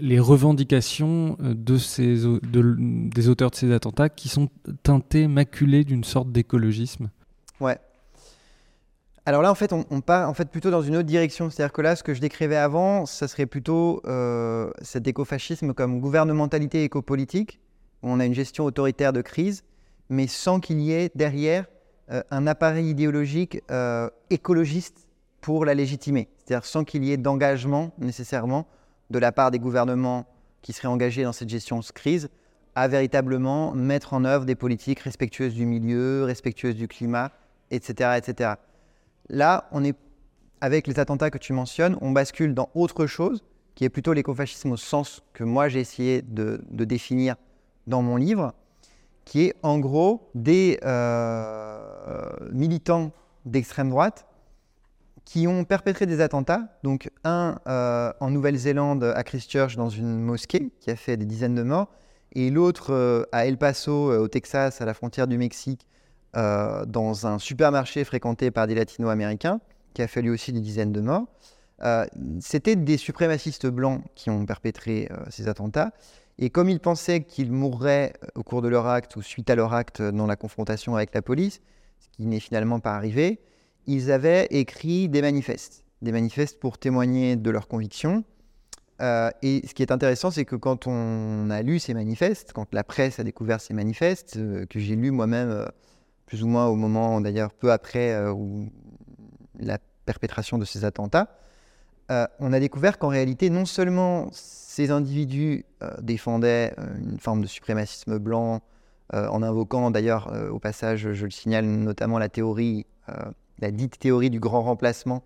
les 0.00 0.18
revendications 0.18 1.36
euh, 1.42 1.54
de 1.54 1.76
ces, 1.76 2.16
des 2.52 3.28
auteurs 3.28 3.50
de 3.50 3.54
ces 3.54 3.72
attentats 3.72 4.08
qui 4.08 4.28
sont 4.28 4.48
teintées, 4.82 5.28
maculées 5.28 5.84
d'une 5.84 6.04
sorte 6.04 6.32
d'écologisme? 6.32 7.10
Ouais. 7.60 7.78
Alors 9.30 9.42
là, 9.42 9.52
en 9.52 9.54
fait, 9.54 9.72
on, 9.72 10.00
part 10.00 10.36
fait 10.36 10.50
plutôt 10.50 10.72
dans 10.72 10.82
une 10.82 10.96
autre 10.96 11.06
direction. 11.06 11.50
C'est-à-dire 11.50 11.72
que 11.72 11.82
là, 11.82 11.94
ce 11.94 12.02
que 12.02 12.14
je 12.14 12.20
décrivais 12.20 12.56
avant, 12.56 13.06
ça 13.06 13.28
serait 13.28 13.46
plutôt 13.46 14.02
euh, 14.04 14.72
cet 14.82 15.06
écofascisme 15.06 15.72
comme 15.72 16.00
gouvernementalité 16.00 16.82
écopolitique, 16.82 17.60
où 18.02 18.10
on 18.10 18.18
a 18.18 18.24
une 18.24 18.34
gestion 18.34 18.64
autoritaire 18.64 19.12
de 19.12 19.22
crise, 19.22 19.62
mais 20.08 20.26
sans 20.26 20.58
qu'il 20.58 20.80
y 20.80 20.90
ait 20.90 21.12
derrière 21.14 21.66
euh, 22.10 22.24
un 22.32 22.48
appareil 22.48 22.90
idéologique 22.90 23.62
écologiste 24.30 25.06
pour 25.40 25.64
la 25.64 25.74
légitimer. 25.74 26.28
C'est-à-dire 26.38 26.66
sans 26.66 26.82
qu'il 26.82 27.04
y 27.04 27.12
ait 27.12 27.16
d'engagement 27.16 27.92
nécessairement 27.98 28.66
de 29.10 29.20
la 29.20 29.30
part 29.30 29.52
des 29.52 29.60
gouvernements 29.60 30.26
qui 30.60 30.72
seraient 30.72 30.88
engagés 30.88 31.22
dans 31.22 31.32
cette 31.32 31.50
gestion 31.50 31.78
de 31.78 31.84
crise 31.84 32.30
à 32.74 32.88
véritablement 32.88 33.76
mettre 33.76 34.12
en 34.12 34.24
œuvre 34.24 34.44
des 34.44 34.56
politiques 34.56 34.98
respectueuses 34.98 35.54
du 35.54 35.66
milieu, 35.66 36.24
respectueuses 36.24 36.74
du 36.74 36.88
climat, 36.88 37.30
etc. 37.70 38.18
etc. 38.18 38.54
là, 39.30 39.68
on 39.72 39.84
est 39.84 39.96
avec 40.60 40.86
les 40.86 40.98
attentats 40.98 41.30
que 41.30 41.38
tu 41.38 41.52
mentionnes, 41.52 41.96
on 42.02 42.10
bascule 42.10 42.54
dans 42.54 42.68
autre 42.74 43.06
chose, 43.06 43.42
qui 43.74 43.84
est 43.84 43.88
plutôt 43.88 44.12
l'écofascisme 44.12 44.72
au 44.72 44.76
sens 44.76 45.22
que 45.32 45.44
moi 45.44 45.68
j'ai 45.68 45.80
essayé 45.80 46.20
de, 46.20 46.60
définir 46.70 47.36
dans 47.86 48.02
mon 48.02 48.16
livre, 48.16 48.52
qui 49.24 49.44
est 49.44 49.54
en 49.62 49.78
gros 49.78 50.28
des 50.34 50.78
euh, 50.84 52.30
militants 52.52 53.12
d'extrême 53.46 53.88
droite 53.88 54.26
qui 55.24 55.46
ont 55.46 55.64
perpétré 55.64 56.06
des 56.06 56.20
attentats. 56.20 56.76
Donc 56.82 57.10
un 57.24 57.58
euh, 57.68 58.12
en 58.20 58.30
Nouvelle-Zélande 58.30 59.04
à 59.04 59.22
Christchurch 59.22 59.76
dans 59.76 59.88
une 59.88 60.20
mosquée 60.20 60.72
qui 60.80 60.90
a 60.90 60.96
fait 60.96 61.16
des 61.16 61.24
dizaines 61.24 61.54
de 61.54 61.62
morts, 61.62 61.88
et 62.32 62.50
l'autre 62.50 62.92
euh, 62.92 63.24
à 63.32 63.46
El 63.46 63.56
Paso 63.56 64.12
au 64.12 64.28
Texas 64.28 64.80
à 64.82 64.84
la 64.84 64.92
frontière 64.92 65.26
du 65.26 65.38
Mexique 65.38 65.86
dans 66.34 67.26
un 67.26 67.38
supermarché 67.38 68.04
fréquenté 68.04 68.50
par 68.50 68.66
des 68.66 68.74
latino-américains 68.74 69.60
qui 69.94 70.02
a 70.02 70.06
fait 70.06 70.22
lui 70.22 70.30
aussi 70.30 70.52
des 70.52 70.60
dizaines 70.60 70.92
de 70.92 71.00
morts. 71.00 71.26
Euh, 71.82 72.04
c'était 72.40 72.76
des 72.76 72.96
suprémacistes 72.96 73.66
blancs 73.66 74.02
qui 74.14 74.30
ont 74.30 74.44
perpétré 74.44 75.08
euh, 75.10 75.16
ces 75.30 75.48
attentats. 75.48 75.92
Et 76.38 76.50
comme 76.50 76.68
ils 76.68 76.80
pensaient 76.80 77.22
qu'ils 77.22 77.52
mourraient 77.52 78.12
euh, 78.22 78.28
au 78.34 78.42
cours 78.42 78.62
de 78.62 78.68
leur 78.68 78.86
acte 78.86 79.16
ou 79.16 79.22
suite 79.22 79.48
à 79.50 79.54
leur 79.54 79.72
acte 79.72 80.02
dans 80.02 80.26
la 80.26 80.36
confrontation 80.36 80.94
avec 80.94 81.14
la 81.14 81.22
police, 81.22 81.60
ce 81.98 82.08
qui 82.10 82.26
n'est 82.26 82.40
finalement 82.40 82.80
pas 82.80 82.94
arrivé, 82.94 83.40
ils 83.86 84.10
avaient 84.10 84.46
écrit 84.50 85.08
des 85.08 85.22
manifestes, 85.22 85.84
des 86.02 86.12
manifestes 86.12 86.60
pour 86.60 86.78
témoigner 86.78 87.36
de 87.36 87.50
leurs 87.50 87.66
convictions. 87.66 88.24
et 89.00 89.62
ce 89.66 89.72
qui 89.72 89.82
est 89.82 89.90
intéressant, 89.90 90.30
c'est 90.30 90.44
que 90.44 90.56
quand 90.56 90.86
on 90.86 91.48
a 91.48 91.62
lu 91.62 91.78
ces 91.78 91.94
manifestes, 91.94 92.52
quand 92.52 92.74
la 92.74 92.84
presse 92.84 93.18
a 93.18 93.24
découvert 93.24 93.60
ces 93.60 93.72
manifestes, 93.72 94.38
que 94.68 94.78
j'ai 94.78 94.96
lus 94.96 95.10
moi-même 95.10 95.66
plus 96.30 96.44
ou 96.44 96.46
moins 96.46 96.68
au 96.68 96.76
moment, 96.76 97.20
d'ailleurs 97.20 97.52
peu 97.52 97.72
après, 97.72 98.16
où 98.28 98.70
la 99.58 99.78
perpétration 100.06 100.58
de 100.58 100.64
ces 100.64 100.84
attentats, 100.84 101.26
euh, 102.12 102.24
on 102.38 102.52
a 102.52 102.60
découvert 102.60 102.98
qu'en 102.98 103.08
réalité, 103.08 103.50
non 103.50 103.64
seulement 103.64 104.28
ces 104.30 104.92
individus 104.92 105.64
euh, 105.82 105.90
défendaient 106.00 106.72
euh, 106.78 106.86
une 106.98 107.18
forme 107.18 107.42
de 107.42 107.48
suprémacisme 107.48 108.18
blanc, 108.18 108.62
en 109.12 109.42
invoquant 109.42 109.90
d'ailleurs 109.90 110.32
au 110.52 110.60
passage, 110.60 111.14
je 111.14 111.24
le 111.24 111.32
signale, 111.32 111.64
notamment 111.64 112.20
la 112.20 112.28
théorie, 112.28 112.86
la 113.58 113.72
dite 113.72 113.98
théorie 113.98 114.30
du 114.30 114.38
grand 114.38 114.62
remplacement, 114.62 115.24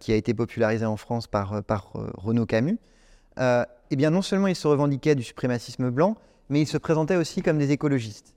qui 0.00 0.10
a 0.10 0.16
été 0.16 0.34
popularisée 0.34 0.84
en 0.84 0.96
France 0.96 1.28
par, 1.28 1.62
par 1.62 1.92
Renaud 1.94 2.44
Camus, 2.44 2.76
eh 3.38 3.96
bien 3.96 4.10
non 4.10 4.20
seulement 4.20 4.48
ils 4.48 4.56
se 4.56 4.66
revendiquaient 4.66 5.14
du 5.14 5.22
suprémacisme 5.22 5.90
blanc, 5.90 6.16
mais 6.48 6.60
ils 6.60 6.66
se 6.66 6.76
présentaient 6.76 7.14
aussi 7.14 7.40
comme 7.40 7.58
des 7.58 7.70
écologistes. 7.70 8.33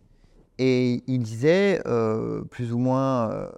Et 0.59 1.03
ils 1.07 1.19
disaient, 1.19 1.81
plus 2.49 2.73
ou 2.73 2.79
moins 2.79 3.49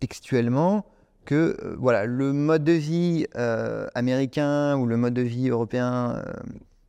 textuellement, 0.00 0.84
que 1.24 1.56
euh, 1.62 1.76
voilà, 1.78 2.04
le 2.06 2.32
mode 2.32 2.64
de 2.64 2.72
vie 2.72 3.26
euh, 3.36 3.86
américain 3.94 4.76
ou 4.76 4.86
le 4.86 4.96
mode 4.96 5.14
de 5.14 5.22
vie 5.22 5.48
européen 5.48 6.16
euh, 6.16 6.22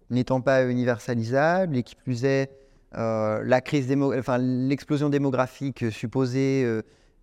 n'étant 0.10 0.42
pas 0.42 0.66
universalisable 0.66 1.78
et 1.78 1.84
qui 1.84 1.96
plus 1.96 2.26
est 2.26 2.50
la 2.96 3.60
crise 3.62 3.92
enfin, 4.20 4.38
l'explosion 4.38 5.10
démographique 5.10 5.92
supposée 5.92 6.64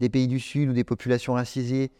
des 0.00 0.08
pays 0.08 0.26
du 0.26 0.40
Sud 0.40 0.70
ou 0.70 0.72
des 0.72 0.82
populations 0.82 1.34
racisées 1.34 1.92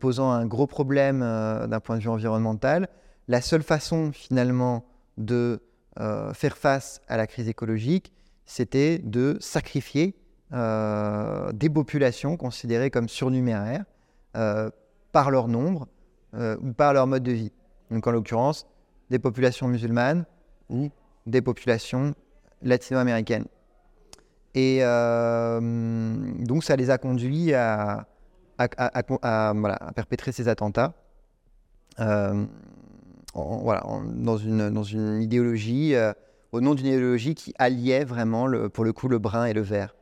posant 0.00 0.32
un 0.32 0.46
gros 0.46 0.66
problème 0.66 1.20
d'un 1.20 1.78
point 1.78 1.96
de 1.96 2.02
vue 2.02 2.08
environnemental, 2.08 2.88
la 3.28 3.40
seule 3.40 3.62
façon 3.62 4.10
finalement 4.10 4.84
de 5.16 5.62
faire 6.32 6.58
face 6.58 7.02
à 7.06 7.16
la 7.16 7.28
crise 7.28 7.48
écologique, 7.48 8.12
c'était 8.46 8.98
de 8.98 9.36
sacrifier 9.40 10.14
des 10.52 11.70
populations 11.70 12.36
considérées 12.36 12.90
comme 12.90 13.08
surnuméraires 13.08 13.84
euh, 14.36 14.68
par 15.12 15.30
leur 15.30 15.46
nombre 15.46 15.86
euh, 16.34 16.56
ou 16.60 16.72
par 16.72 16.92
leur 16.92 17.06
mode 17.06 17.22
de 17.22 17.30
vie. 17.30 17.52
Donc 17.92 18.04
en 18.08 18.10
l'occurrence, 18.10 18.66
des 19.08 19.20
populations 19.20 19.68
musulmanes 19.68 20.24
ou 20.68 20.90
des 21.26 21.40
populations 21.40 22.16
latino-américaines. 22.60 23.44
Et 24.56 24.78
euh, 24.82 25.60
donc 26.40 26.64
ça 26.64 26.74
les 26.74 26.90
a 26.90 26.98
conduits 26.98 27.54
à, 27.54 28.08
à, 28.58 29.92
perpétrer 29.94 30.32
ces 30.32 30.48
attentats. 30.48 30.94
voilà, 31.96 33.84
dans, 34.16 34.36
une, 34.36 34.70
dans 34.70 34.82
une 34.82 35.22
idéologie, 35.22 35.94
au 36.54 36.60
nom 36.60 36.76
d'une 36.76 36.86
idéologie 36.86 37.34
qui 37.34 37.52
alliait 37.58 38.04
vraiment, 38.04 38.46
le, 38.46 38.68
pour 38.68 38.84
le 38.84 38.92
coup, 38.92 39.08
le 39.08 39.18
brun 39.18 39.44
et 39.44 39.52
le 39.52 39.60
vert. 39.60 39.96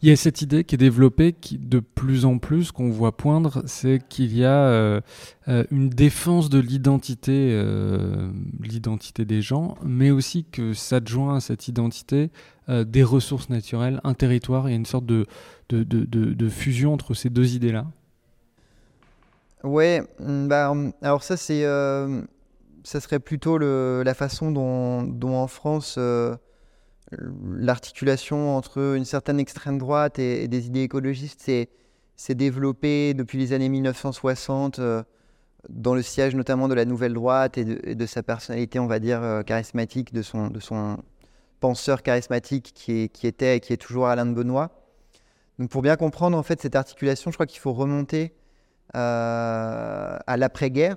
Il 0.00 0.08
y 0.08 0.12
a 0.12 0.16
cette 0.16 0.40
idée 0.40 0.64
qui 0.64 0.76
est 0.76 0.78
développée 0.78 1.34
qui, 1.34 1.58
de 1.58 1.80
plus 1.80 2.24
en 2.24 2.38
plus, 2.38 2.72
qu'on 2.72 2.88
voit 2.88 3.14
poindre, 3.14 3.62
c'est 3.66 4.00
qu'il 4.08 4.34
y 4.34 4.44
a 4.44 4.60
euh, 4.60 5.00
euh, 5.48 5.64
une 5.70 5.90
défense 5.90 6.48
de 6.48 6.60
l'identité, 6.60 7.50
euh, 7.52 8.30
l'identité 8.62 9.26
des 9.26 9.42
gens, 9.42 9.76
mais 9.84 10.10
aussi 10.10 10.44
que 10.44 10.72
s'adjoint 10.72 11.36
à 11.36 11.40
cette 11.40 11.68
identité 11.68 12.30
des 12.68 13.02
ressources 13.02 13.48
naturelles, 13.48 13.98
un 14.04 14.12
territoire, 14.12 14.68
il 14.68 14.72
y 14.72 14.74
a 14.74 14.76
une 14.76 14.84
sorte 14.84 15.06
de, 15.06 15.24
de, 15.70 15.82
de, 15.84 16.04
de 16.04 16.48
fusion 16.50 16.92
entre 16.92 17.14
ces 17.14 17.30
deux 17.30 17.54
idées-là. 17.54 17.86
Ouais, 19.64 20.02
bah, 20.20 20.74
alors 21.00 21.22
ça, 21.22 21.38
c'est, 21.38 21.64
ça 22.88 23.00
serait 23.00 23.20
plutôt 23.20 23.58
la 23.58 24.14
façon 24.14 24.50
dont, 24.50 25.34
en 25.34 25.46
France 25.46 25.98
l'articulation 27.12 28.56
entre 28.56 28.96
une 28.96 29.04
certaine 29.04 29.38
extrême 29.40 29.78
droite 29.78 30.18
et, 30.18 30.48
des 30.48 30.66
idées 30.66 30.82
écologistes 30.82 31.50
s'est 32.16 32.34
développée 32.34 33.14
depuis 33.14 33.38
les 33.38 33.52
années 33.52 33.68
1960 33.68 34.78
euh, 34.78 35.02
dans 35.68 35.94
le 35.94 36.02
siège 36.02 36.34
notamment 36.34 36.68
de 36.68 36.74
la 36.74 36.84
nouvelle 36.84 37.14
droite 37.14 37.58
et 37.58 37.64
de, 37.64 38.06
sa 38.06 38.22
personnalité, 38.22 38.78
on 38.78 38.86
va 38.86 39.00
dire, 39.00 39.22
euh, 39.22 39.42
charismatique, 39.42 40.12
de 40.12 40.22
son, 40.22 40.98
penseur 41.60 42.02
charismatique 42.02 42.72
qui, 42.74 43.10
était 43.26 43.56
et 43.56 43.60
qui 43.60 43.72
est 43.72 43.78
toujours 43.78 44.06
Alain 44.06 44.26
de 44.26 44.32
Benoît. 44.32 44.70
Donc 45.58 45.70
pour 45.70 45.82
bien 45.82 45.96
comprendre 45.96 46.38
en 46.38 46.42
fait 46.42 46.60
cette 46.62 46.76
articulation, 46.76 47.30
je 47.30 47.36
crois 47.36 47.46
qu'il 47.46 47.58
faut 47.58 47.72
remonter 47.72 48.32
euh, 48.94 50.16
à 50.26 50.36
l'après-guerre 50.36 50.96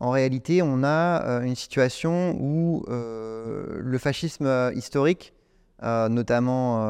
en 0.00 0.10
réalité, 0.10 0.62
on 0.62 0.82
a 0.82 1.22
euh, 1.26 1.42
une 1.42 1.54
situation 1.54 2.34
où 2.40 2.84
euh, 2.88 3.80
le 3.80 3.98
fascisme 3.98 4.46
euh, 4.46 4.72
historique, 4.74 5.34
notamment 5.82 6.84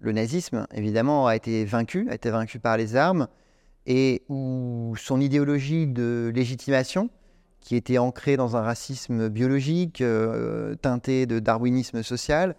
le 0.00 0.12
nazisme, 0.12 0.66
évidemment, 0.72 1.26
a 1.26 1.36
été 1.36 1.66
vaincu, 1.66 2.06
a 2.08 2.14
été 2.14 2.30
vaincu 2.30 2.58
par 2.58 2.78
les 2.78 2.96
armes, 2.96 3.28
et 3.84 4.22
où 4.30 4.94
son 4.96 5.20
idéologie 5.20 5.86
de 5.86 6.32
légitimation, 6.34 7.10
qui 7.60 7.76
était 7.76 7.98
ancrée 7.98 8.38
dans 8.38 8.56
un 8.56 8.62
racisme 8.62 9.28
biologique, 9.28 10.02
teinté 10.80 11.26
de 11.26 11.40
darwinisme 11.40 12.02
social, 12.02 12.56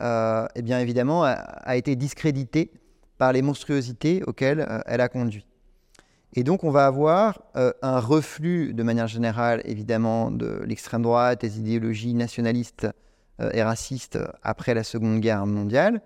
eh 0.00 0.02
a, 0.02 1.76
été 1.76 1.94
discréditée 1.94 2.72
par 3.16 3.32
les 3.32 3.42
monstruosités 3.42 4.24
auxquelles 4.26 4.66
elle 4.86 5.02
a 5.02 5.08
conduit. 5.08 5.46
Et 6.36 6.42
donc, 6.42 6.64
on 6.64 6.70
va 6.70 6.86
avoir 6.86 7.42
euh, 7.54 7.72
un 7.82 8.00
reflux, 8.00 8.74
de 8.74 8.82
manière 8.82 9.06
générale, 9.06 9.62
évidemment, 9.64 10.32
de 10.32 10.62
l'extrême 10.66 11.02
droite, 11.02 11.42
des 11.42 11.60
idéologies 11.60 12.12
nationalistes 12.12 12.88
euh, 13.40 13.50
et 13.54 13.62
racistes 13.62 14.18
après 14.42 14.74
la 14.74 14.82
Seconde 14.82 15.20
Guerre 15.20 15.46
mondiale. 15.46 16.02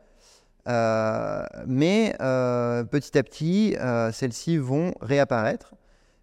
Euh, 0.68 1.42
mais 1.66 2.14
petit 2.18 3.16
à 3.16 3.22
petit, 3.22 3.74
celles-ci 4.12 4.58
vont 4.58 4.92
réapparaître. 5.00 5.74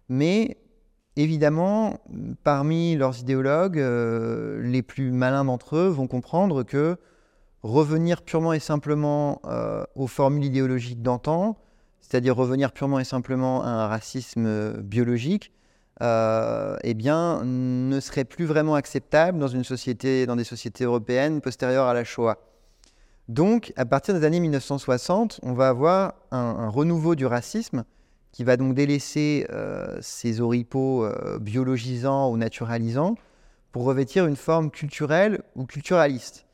Mais 0.08 0.56
évidemment, 1.16 1.98
parmi 2.44 2.94
leurs 2.94 3.18
idéologues, 3.18 3.82
les 4.62 4.82
plus 4.82 5.10
malins 5.10 5.44
d'entre 5.44 5.74
eux 5.74 5.88
vont 5.88 6.06
comprendre 6.06 6.62
que 6.62 6.96
revenir 7.64 8.22
purement 8.22 8.52
et 8.52 8.60
simplement 8.60 9.42
aux 9.96 10.06
formules 10.06 10.44
idéologiques 10.44 11.02
d'antan, 11.02 11.58
c'est-à-dire 12.00 12.36
revenir 12.36 12.72
purement 12.72 12.98
et 12.98 13.04
simplement 13.04 13.62
à 13.62 13.68
un 13.68 13.86
racisme 13.88 14.80
biologique, 14.82 15.52
euh, 16.02 16.76
eh 16.82 16.94
bien, 16.94 17.42
ne 17.44 18.00
serait 18.00 18.24
plus 18.24 18.44
vraiment 18.44 18.74
acceptable 18.74 19.38
dans, 19.38 19.48
une 19.48 19.64
société, 19.64 20.26
dans 20.26 20.36
des 20.36 20.44
sociétés 20.44 20.84
européennes 20.84 21.40
postérieures 21.40 21.86
à 21.86 21.94
la 21.94 22.04
Shoah. 22.04 22.38
Donc, 23.28 23.72
à 23.76 23.86
partir 23.86 24.14
des 24.14 24.24
années 24.24 24.40
1960, 24.40 25.40
on 25.42 25.54
va 25.54 25.68
avoir 25.68 26.14
un, 26.30 26.68
renouveau 26.68 27.14
du 27.14 27.26
racisme 27.26 27.84
qui 28.30 28.44
va 28.44 28.56
donc 28.58 28.74
délaisser 28.74 29.46
euh, 29.50 29.98
ces 30.02 30.40
oripeaux 30.42 31.04
euh, 31.04 31.38
biologisants 31.40 32.30
ou 32.30 32.36
naturalisants 32.36 33.16
pour 33.72 33.84
revêtir 33.84 34.26
une 34.26 34.36
forme 34.36 34.70
culturelle 34.70 35.42
ou 35.54 35.64
culturaliste. 35.64 36.45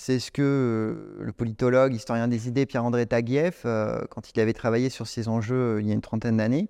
C'est 0.00 0.20
ce 0.20 0.30
que 0.30 0.42
euh, 0.42 1.24
le 1.24 1.32
politologue, 1.32 1.92
historien 1.92 2.28
des 2.28 2.46
idées 2.46 2.66
Pierre-André 2.66 3.06
Taguieff, 3.06 3.62
euh, 3.64 4.04
quand 4.10 4.30
il 4.30 4.38
avait 4.38 4.52
travaillé 4.52 4.90
sur 4.90 5.08
ces 5.08 5.26
enjeux 5.26 5.56
euh, 5.56 5.80
il 5.80 5.88
y 5.88 5.90
a 5.90 5.94
une 5.94 6.00
trentaine 6.00 6.36
d'années, 6.36 6.68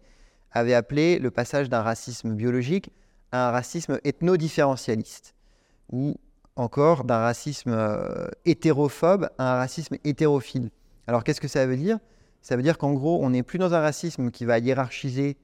avait 0.50 0.72
appelé 0.72 1.18
le 1.18 1.30
passage 1.30 1.68
d'un 1.68 1.82
racisme 1.82 2.32
biologique 2.32 2.90
à 3.30 3.48
un 3.48 3.50
racisme 3.50 4.00
ethno-différentialiste, 4.02 5.34
ou 5.92 6.16
encore 6.56 7.04
d'un 7.04 7.18
racisme 7.18 7.76
hétérophobe 8.46 9.28
à 9.36 9.56
un 9.56 9.58
racisme 9.58 9.98
hétérophile. 10.04 10.70
Alors 11.06 11.22
qu'est-ce 11.22 11.42
que 11.42 11.48
ça 11.48 11.66
veut 11.66 11.76
dire? 11.76 11.98
Ça 12.40 12.56
veut 12.56 12.62
dire 12.62 12.78
qu'en 12.78 12.94
gros, 12.94 13.22
on 13.22 13.28
n'est 13.28 13.42
plus 13.42 13.58
dans 13.58 13.74
un 13.74 13.80
racisme 13.80 14.30
qui 14.30 14.46
va 14.46 14.58
hiérarchiser 14.58 15.36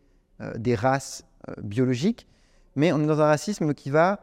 des 0.57 0.75
races 0.75 1.27
biologiques, 1.63 2.27
mais 2.77 2.93
on 2.93 3.03
est 3.03 3.07
dans 3.07 3.21
un 3.21 3.27
racisme 3.27 3.75
qui 3.75 3.91
va 3.91 4.21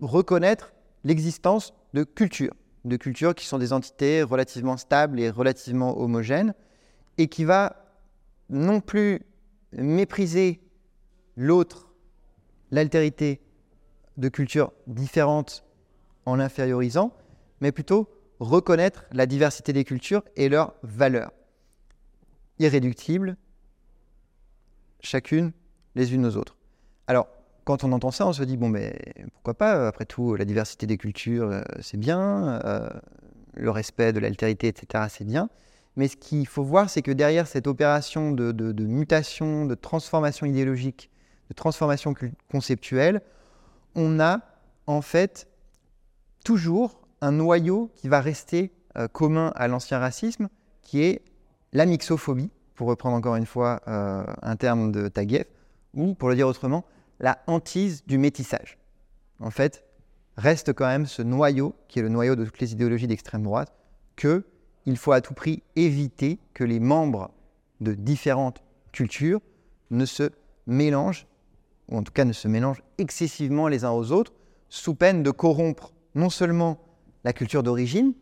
reconnaître 0.00 0.72
l'existence 1.06 1.72
de 1.94 2.02
cultures, 2.02 2.54
de 2.84 2.96
cultures 2.96 3.36
qui 3.36 3.46
sont 3.46 3.58
des 3.58 3.72
entités 3.72 4.24
relativement 4.24 4.76
stables 4.76 5.20
et 5.20 5.30
relativement 5.30 5.96
homogènes, 5.98 6.52
et 7.16 7.28
qui 7.28 7.44
va 7.44 7.94
non 8.50 8.80
plus 8.80 9.22
mépriser 9.72 10.60
l'autre, 11.36 11.92
l'altérité 12.72 13.40
de 14.16 14.28
cultures 14.28 14.72
différentes 14.88 15.64
en 16.24 16.34
l'infériorisant, 16.34 17.12
mais 17.60 17.70
plutôt 17.70 18.08
reconnaître 18.40 19.04
la 19.12 19.26
diversité 19.26 19.72
des 19.72 19.84
cultures 19.84 20.24
et 20.34 20.48
leurs 20.48 20.74
valeurs. 20.82 21.32
Irréductibles, 22.58 23.36
chacune 25.00 25.52
les 25.94 26.12
unes 26.12 26.26
aux 26.26 26.36
autres. 26.36 26.56
Alors, 27.06 27.28
quand 27.66 27.82
on 27.82 27.90
entend 27.90 28.12
ça, 28.12 28.26
on 28.28 28.32
se 28.32 28.44
dit, 28.44 28.56
bon, 28.56 28.68
mais 28.68 28.96
pourquoi 29.34 29.54
pas, 29.54 29.88
après 29.88 30.06
tout, 30.06 30.36
la 30.36 30.44
diversité 30.44 30.86
des 30.86 30.96
cultures, 30.96 31.50
euh, 31.50 31.62
c'est 31.80 31.96
bien, 31.96 32.60
euh, 32.64 32.88
le 33.54 33.70
respect 33.70 34.12
de 34.12 34.20
l'altérité, 34.20 34.68
etc., 34.68 35.06
c'est 35.10 35.24
bien. 35.24 35.50
Mais 35.96 36.06
ce 36.06 36.16
qu'il 36.16 36.46
faut 36.46 36.62
voir, 36.62 36.88
c'est 36.88 37.02
que 37.02 37.10
derrière 37.10 37.48
cette 37.48 37.66
opération 37.66 38.30
de, 38.30 38.84
mutation, 38.84 39.66
de 39.66 39.74
transformation 39.74 40.46
idéologique, 40.46 41.10
de 41.48 41.54
transformation 41.54 42.14
conceptuelle, 42.48 43.20
on 43.96 44.20
a 44.20 44.42
en 44.86 45.02
fait 45.02 45.48
toujours 46.44 47.00
un 47.20 47.32
noyau 47.32 47.90
qui 47.96 48.06
va 48.06 48.20
rester 48.20 48.70
euh, 48.96 49.08
commun 49.08 49.52
à 49.56 49.66
l'ancien 49.66 49.98
racisme, 49.98 50.48
qui 50.82 51.02
est 51.02 51.22
la 51.72 51.84
mixophobie, 51.84 52.50
pour 52.76 52.86
reprendre 52.86 53.16
encore 53.16 53.34
une 53.34 53.46
fois 53.46 53.80
un 53.86 54.56
terme 54.56 54.92
de 54.92 55.08
Taguieff, 55.08 55.46
ou 55.94 56.14
pour 56.14 56.28
le 56.28 56.34
dire 56.34 56.46
autrement, 56.46 56.84
la 57.20 57.38
hantise 57.46 58.04
du 58.06 58.18
métissage. 58.18 58.78
En 59.40 59.50
fait, 59.50 59.84
reste 60.36 60.72
quand 60.72 60.86
même 60.86 61.06
ce 61.06 61.22
noyau, 61.22 61.74
qui 61.88 61.98
est 61.98 62.02
le 62.02 62.08
noyau 62.08 62.36
de 62.36 62.44
toutes 62.44 62.60
les 62.60 62.72
idéologies 62.72 63.06
d'extrême 63.06 63.42
droite, 63.42 63.72
que 64.16 64.44
il 64.86 64.96
faut 64.96 65.12
à 65.12 65.20
tout 65.20 65.34
prix 65.34 65.62
éviter 65.74 66.38
que 66.54 66.64
les 66.64 66.80
membres 66.80 67.32
de 67.80 67.92
différentes 67.92 68.62
cultures 68.92 69.40
ne 69.90 70.04
se 70.04 70.30
mélangent, 70.66 71.26
ou 71.88 71.98
en 71.98 72.02
tout 72.02 72.12
cas 72.12 72.24
ne 72.24 72.32
se 72.32 72.48
mélangent 72.48 72.82
excessivement 72.98 73.68
les 73.68 73.84
uns 73.84 73.90
aux 73.90 74.12
autres, 74.12 74.32
sous 74.68 74.94
peine 74.94 75.22
de 75.22 75.30
corrompre 75.30 75.92
non 76.14 76.30
seulement 76.30 76.78
la 77.24 77.32
culture 77.32 77.62
d'origine, 77.62 78.14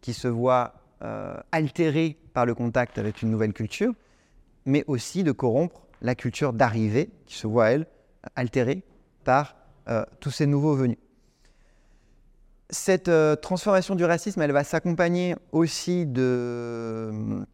qui 0.00 0.12
se 0.12 0.28
voit 0.28 0.74
euh, 1.02 1.36
altérée 1.52 2.18
par 2.34 2.46
le 2.46 2.54
contact 2.54 2.98
avec 2.98 3.22
une 3.22 3.30
nouvelle 3.30 3.52
culture, 3.52 3.92
mais 4.66 4.84
aussi 4.86 5.24
de 5.24 5.32
corrompre 5.32 5.86
la 6.00 6.14
culture 6.14 6.52
d'arrivée, 6.52 7.10
qui 7.26 7.36
se 7.36 7.46
voit, 7.46 7.70
elle, 7.70 7.86
altérée 8.36 8.82
par 9.24 9.56
euh, 9.88 10.04
tous 10.20 10.30
ces 10.30 10.46
nouveaux 10.46 10.74
venus. 10.74 10.98
Cette 12.70 13.08
euh, 13.08 13.36
transformation 13.36 13.94
du 13.94 14.04
racisme, 14.04 14.40
elle 14.40 14.52
va 14.52 14.64
s'accompagner 14.64 15.34
aussi 15.52 16.06
d'un 16.06 17.46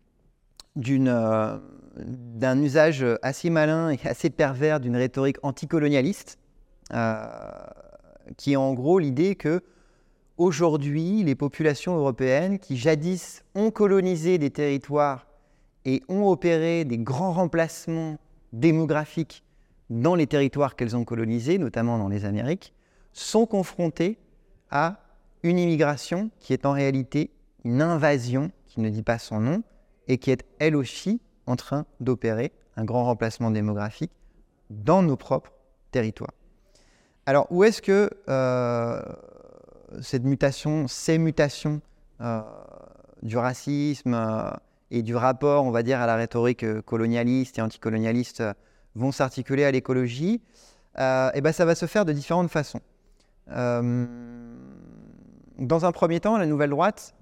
usage 2.63 3.05
assez 3.23 3.51
malin 3.51 3.91
et 3.91 3.99
assez 4.05 4.31
pervers 4.31 4.81
d'une 4.81 4.97
rhétorique 4.97 5.39
anticolonialiste, 5.43 6.39
qui 8.37 8.53
est 8.53 8.57
en 8.57 8.75
gros 8.75 8.99
l'idée 8.99 9.35
que 9.35 9.63
aujourd'hui, 10.39 11.25
les 11.25 11.35
populations 11.35 11.97
européennes 11.97 12.59
qui 12.59 12.77
jadis 12.77 13.43
ont 13.55 13.71
colonisé 13.71 14.39
des 14.39 14.51
territoires 14.51 15.27
et 15.85 16.03
ont 16.09 16.29
opéré 16.29 16.85
des 16.85 16.99
grands 16.99 17.33
remplacements 17.33 18.19
démographiques 18.53 19.43
dans 19.91 20.15
les 20.15 20.27
territoires 20.27 20.77
qu'elles 20.77 20.97
ont 20.97 21.05
colonisés, 21.05 21.59
notamment 21.59 21.99
dans 21.99 22.09
les 22.09 22.25
Amériques, 22.25 22.75
sont 23.13 23.47
confrontées 23.47 24.19
à 24.71 25.01
une 25.43 25.59
immigration 25.59 26.31
qui 26.41 26.53
est 26.53 26.67
en 26.67 26.73
réalité 26.73 27.31
une 27.65 27.83
invasion 27.83 28.51
qui 28.67 28.81
ne 28.81 28.89
dit 28.91 29.03
pas 29.03 29.19
son 29.19 29.41
nom 29.41 29.63
et 30.07 30.19
qui 30.19 30.31
est 30.31 30.45
elle 30.59 30.77
aussi 30.77 31.21
en 31.47 31.57
train 31.57 31.87
d'opérer 32.01 32.53
un 32.77 32.85
grand 32.85 33.05
remplacement 33.05 33.51
démographique 33.51 34.13
dans 34.71 35.03
nos 35.03 35.17
propres 35.17 35.53
territoires. 35.91 36.33
Alors, 37.27 37.47
où 37.51 37.65
est-ce 37.65 37.83
que 37.83 38.11
euh, 38.29 39.03
cette 40.01 40.25
mutation, 40.25 40.89
ces 40.89 41.19
mutations 41.19 41.81
euh, 42.21 42.41
du 43.23 43.37
racisme 43.37 44.15
euh, 44.15 44.51
et 44.91 45.03
du 45.03 45.15
rapport, 45.15 45.65
on 45.65 45.71
va 45.71 45.83
dire, 45.83 46.01
à 46.01 46.07
la 46.07 46.17
rhétorique 46.17 46.81
colonialiste 46.83 47.59
et 47.59 47.63
anticolonialiste 47.63 48.43
vont 48.95 49.13
s'articuler 49.13 49.65
à 49.65 49.71
l'écologie 49.71 50.41
Eh 50.99 51.41
bien, 51.43 51.53
ça 51.53 51.65
va 51.65 51.75
se 51.75 51.87
faire 51.87 52.05
de 52.05 52.13
différentes 52.13 52.51
façons. 52.51 52.81
dans 53.49 54.07
un 55.85 55.93
premier 55.93 56.21
temps, 56.21 56.37
la 56.39 56.47
nouvelle 56.47 56.71
droite 56.71 57.15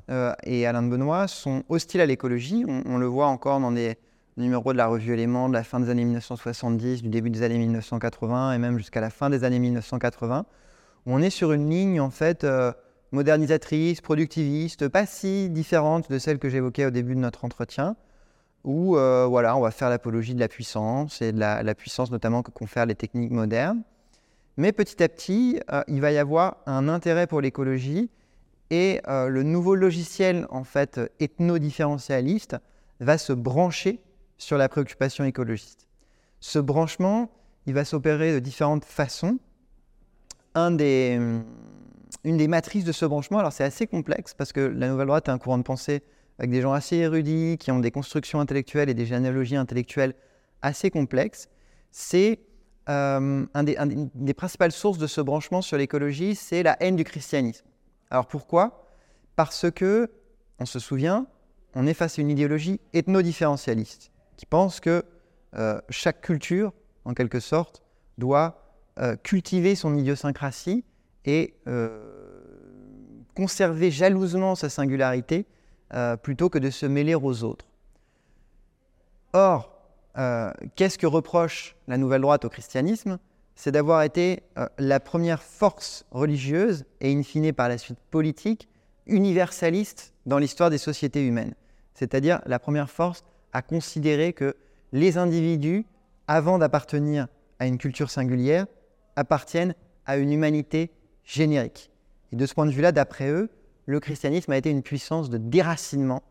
et 0.45 0.67
Alain 0.67 0.83
de 0.83 0.89
Benoît 0.89 1.29
sont 1.29 1.63
hostiles 1.69 2.01
à 2.01 2.07
l'écologie. 2.07 2.65
on, 2.67 2.99
le 2.99 3.07
voit 3.07 3.27
encore 3.27 3.61
dans 3.61 3.73
des 3.73 3.97
numéro 4.37 4.73
de 4.73 4.79
la 4.79 4.87
revue 4.87 5.15
Éléments 5.15 5.49
de 5.49 5.55
la 5.55 5.65
fin 5.65 5.81
des 5.81 5.89
années 5.89 6.05
1970, 6.05 7.03
du 7.03 7.09
début 7.09 7.31
des 7.31 7.43
années 7.43 7.59
1980 7.59 8.53
et 8.53 8.59
même 8.59 8.77
jusqu'à 8.77 9.01
la 9.01 9.11
fin 9.11 9.31
des 9.31 9.45
années 9.45 9.59
1980, 9.59 10.45
où 11.07 11.15
on 11.15 11.21
est 11.21 11.31
sur 11.31 11.53
une 11.53 11.71
ligne 11.71 12.01
en 12.01 12.11
fait 12.11 12.45
euh, 12.45 12.73
modernisatrice, 13.13 14.01
productiviste, 14.01 14.89
pas 14.89 15.07
si 15.07 15.49
différente 15.49 16.11
de 16.11 16.19
celle 16.19 16.39
que 16.39 16.51
j'évoquais 16.51 16.85
au 16.85 16.91
début 16.91 17.15
de 17.15 17.21
notre 17.21 17.45
entretien, 17.45 17.97
où 18.67 18.97
euh, 18.97 19.27
voilà, 19.27 19.57
on 19.57 19.61
va 19.61 19.71
faire 19.71 19.89
l'apologie 19.89 20.35
de 20.35 20.41
la 20.41 20.49
puissance 20.49 21.23
et 21.23 21.33
de 21.33 21.39
la, 21.39 21.75
puissance 21.75 22.11
notamment 22.11 22.43
que 22.43 22.51
confèrent 22.51 22.85
les 22.85 22.97
techniques 22.97 23.31
modernes. 23.31 23.83
Mais 24.59 24.73
petit 24.73 25.03
à 25.03 25.09
petit, 25.09 25.61
euh, 25.73 25.83
il 25.87 26.01
va 26.01 26.11
y 26.13 26.19
avoir 26.19 26.59
un 26.67 26.89
intérêt 26.89 27.27
pour 27.27 27.41
l'écologie 27.41 28.11
et 28.71 29.01
le 29.07 29.45
nouveau 29.45 29.77
logiciel 29.77 30.45
en 30.51 30.65
fait 30.65 31.01
ethno-différentialiste 31.21 32.57
va 32.99 33.17
se 33.17 33.33
brancher 33.33 34.01
sur 34.39 34.59
la 34.59 34.69
préoccupation 34.69 35.25
écologiste. 35.25 35.87
Ce 36.41 36.59
branchement, 36.59 37.31
il 37.67 37.75
va 37.75 37.85
s'opérer 37.85 38.33
de 38.33 38.41
différentes 38.41 38.85
façons. 38.85 39.39
une 40.57 41.45
des 42.25 42.49
matrices 42.49 42.85
de 42.85 42.91
ce 42.91 43.07
branchement, 43.07 43.39
alors 43.39 43.53
c'est 43.53 43.63
assez 43.63 43.87
complexe 43.87 44.35
parce 44.35 44.53
que 44.53 44.61
la 44.61 44.89
nouvelle 44.89 45.07
droite 45.07 45.29
est 45.29 45.33
un 45.33 45.39
courant 45.39 45.59
de 45.59 45.63
pensée 45.63 46.03
avec 46.39 46.51
des 46.51 46.61
gens 46.61 46.73
assez 46.73 46.97
érudits, 46.97 47.57
qui 47.59 47.71
ont 47.71 47.79
des 47.79 47.91
constructions 47.91 48.41
intellectuelles 48.41 48.89
et 48.89 48.95
des 48.95 49.07
généalogies 49.07 49.57
intellectuelles 49.57 50.15
assez 50.63 50.91
complexes. 50.91 51.49
C'est 51.91 52.41
euh, 52.89 53.47
un, 53.55 53.63
des, 53.65 54.35
principales 54.35 54.73
sources 54.73 54.99
de 54.99 55.07
ce 55.07 55.21
branchement 55.21 55.63
sur 55.63 55.77
l'écologie, 55.77 56.35
c'est 56.35 56.63
la 56.63 56.77
haine 56.83 56.97
du 56.97 57.05
christianisme. 57.05 57.67
Alors 58.11 58.27
pourquoi? 58.27 58.87
Parce 59.35 59.71
que, 59.71 60.11
on 60.59 60.67
se 60.67 60.79
souvient, 60.79 61.27
on 61.75 61.87
est 61.87 61.95
face 61.95 62.19
à 62.19 62.23
une 62.23 62.31
idéologie 62.31 62.81
ethno-différentialiste 62.95 64.11
qui 64.37 64.47
pense 64.47 64.81
que 64.81 65.05
euh, 65.55 65.81
chaque 65.89 66.21
culture, 66.21 66.73
en 67.05 67.15
quelque 67.15 67.41
sorte, 67.41 67.83
doit 68.19 68.63
euh, 68.99 69.17
cultiver 69.17 69.75
son 69.75 69.95
idiosyncrasie 69.95 70.85
et 71.25 71.55
euh, 71.67 72.03
conserver 73.35 73.91
jalousement 73.91 74.55
sa 74.55 74.69
singularité 74.69 75.47
plutôt 76.23 76.49
que 76.49 76.59
de 76.59 76.71
se 76.71 76.87
mêler 76.87 77.15
aux 77.15 77.45
autres. 77.45 77.67
Or, 79.33 79.73
qu'est-ce 80.75 80.99
que 80.99 81.07
reproche 81.07 81.77
la 81.89 81.99
nouvelle 81.99 82.23
droite 82.23 82.45
au 82.45 82.49
christianisme? 82.49 83.19
C'est 83.55 83.73
d'avoir 83.73 84.03
été 84.03 84.43
la 84.79 85.01
première 85.01 85.43
force 85.43 86.05
religieuse 86.11 86.85
et 87.01 87.15
in 87.15 87.23
fine 87.23 87.53
par 87.53 87.69
la 87.69 87.79
suite 87.79 87.99
politique 88.11 88.69
universaliste 89.07 90.13
dans 90.27 90.39
l'histoire 90.39 90.69
des 90.69 90.79
sociétés 90.79 91.27
humaines, 91.27 91.55
c'est-à-dire 91.95 92.41
la 92.45 92.59
première 92.59 92.91
force 92.91 93.25
à 93.53 93.63
considérer 93.63 94.33
que 94.33 94.57
les 94.93 95.17
individus, 95.17 95.87
avant 96.29 96.59
d'appartenir 96.59 97.29
à 97.59 97.67
une 97.67 97.79
culture 97.79 98.11
singulière, 98.11 98.67
appartiennent 99.15 99.75
à 100.05 100.17
une 100.17 100.33
humanité 100.33 100.91
générique. 101.25 101.91
Et 102.33 102.37
de 102.37 102.45
ce 102.45 102.55
point 102.55 102.67
de 102.67 102.73
vue-là, 102.73 102.93
d'après 102.93 103.31
eux, 103.31 103.49
le 103.87 104.01
christianisme 104.01 104.53
a 104.53 104.57
été 104.57 104.71
une 104.71 104.83
puissance 104.83 105.31
de 105.31 105.39
déracinement, 105.39 106.23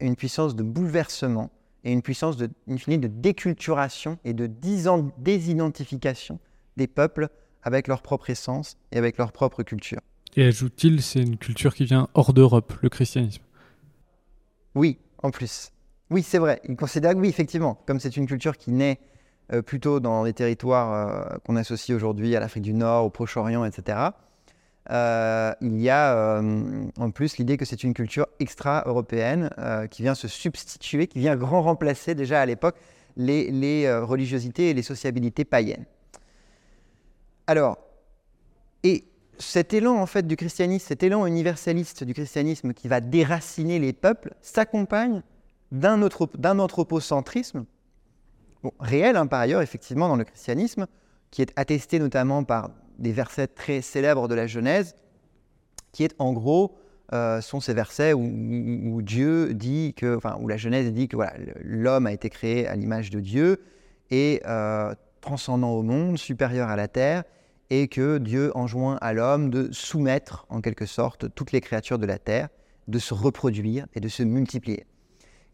une 0.00 0.14
puissance 0.14 0.54
de 0.54 0.62
bouleversement 0.62 1.50
et 1.84 1.92
une 1.92 2.02
puissance 2.02 2.36
de, 2.36 2.48
de 2.66 3.06
déculturation 3.06 4.18
et 4.24 4.34
de 4.34 4.46
désidentification 4.46 6.38
des 6.76 6.86
peuples 6.86 7.28
avec 7.62 7.88
leur 7.88 8.02
propre 8.02 8.30
essence 8.30 8.76
et 8.92 8.98
avec 8.98 9.18
leur 9.18 9.32
propre 9.32 9.62
culture. 9.62 10.00
Et 10.36 10.44
ajoute-t-il, 10.44 11.02
c'est 11.02 11.22
une 11.22 11.38
culture 11.38 11.74
qui 11.74 11.84
vient 11.84 12.08
hors 12.14 12.32
d'Europe, 12.32 12.74
le 12.82 12.88
christianisme? 12.88 13.42
Oui, 14.74 14.98
en 15.22 15.30
plus. 15.30 15.72
Oui, 16.10 16.22
c'est 16.22 16.38
vrai. 16.38 16.60
Il 16.68 16.76
considère 16.76 17.14
que 17.14 17.18
oui, 17.18 17.28
effectivement, 17.28 17.82
comme 17.86 17.98
c'est 17.98 18.16
une 18.16 18.26
culture 18.26 18.56
qui 18.56 18.70
naît 18.70 19.00
euh, 19.52 19.62
plutôt 19.62 19.98
dans 19.98 20.22
les 20.22 20.32
territoires 20.32 20.92
euh, 20.92 21.38
qu'on 21.44 21.56
associe 21.56 21.96
aujourd'hui 21.96 22.36
à 22.36 22.40
l'Afrique 22.40 22.62
du 22.62 22.74
Nord, 22.74 23.06
au 23.06 23.10
Proche-Orient, 23.10 23.64
etc., 23.64 23.98
euh, 24.90 25.52
il 25.60 25.78
y 25.80 25.90
a 25.90 26.16
euh, 26.16 26.86
en 26.98 27.10
plus 27.10 27.36
l'idée 27.36 27.58
que 27.58 27.66
c'est 27.66 27.84
une 27.84 27.92
culture 27.92 28.26
extra-européenne 28.40 29.50
euh, 29.58 29.86
qui 29.86 30.02
vient 30.02 30.14
se 30.14 30.28
substituer, 30.28 31.06
qui 31.06 31.18
vient 31.18 31.36
grand 31.36 31.62
remplacer 31.62 32.14
déjà 32.14 32.40
à 32.40 32.46
l'époque 32.46 32.76
les, 33.16 33.92
religiosités 34.00 34.70
et 34.70 34.74
les 34.74 34.82
sociabilités 34.82 35.44
païennes. 35.44 35.84
Alors, 37.46 37.78
et 38.84 39.04
cet 39.38 39.74
élan 39.74 39.96
en 39.96 40.06
fait 40.06 40.26
du 40.26 40.36
christianisme, 40.36 40.86
cet 40.86 41.02
élan 41.02 41.26
universaliste 41.26 42.04
du 42.04 42.14
christianisme 42.14 42.72
qui 42.72 42.88
va 42.88 43.00
déraciner 43.00 43.78
les 43.78 43.92
peuples, 43.92 44.34
s'accompagne 44.40 45.22
d'un 45.72 46.00
anthropocentrisme 46.02 47.66
réel 48.80 49.16
hein, 49.16 49.26
par 49.26 49.40
ailleurs 49.40 49.62
effectivement 49.62 50.08
dans 50.08 50.16
le 50.16 50.24
christianisme, 50.24 50.86
qui 51.30 51.42
est 51.42 51.52
attesté 51.56 51.98
notamment 51.98 52.44
par 52.44 52.70
des 52.98 53.12
versets 53.12 53.46
très 53.46 53.80
célèbres 53.80 54.28
de 54.28 54.34
la 54.34 54.46
Genèse, 54.46 54.94
qui 55.92 56.04
est 56.04 56.14
en 56.18 56.32
gros 56.32 56.76
euh, 57.14 57.40
sont 57.40 57.60
ces 57.60 57.72
versets 57.72 58.12
où, 58.12 59.00
Dieu 59.00 59.54
dit 59.54 59.94
que, 59.94 60.16
enfin 60.16 60.36
où 60.40 60.48
la 60.48 60.58
Genèse 60.58 60.92
dit 60.92 61.08
que 61.08 61.16
voilà 61.16 61.32
l'homme 61.62 62.06
a 62.06 62.12
été 62.12 62.28
créé 62.28 62.66
à 62.66 62.76
l'image 62.76 63.08
de 63.08 63.20
Dieu 63.20 63.62
et 64.10 64.42
euh, 64.46 64.94
transcendant 65.22 65.70
au 65.70 65.82
monde, 65.82 66.18
supérieur 66.18 66.68
à 66.68 66.76
la 66.76 66.88
terre, 66.88 67.24
et 67.70 67.88
que 67.88 68.18
Dieu 68.18 68.52
enjoint 68.54 68.96
à 69.00 69.12
l'homme 69.12 69.50
de 69.50 69.70
soumettre 69.72 70.46
en 70.48 70.60
quelque 70.60 70.86
sorte 70.86 71.34
toutes 71.34 71.52
les 71.52 71.60
créatures 71.60 71.98
de 71.98 72.06
la 72.06 72.18
terre, 72.18 72.48
de 72.88 72.98
se 72.98 73.14
reproduire 73.14 73.86
et 73.94 74.00
de 74.00 74.08
se 74.08 74.22
multiplier. 74.22 74.86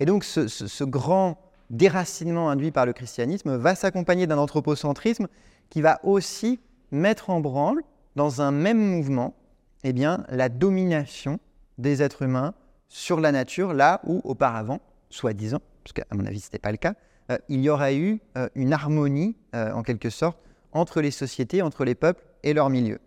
Et 0.00 0.06
donc 0.06 0.24
ce, 0.24 0.84
grand 0.84 1.38
déracinement 1.70 2.50
induit 2.50 2.70
par 2.70 2.86
le 2.86 2.92
christianisme 2.92 3.56
va 3.56 3.74
s'accompagner 3.74 4.26
d'un 4.26 4.38
anthropocentrisme 4.38 5.28
qui 5.70 5.80
va 5.80 6.00
aussi 6.04 6.60
mettre 6.90 7.30
en 7.30 7.40
branle, 7.40 7.82
dans 8.16 8.42
un 8.42 8.50
même 8.50 8.78
mouvement, 8.78 9.34
eh 9.82 9.92
bien, 9.92 10.24
la 10.28 10.48
domination 10.48 11.38
des 11.78 12.02
êtres 12.02 12.22
humains 12.22 12.54
sur 12.88 13.20
la 13.20 13.32
nature, 13.32 13.72
là 13.72 14.00
où 14.04 14.20
auparavant, 14.24 14.80
soi-disant, 15.10 15.60
parce 15.82 15.92
qu'à 15.92 16.06
mon 16.12 16.24
avis 16.26 16.40
ce 16.40 16.46
n'était 16.46 16.58
pas 16.58 16.70
le 16.70 16.76
cas, 16.76 16.94
euh, 17.30 17.38
il 17.48 17.60
y 17.60 17.68
aurait 17.68 17.96
eu 17.96 18.20
euh, 18.36 18.48
une 18.54 18.72
harmonie, 18.72 19.36
euh, 19.54 19.72
en 19.72 19.82
quelque 19.82 20.10
sorte, 20.10 20.38
entre 20.72 21.00
les 21.00 21.10
sociétés, 21.10 21.62
entre 21.62 21.84
les 21.84 21.94
peuples 21.94 22.24
et 22.42 22.52
leur 22.52 22.70
milieu. 22.70 23.00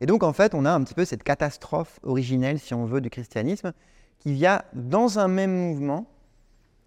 Et 0.00 0.06
donc, 0.06 0.22
en 0.22 0.32
fait, 0.32 0.54
on 0.54 0.64
a 0.64 0.70
un 0.70 0.82
petit 0.84 0.94
peu 0.94 1.04
cette 1.04 1.24
catastrophe 1.24 1.98
originelle, 2.02 2.58
si 2.58 2.74
on 2.74 2.84
veut, 2.84 3.00
du 3.00 3.10
christianisme, 3.10 3.72
qui 4.18 4.32
vient, 4.32 4.62
dans 4.72 5.18
un 5.18 5.28
même 5.28 5.52
mouvement, 5.52 6.06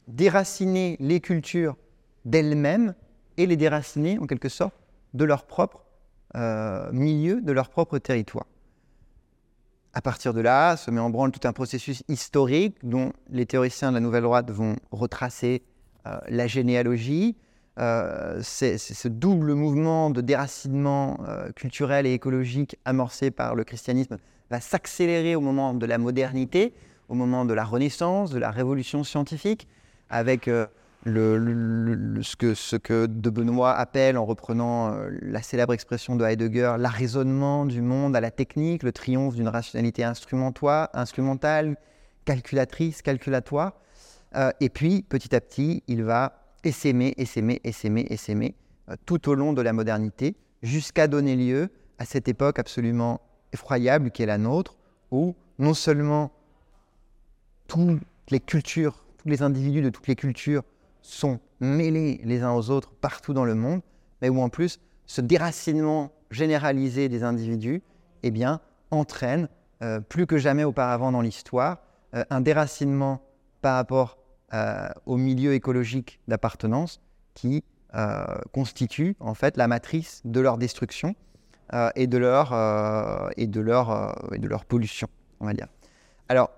déraciner 0.08 0.98
les 1.00 1.20
cultures 1.20 1.76
d'elles-mêmes 2.26 2.96
et 3.38 3.46
les 3.46 3.58
déraciner, 3.58 4.18
en 4.20 4.28
quelque 4.28 4.50
sorte, 4.50 4.76
de 5.14 5.26
leur 5.26 5.46
propre 5.46 5.84
euh, 6.36 6.92
milieu, 6.92 7.42
de 7.42 7.52
leur 7.52 7.70
propre 7.70 7.98
territoire. 7.98 8.46
À 9.94 10.02
partir 10.02 10.34
de 10.34 10.40
là, 10.42 10.78
se 10.78 10.90
met 10.90 11.02
en 11.02 11.10
branle 11.10 11.32
tout 11.32 11.46
un 11.46 11.54
processus 11.54 12.04
historique 12.08 12.78
dont 12.84 13.12
les 13.30 13.46
théoriciens 13.46 13.90
de 13.90 13.96
la 13.96 14.00
Nouvelle 14.00 14.24
Droite 14.24 14.50
vont 14.50 14.76
retracer 14.92 15.64
euh, 16.08 16.18
la 16.30 16.48
généalogie, 16.48 17.36
euh, 17.80 18.40
c'est 18.44 18.78
ce 18.78 19.08
double 19.08 19.54
mouvement 19.54 20.10
de 20.10 20.22
déracinement 20.22 21.20
culturel 21.56 22.06
et 22.06 22.14
écologique 22.14 22.78
amorcé 22.86 23.32
par 23.32 23.56
le 23.56 23.64
christianisme 23.64 24.18
va 24.50 24.60
s'accélérer 24.60 25.36
au 25.36 25.42
moment 25.42 25.74
de 25.74 25.86
la 25.86 25.98
modernité, 25.98 26.74
au 27.08 27.14
moment 27.14 27.46
de 27.46 27.54
la 27.54 27.64
Renaissance, 27.64 28.32
de 28.32 28.40
la 28.40 28.52
révolution 28.52 29.04
scientifique, 29.04 29.68
avec 30.10 30.50
euh, 31.08 32.22
ce, 32.22 32.76
que, 32.76 33.06
De 33.06 33.30
Benoît 33.30 33.74
appelle, 33.74 34.18
en 34.18 34.26
reprenant 34.26 34.96
la 35.22 35.42
célèbre 35.42 35.74
expression 35.74 36.16
de 36.16 36.26
Heidegger, 36.26 36.76
l'arraisonnement 36.78 37.66
du 37.66 37.82
monde 37.82 38.16
à 38.16 38.22
la 38.22 38.32
technique, 38.32 38.84
le 38.84 38.92
triomphe 38.92 39.36
d'une 39.36 39.48
rationalité 39.48 40.04
instrumentale, 40.04 41.78
calculatrice, 42.26 43.02
calculatoire. 43.02 43.74
et 44.60 44.70
puis, 44.70 45.04
petit 45.04 45.36
à 45.36 45.42
petit, 45.42 45.84
il 45.88 46.04
va 46.04 46.42
et 46.64 46.72
s'aimer, 46.72 47.14
et 47.18 47.26
s'aimer, 47.26 47.60
et 47.64 47.72
s'aimer, 47.72 48.06
et 48.10 48.18
s'aimer, 48.18 48.56
euh, 48.90 48.96
tout 49.06 49.30
au 49.30 49.36
long 49.36 49.54
de 49.54 49.62
la 49.62 49.74
modernité, 49.74 50.36
jusqu'à 50.62 51.08
donner 51.08 51.36
lieu 51.36 51.70
à 51.98 52.06
cette 52.06 52.28
époque 52.28 52.60
absolument 52.60 53.22
effroyable 53.54 54.12
qui 54.12 54.24
est 54.24 54.28
la 54.28 54.38
nôtre, 54.38 54.78
où 55.12 55.36
non 55.60 55.74
seulement 55.74 56.32
toutes 57.68 58.02
les 58.30 58.40
cultures, 58.40 59.06
tous 59.18 59.28
les 59.28 59.42
individus 59.42 59.82
de 59.82 59.90
toutes 59.90 60.08
les 60.08 60.16
cultures 60.16 60.64
sont 61.02 61.40
mêlés 61.60 62.22
les 62.24 62.42
uns 62.42 62.54
aux 62.54 62.70
autres 62.70 62.92
partout 62.94 63.34
dans 63.34 63.46
le 63.46 63.56
monde, 63.56 63.82
mais 64.22 64.30
où 64.30 64.42
en 64.42 64.50
plus 64.50 64.80
ce 65.06 65.22
déracinement 65.22 66.12
généralisé 66.32 67.10
des 67.10 67.24
individus 67.24 67.82
eh 68.24 68.32
bien, 68.32 68.62
entraîne, 68.92 69.50
euh, 69.82 70.00
plus 70.00 70.28
que 70.28 70.38
jamais 70.38 70.64
auparavant 70.64 71.12
dans 71.12 71.22
l'histoire, 71.22 71.80
euh, 72.14 72.24
un 72.30 72.42
déracinement 72.42 73.22
par 73.62 73.76
rapport 73.76 74.18
euh, 74.54 74.88
au 75.06 75.18
milieu 75.18 75.54
écologique 75.54 76.20
d'appartenance 76.28 77.02
qui 77.34 77.64
constitue 78.54 79.18
en 79.20 79.34
fait 79.34 79.58
la 79.58 79.68
matrice 79.68 80.22
de 80.24 80.40
leur 80.40 80.58
destruction 80.58 81.14
et, 81.96 82.08
de 82.08 82.18
leur, 82.18 82.54
et, 83.36 83.48
de 83.48 83.60
leur, 83.60 84.16
et 84.32 84.38
de 84.38 84.48
leur 84.48 84.64
pollution, 84.64 85.10
on 85.42 85.46
va 85.46 85.54
dire. 85.54 85.68
Alors, 86.30 86.52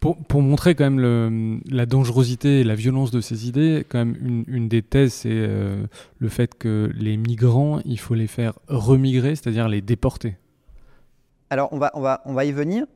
pour, 0.00 0.42
montrer 0.42 0.74
quand 0.74 0.90
même 0.90 1.60
la 1.68 1.86
dangerosité 1.86 2.60
et 2.60 2.64
la 2.64 2.74
violence 2.74 3.10
de 3.10 3.20
ces 3.20 3.48
idées, 3.48 3.84
quand 3.88 3.98
même 3.98 4.44
une, 4.46 4.68
des 4.68 4.82
thèses, 4.82 5.12
c'est 5.12 5.30
le 5.30 6.28
fait 6.28 6.54
que 6.54 6.90
les 6.94 7.16
migrants, 7.16 7.80
il 7.84 7.98
faut 7.98 8.14
les 8.14 8.28
faire 8.28 8.52
remigrer, 8.68 9.34
c'est-à-dire 9.34 9.68
les 9.68 9.80
déporter. 9.80 10.36
Alors 11.50 11.68
on 11.72 11.78
va, 11.78 11.90
on 11.94 12.00
va, 12.00 12.22
on 12.26 12.32
va 12.32 12.44
y 12.44 12.52
venir, 12.52 12.86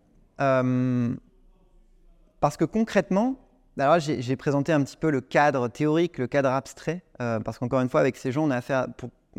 parce 2.42 2.57
que 2.57 2.64
concrètement, 2.64 3.36
alors 3.78 3.98
j'ai 4.00 4.36
présenté 4.36 4.72
un 4.72 4.82
petit 4.82 4.96
peu 4.96 5.11
le 5.11 5.20
cadre 5.20 5.68
théorique, 5.68 6.18
le 6.18 6.26
cadre 6.26 6.50
abstrait, 6.50 7.03
euh, 7.20 7.40
parce 7.40 7.59
qu'encore 7.59 7.80
une 7.80 7.88
fois, 7.88 8.00
avec 8.00 8.16
ces 8.16 8.30
gens, 8.30 8.44
on 8.44 8.50
a 8.50 8.57
affaire, 8.57 8.86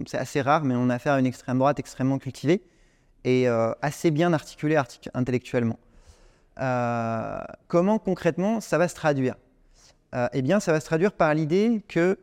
c'est 0.07 0.17
assez 0.17 0.41
rare, 0.41 0.63
mais 0.63 0.73
on 0.75 0.89
a 0.89 0.95
affaire 0.95 1.13
à 1.13 1.19
une 1.19 1.25
extrême 1.25 1.59
droite 1.59 1.79
extrêmement 1.79 2.17
cultivée 2.17 2.63
et 3.25 3.47
euh, 3.47 3.71
assez 3.81 4.09
bien 4.09 4.33
articulée 4.33 4.81
intellectuellement. 5.13 5.77
Euh, 6.59 7.39
comment 7.67 7.99
concrètement 7.99 8.61
ça 8.61 8.77
va 8.77 8.87
se 8.87 8.95
traduire. 8.95 9.35
Eh 10.33 10.43
bien, 10.43 10.59
ça 10.59 10.71
va 10.71 10.79
se 10.79 10.85
traduire 10.85 11.11
par 11.11 11.33
l'idée 11.33 11.83
que 11.87 12.19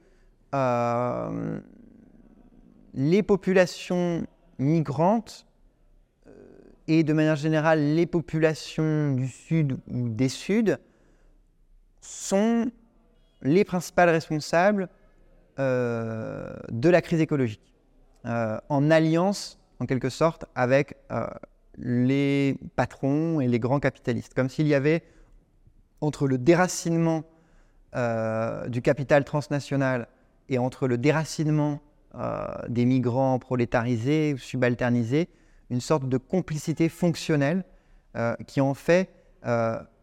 les 2.94 3.22
populations 3.24 4.24
migrantes 4.60 5.44
et 6.86 7.02
de 7.02 7.12
manière 7.12 7.34
générale 7.34 7.94
les 7.94 8.06
populations 8.06 9.14
du 9.14 9.26
Sud 9.26 9.78
ou 9.88 10.08
des 10.08 10.28
Suds 10.28 10.76
sont 12.00 12.70
les 13.42 13.64
principales 13.64 14.10
responsables 14.10 14.88
euh, 15.58 16.52
de 16.70 16.88
la 16.88 17.02
crise 17.02 17.20
écologique, 17.20 17.74
euh, 18.26 18.58
en 18.68 18.90
alliance, 18.90 19.58
en 19.78 19.86
quelque 19.86 20.08
sorte, 20.08 20.46
avec 20.54 20.96
euh, 21.10 21.26
les 21.76 22.56
patrons 22.76 23.40
et 23.40 23.48
les 23.48 23.58
grands 23.58 23.80
capitalistes, 23.80 24.34
comme 24.34 24.48
s'il 24.48 24.66
y 24.66 24.74
avait 24.74 25.02
entre 26.00 26.26
le 26.26 26.38
déracinement 26.38 27.24
du 27.92 28.82
capital 28.82 29.24
transnational 29.24 30.06
et 30.48 30.58
entre 30.58 30.86
le 30.86 30.96
déracinement 30.96 31.80
des 32.68 32.84
migrants 32.84 33.38
prolétarisés, 33.40 34.36
subalternisés, 34.38 35.28
une 35.70 35.80
sorte 35.80 36.08
de 36.08 36.16
complicité 36.16 36.88
fonctionnelle 36.88 37.64
qui 38.46 38.60
en 38.60 38.74
fait 38.74 39.10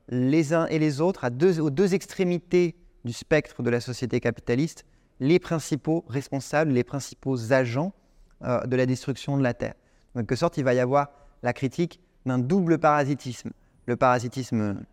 les 0.09 0.53
uns 0.53 0.67
et 0.67 0.79
les 0.79 1.01
autres, 1.01 1.25
aux 1.59 1.69
deux 1.69 1.93
extrémités 1.93 2.75
du 3.05 3.13
spectre 3.13 3.63
de 3.63 3.69
la 3.69 3.79
société 3.79 4.19
capitaliste, 4.19 4.85
les 5.19 5.39
principaux 5.39 6.05
responsables, 6.07 6.71
les 6.71 6.83
principaux 6.83 7.51
agents 7.51 7.93
euh, 8.43 8.65
de 8.65 8.75
la 8.75 8.85
destruction 8.85 9.37
de 9.37 9.43
la 9.43 9.53
Terre. 9.53 9.73
En 10.13 10.19
quelque 10.19 10.35
sorte, 10.35 10.57
il 10.57 10.63
va 10.63 10.73
y 10.73 10.79
avoir 10.79 11.09
la 11.43 11.53
critique 11.53 11.99
d'un 12.25 12.39
double 12.39 12.77
parasitisme. 12.77 13.51
Le 13.85 13.95
parasitisme 13.95 14.83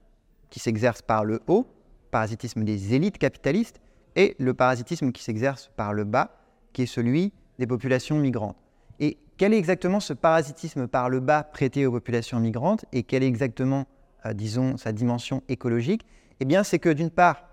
qui 0.51 0.61
s'exerce 0.61 1.03
par 1.03 1.25
le 1.25 1.41
haut, 1.47 1.67
parasitisme 2.11 2.65
des 2.65 2.95
élites 2.95 3.19
capitalistes, 3.19 3.81
et 4.17 4.37
le 4.39 4.55
parasitisme 4.55 5.11
qui 5.11 5.23
s'exerce 5.23 5.71
par 5.77 5.93
le 5.93 6.05
bas, 6.05 6.37
qui 6.73 6.83
est 6.83 6.87
celui 6.87 7.33
des 7.59 7.67
populations 7.67 8.17
migrantes. 8.17 8.57
Et 9.01 9.19
quel 9.37 9.53
est 9.53 9.59
exactement 9.59 9.99
ce 9.99 10.13
parasitisme 10.13 10.87
par 10.87 11.09
le 11.09 11.19
bas 11.19 11.43
prêté 11.43 11.87
aux 11.87 11.91
populations 11.91 12.39
migrantes 12.39 12.85
et 12.93 13.03
quel 13.03 13.25
est 13.25 13.27
exactement 13.27 13.87
euh, 14.27 14.33
disons, 14.33 14.77
sa 14.77 14.93
dimension 14.93 15.43
écologique, 15.49 16.07
eh 16.41 16.45
bien, 16.45 16.65
c'est 16.65 16.79
que 16.79 16.89
d'une 16.89 17.11
part, 17.11 17.45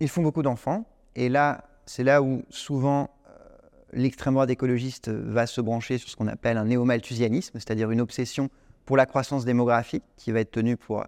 ils 0.00 0.08
font 0.08 0.22
beaucoup 0.22 0.42
d'enfants, 0.42 0.84
et 1.14 1.28
là, 1.28 1.64
c'est 1.86 2.04
là 2.04 2.22
où 2.22 2.42
souvent 2.50 3.10
l'extrême 3.94 4.34
droite 4.34 4.50
écologiste 4.50 5.08
va 5.08 5.46
se 5.46 5.60
brancher 5.60 5.98
sur 5.98 6.08
ce 6.08 6.16
qu'on 6.16 6.26
appelle 6.26 6.56
un 6.56 6.64
néo-malthusianisme, 6.64 7.58
c'est-à-dire 7.58 7.90
une 7.90 8.00
obsession 8.00 8.50
pour 8.84 8.96
la 8.96 9.06
croissance 9.06 9.44
démographique, 9.44 10.04
qui 10.16 10.32
va 10.32 10.40
être 10.40 10.50
tenue 10.50 10.76
pour 10.76 11.04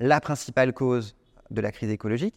la 0.00 0.20
principale 0.20 0.72
cause 0.72 1.16
de 1.50 1.60
la 1.60 1.72
crise 1.72 1.90
écologique. 1.90 2.34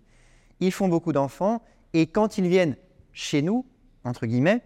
Ils 0.60 0.72
font 0.72 0.88
beaucoup 0.88 1.12
d'enfants, 1.12 1.62
et 1.94 2.08
quand 2.08 2.38
ils 2.38 2.48
viennent 2.48 2.76
chez 3.12 3.42
nous, 3.42 3.66
entre 4.04 4.26
guillemets, 4.26 4.62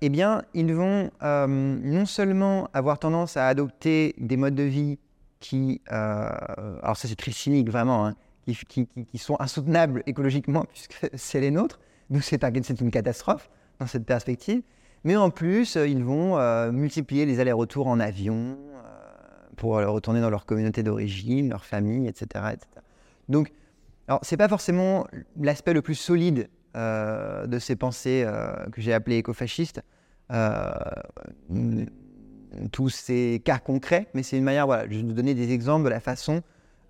eh 0.00 0.08
bien, 0.08 0.42
ils 0.54 0.74
vont 0.74 1.10
non 1.22 2.06
seulement 2.06 2.68
avoir 2.72 2.98
tendance 2.98 3.36
à 3.36 3.48
adopter 3.48 4.14
des 4.18 4.36
modes 4.36 4.54
de 4.54 4.62
vie 4.62 4.98
qui, 5.40 5.80
alors 5.86 6.96
ça 6.96 7.08
c'est 7.08 7.16
très 7.16 7.32
cynique 7.32 7.68
vraiment, 7.68 8.06
hein, 8.06 8.14
qui, 8.46 8.86
qui, 8.86 9.18
sont 9.18 9.36
insoutenables 9.40 10.02
écologiquement 10.06 10.64
puisque 10.72 11.10
c'est 11.14 11.40
les 11.40 11.50
nôtres, 11.50 11.80
donc 12.10 12.22
c'est 12.22 12.80
une 12.80 12.90
catastrophe 12.90 13.50
dans 13.80 13.86
cette 13.86 14.06
perspective. 14.06 14.62
Mais 15.04 15.16
en 15.16 15.30
plus, 15.30 15.74
ils 15.74 16.02
vont 16.02 16.38
multiplier 16.72 17.26
les 17.26 17.38
allers-retours 17.38 17.88
en 17.88 18.00
avion 18.00 18.56
pour 19.56 19.74
retourner 19.74 20.20
dans 20.22 20.30
leur 20.30 20.46
communauté 20.46 20.82
d'origine, 20.82 21.50
leur 21.50 21.64
famille, 21.64 22.08
etc. 22.08 22.26
etc. 22.54 22.66
Donc, 23.28 23.52
alors, 24.08 24.20
c'est 24.22 24.36
pas 24.36 24.48
forcément 24.48 25.06
l'aspect 25.40 25.72
le 25.72 25.82
plus 25.82 25.94
solide 25.94 26.48
euh, 26.76 27.46
de 27.46 27.58
ces 27.58 27.76
pensées 27.76 28.24
euh, 28.26 28.52
que 28.72 28.80
j'ai 28.80 28.92
appelées 28.92 29.18
écofascistes, 29.18 29.82
euh, 30.32 30.72
tous 32.72 32.88
ces 32.88 33.40
cas 33.44 33.58
concrets, 33.58 34.08
mais 34.12 34.22
c'est 34.22 34.36
une 34.36 34.44
manière 34.44 34.66
voilà, 34.66 34.86
de 34.86 35.00
donner 35.02 35.34
des 35.34 35.52
exemples 35.52 35.84
de 35.84 35.90
la 35.90 36.00
façon 36.00 36.42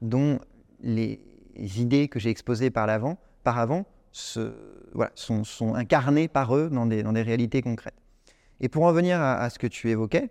dont 0.03 0.39
les 0.83 1.21
idées 1.57 2.09
que 2.09 2.19
j'ai 2.19 2.31
exposées 2.31 2.71
par, 2.71 2.87
l'avant, 2.87 3.19
par 3.45 3.59
avant 3.59 3.87
sont, 4.15 5.75
incarnées 5.75 6.29
par 6.29 6.57
eux 6.57 6.71
dans 6.71 6.87
des, 6.87 7.23
réalités 7.23 7.63
concrètes. 7.63 8.01
Et 8.61 8.69
pour 8.69 8.85
en 8.85 8.93
venir 8.93 9.21
à, 9.21 9.51
ce 9.51 9.59
que 9.59 9.67
tu 9.67 9.91
évoquais, 9.91 10.31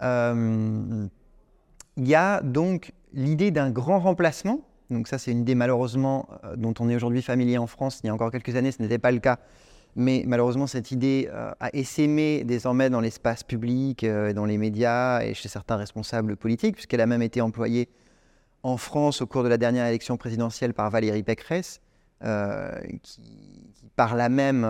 il 0.00 1.08
y 1.96 2.14
a 2.14 2.40
donc 2.42 2.92
l'idée 3.12 3.50
d'un 3.50 3.70
grand 3.70 3.98
remplacement 3.98 4.62
donc 4.90 5.06
ça, 5.08 5.18
c'est 5.18 5.32
une 5.32 5.40
idée 5.40 5.54
malheureusement 5.54 6.28
euh, 6.44 6.56
dont 6.56 6.74
on 6.80 6.88
est 6.88 6.96
aujourd'hui 6.96 7.22
familier 7.22 7.58
en 7.58 7.66
France. 7.66 8.00
Il 8.02 8.06
y 8.06 8.10
a 8.10 8.14
encore 8.14 8.30
quelques 8.30 8.56
années, 8.56 8.72
ce 8.72 8.80
n'était 8.80 8.98
pas 8.98 9.10
le 9.10 9.18
cas. 9.18 9.38
Mais 9.96 10.24
malheureusement, 10.26 10.66
cette 10.66 10.90
idée 10.92 11.28
euh, 11.32 11.50
a 11.60 11.70
essaimé 11.74 12.44
désormais 12.44 12.88
dans 12.88 13.00
l'espace 13.00 13.42
public, 13.42 14.04
euh, 14.04 14.32
dans 14.32 14.44
les 14.44 14.58
médias 14.58 15.22
et 15.22 15.34
chez 15.34 15.48
certains 15.48 15.76
responsables 15.76 16.36
politiques, 16.36 16.74
puisqu'elle 16.74 17.00
a 17.00 17.06
même 17.06 17.22
été 17.22 17.40
employée 17.40 17.88
en 18.62 18.76
France 18.76 19.22
au 19.22 19.26
cours 19.26 19.42
de 19.42 19.48
la 19.48 19.56
dernière 19.56 19.86
élection 19.86 20.16
présidentielle 20.16 20.74
par 20.74 20.90
Valérie 20.90 21.22
Pécresse, 21.22 21.80
qui, 23.02 23.20
par 23.96 24.16
là 24.16 24.28
même 24.28 24.64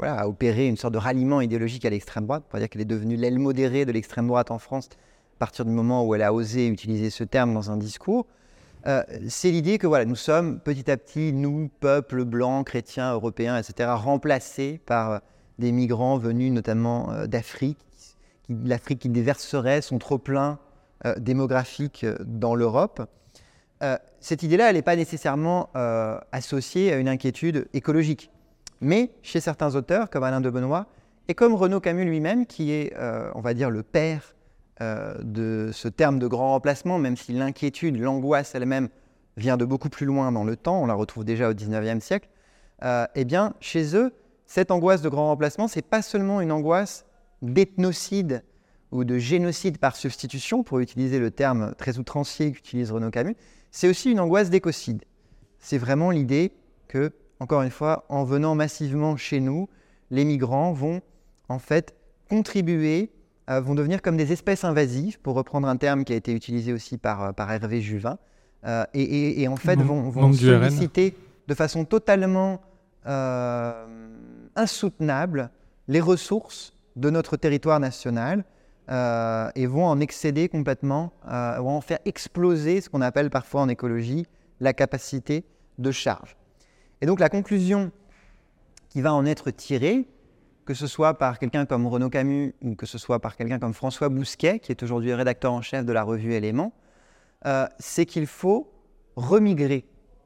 a 0.00 0.28
opéré 0.28 0.66
une 0.66 0.76
sorte 0.76 0.94
de 0.94 0.98
ralliement 0.98 1.40
idéologique 1.40 1.84
à 1.84 1.90
l'extrême 1.90 2.24
droite, 2.26 2.44
pour 2.48 2.58
dire 2.58 2.68
qu'elle 2.68 2.82
est 2.82 2.84
devenue 2.84 3.16
l'aile 3.16 3.38
modérée 3.38 3.84
de 3.84 3.92
l'extrême 3.92 4.26
droite 4.26 4.50
en 4.50 4.58
France 4.58 4.88
à 5.36 5.38
partir 5.38 5.66
du 5.66 5.70
moment 5.70 6.06
où 6.06 6.14
elle 6.14 6.22
a 6.22 6.32
osé 6.32 6.66
utiliser 6.66 7.10
ce 7.10 7.22
terme 7.22 7.52
dans 7.52 7.70
un 7.70 7.76
discours, 7.76 8.26
euh, 8.86 9.02
c'est 9.28 9.50
l'idée 9.50 9.76
que 9.78 9.86
voilà, 9.86 10.04
nous 10.04 10.16
sommes 10.16 10.60
petit 10.60 10.90
à 10.90 10.96
petit, 10.96 11.32
nous, 11.32 11.68
peuple 11.80 12.24
blanc, 12.24 12.64
chrétiens, 12.64 13.12
européens, 13.12 13.58
etc., 13.58 13.90
remplacés 13.96 14.80
par 14.86 15.10
euh, 15.10 15.18
des 15.58 15.72
migrants 15.72 16.16
venus 16.16 16.52
notamment 16.52 17.12
euh, 17.12 17.26
d'Afrique, 17.26 17.78
l'Afrique 18.48 19.00
qui 19.00 19.08
déverserait 19.08 19.82
son 19.82 19.98
trop-plein 19.98 20.58
démographique 21.18 22.06
dans 22.24 22.54
l'Europe. 22.54 23.06
Cette 24.20 24.42
idée-là, 24.42 24.70
elle 24.70 24.76
n'est 24.76 24.82
pas 24.82 24.96
nécessairement 24.96 25.70
associée 26.32 26.92
à 26.92 26.96
une 26.96 27.08
inquiétude 27.08 27.68
écologique. 27.74 28.30
Mais 28.80 29.10
chez 29.22 29.40
certains 29.40 29.74
auteurs, 29.74 30.10
comme 30.10 30.22
Alain 30.22 30.40
de 30.40 30.50
Benoît, 30.50 30.86
et 31.28 31.34
comme 31.34 31.54
Renaud 31.54 31.80
Camus 31.80 32.04
lui-même, 32.04 32.46
qui 32.46 32.72
est, 32.72 32.94
on 33.34 33.40
va 33.40 33.54
dire, 33.54 33.70
le 33.70 33.82
père 33.82 34.36
euh, 34.82 35.14
de 35.22 35.70
ce 35.72 35.88
terme 35.88 36.18
de 36.18 36.26
grand 36.26 36.50
remplacement, 36.50 36.98
même 36.98 37.16
si 37.16 37.32
l'inquiétude, 37.32 37.98
l'angoisse 37.98 38.54
elle-même 38.54 38.90
vient 39.38 39.56
de 39.56 39.64
beaucoup 39.64 39.88
plus 39.88 40.04
loin 40.04 40.30
dans 40.32 40.44
le 40.44 40.54
temps, 40.54 40.82
on 40.82 40.84
la 40.84 40.92
retrouve 40.92 41.24
déjà 41.24 41.48
au 41.48 41.54
19e 41.54 42.00
siècle, 42.00 42.28
euh, 42.84 43.06
eh 43.14 43.24
bien, 43.24 43.54
chez 43.58 43.96
eux, 43.96 44.12
cette 44.44 44.70
angoisse 44.70 45.00
de 45.00 45.08
grand 45.08 45.28
remplacement, 45.28 45.66
c'est 45.66 45.80
pas 45.80 46.02
seulement 46.02 46.42
une 46.42 46.52
angoisse 46.52 47.06
d'ethnocide 47.40 48.44
ou 48.92 49.04
de 49.04 49.16
génocide 49.16 49.78
par 49.78 49.96
substitution, 49.96 50.62
pour 50.62 50.80
utiliser 50.80 51.20
le 51.20 51.30
terme 51.30 51.74
très 51.78 51.96
outrancier 51.96 52.52
qu'utilise 52.52 52.92
Renaud 52.92 53.10
Camus, 53.10 53.36
c'est 53.70 53.88
aussi 53.88 54.10
une 54.10 54.20
angoisse 54.20 54.50
d'écocide. 54.50 55.04
C'est 55.58 55.78
vraiment 55.78 56.10
l'idée 56.10 56.52
que, 56.88 57.12
encore 57.40 57.62
une 57.62 57.70
fois, 57.70 58.04
en 58.08 58.24
venant 58.24 58.54
massivement 58.54 59.16
chez 59.16 59.40
nous, 59.40 59.68
les 60.10 60.24
migrants 60.24 60.72
vont 60.72 61.00
en 61.48 61.58
fait 61.58 61.94
contribuer 62.28 63.10
euh, 63.48 63.60
vont 63.60 63.76
devenir 63.76 64.02
comme 64.02 64.16
des 64.16 64.32
espèces 64.32 64.64
invasives, 64.64 65.20
pour 65.20 65.36
reprendre 65.36 65.68
un 65.68 65.76
terme 65.76 66.04
qui 66.04 66.12
a 66.12 66.16
été 66.16 66.32
utilisé 66.32 66.72
aussi 66.72 66.98
par, 66.98 67.22
euh, 67.22 67.32
par 67.32 67.52
Hervé 67.52 67.80
Juvin, 67.80 68.18
euh, 68.66 68.84
et, 68.92 69.46
en 69.46 69.54
fait 69.54 69.78
vont, 69.80 70.10
vont 70.10 70.32
solliciter 70.32 71.16
de 71.46 71.54
façon 71.54 71.84
totalement 71.84 72.60
insoutenable 74.56 75.50
les 75.86 76.00
ressources 76.00 76.72
de 76.96 77.08
notre 77.08 77.36
territoire 77.36 77.78
national 77.78 78.44
et 78.88 79.66
vont 79.66 79.84
en 79.84 80.00
excéder 80.00 80.48
complètement, 80.48 81.12
vont 81.24 81.76
en 81.76 81.80
faire 81.80 81.98
exploser 82.04 82.80
ce 82.80 82.88
qu'on 82.88 83.00
appelle 83.00 83.30
parfois 83.30 83.62
en 83.62 83.68
écologie 83.68 84.26
la 84.60 84.72
capacité 84.72 85.44
de 85.78 85.90
charge. 85.90 86.36
Et 87.00 87.06
donc 87.06 87.20
la 87.20 87.28
conclusion 87.28 87.90
qui 88.88 89.02
va 89.02 89.12
en 89.12 89.26
être 89.26 89.50
tirée, 89.50 90.08
que 90.64 90.74
ce 90.74 90.86
soit 90.86 91.18
par 91.18 91.38
quelqu'un 91.38 91.66
comme 91.66 91.86
Renaud 91.86 92.10
Camus 92.10 92.54
ou 92.62 92.74
que 92.74 92.86
ce 92.86 92.98
soit 92.98 93.20
par 93.20 93.36
quelqu'un 93.36 93.58
comme 93.58 93.74
François 93.74 94.08
Bousquet, 94.08 94.58
qui 94.58 94.72
est 94.72 94.82
aujourd'hui 94.82 95.12
rédacteur 95.12 95.52
en 95.52 95.62
chef 95.62 95.84
de 95.84 95.92
la 95.92 96.02
revue 96.02 96.32
Éléments, 96.32 96.72
euh, 97.44 97.66
c'est 97.78 98.06
qu'il 98.06 98.26
faut 98.26 98.72
remigrer 99.14 99.84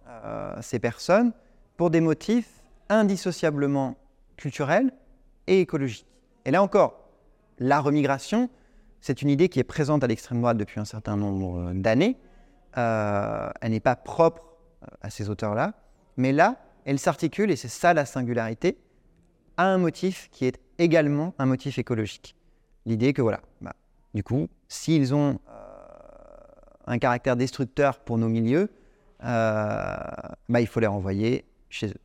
euh, 0.08 0.56
ces 0.62 0.78
personnes 0.78 1.32
pour 1.76 1.90
des 1.90 2.00
motifs 2.00 2.62
indissociablement 2.88 3.96
culturels 4.36 4.92
et 5.46 5.60
écologiques. 5.60 6.06
Et 6.44 6.50
là 6.50 6.62
encore, 6.62 6.99
la 7.60 7.80
remigration, 7.80 8.50
c'est 9.00 9.22
une 9.22 9.28
idée 9.28 9.48
qui 9.48 9.60
est 9.60 9.64
présente 9.64 10.02
à 10.02 10.06
l'extrême 10.06 10.40
droite 10.40 10.56
depuis 10.56 10.80
un 10.80 10.84
certain 10.84 11.16
nombre 11.16 11.72
d'années. 11.74 12.16
Euh, 12.76 13.50
elle 13.60 13.72
n'est 13.72 13.80
pas 13.80 13.96
propre 13.96 14.42
à 15.02 15.10
ces 15.10 15.28
auteurs-là, 15.28 15.74
mais 16.16 16.32
là, 16.32 16.56
elle 16.84 16.98
s'articule, 16.98 17.50
et 17.50 17.56
c'est 17.56 17.68
ça 17.68 17.94
la 17.94 18.06
singularité, 18.06 18.78
un 19.58 19.78
motif 19.78 20.28
qui 20.32 20.46
est 20.46 20.58
également 20.78 21.34
un 21.38 21.46
motif 21.46 21.78
écologique. 21.78 22.34
L'idée 22.86 23.12
que 23.12 23.20
voilà, 23.20 23.40
bah, 23.60 23.74
du 24.14 24.22
coup, 24.22 24.48
s'ils 24.68 25.14
ont 25.14 25.38
euh, 25.48 25.60
un 26.86 26.98
caractère 26.98 27.36
destructeur 27.36 28.00
pour 28.00 28.16
nos 28.16 28.28
milieux, 28.28 28.70
euh, 29.22 29.96
bah, 30.48 30.60
il 30.60 30.66
faut 30.66 30.80
les 30.80 30.86
renvoyer 30.86 31.44
chez 31.68 31.88
eux. 31.88 32.00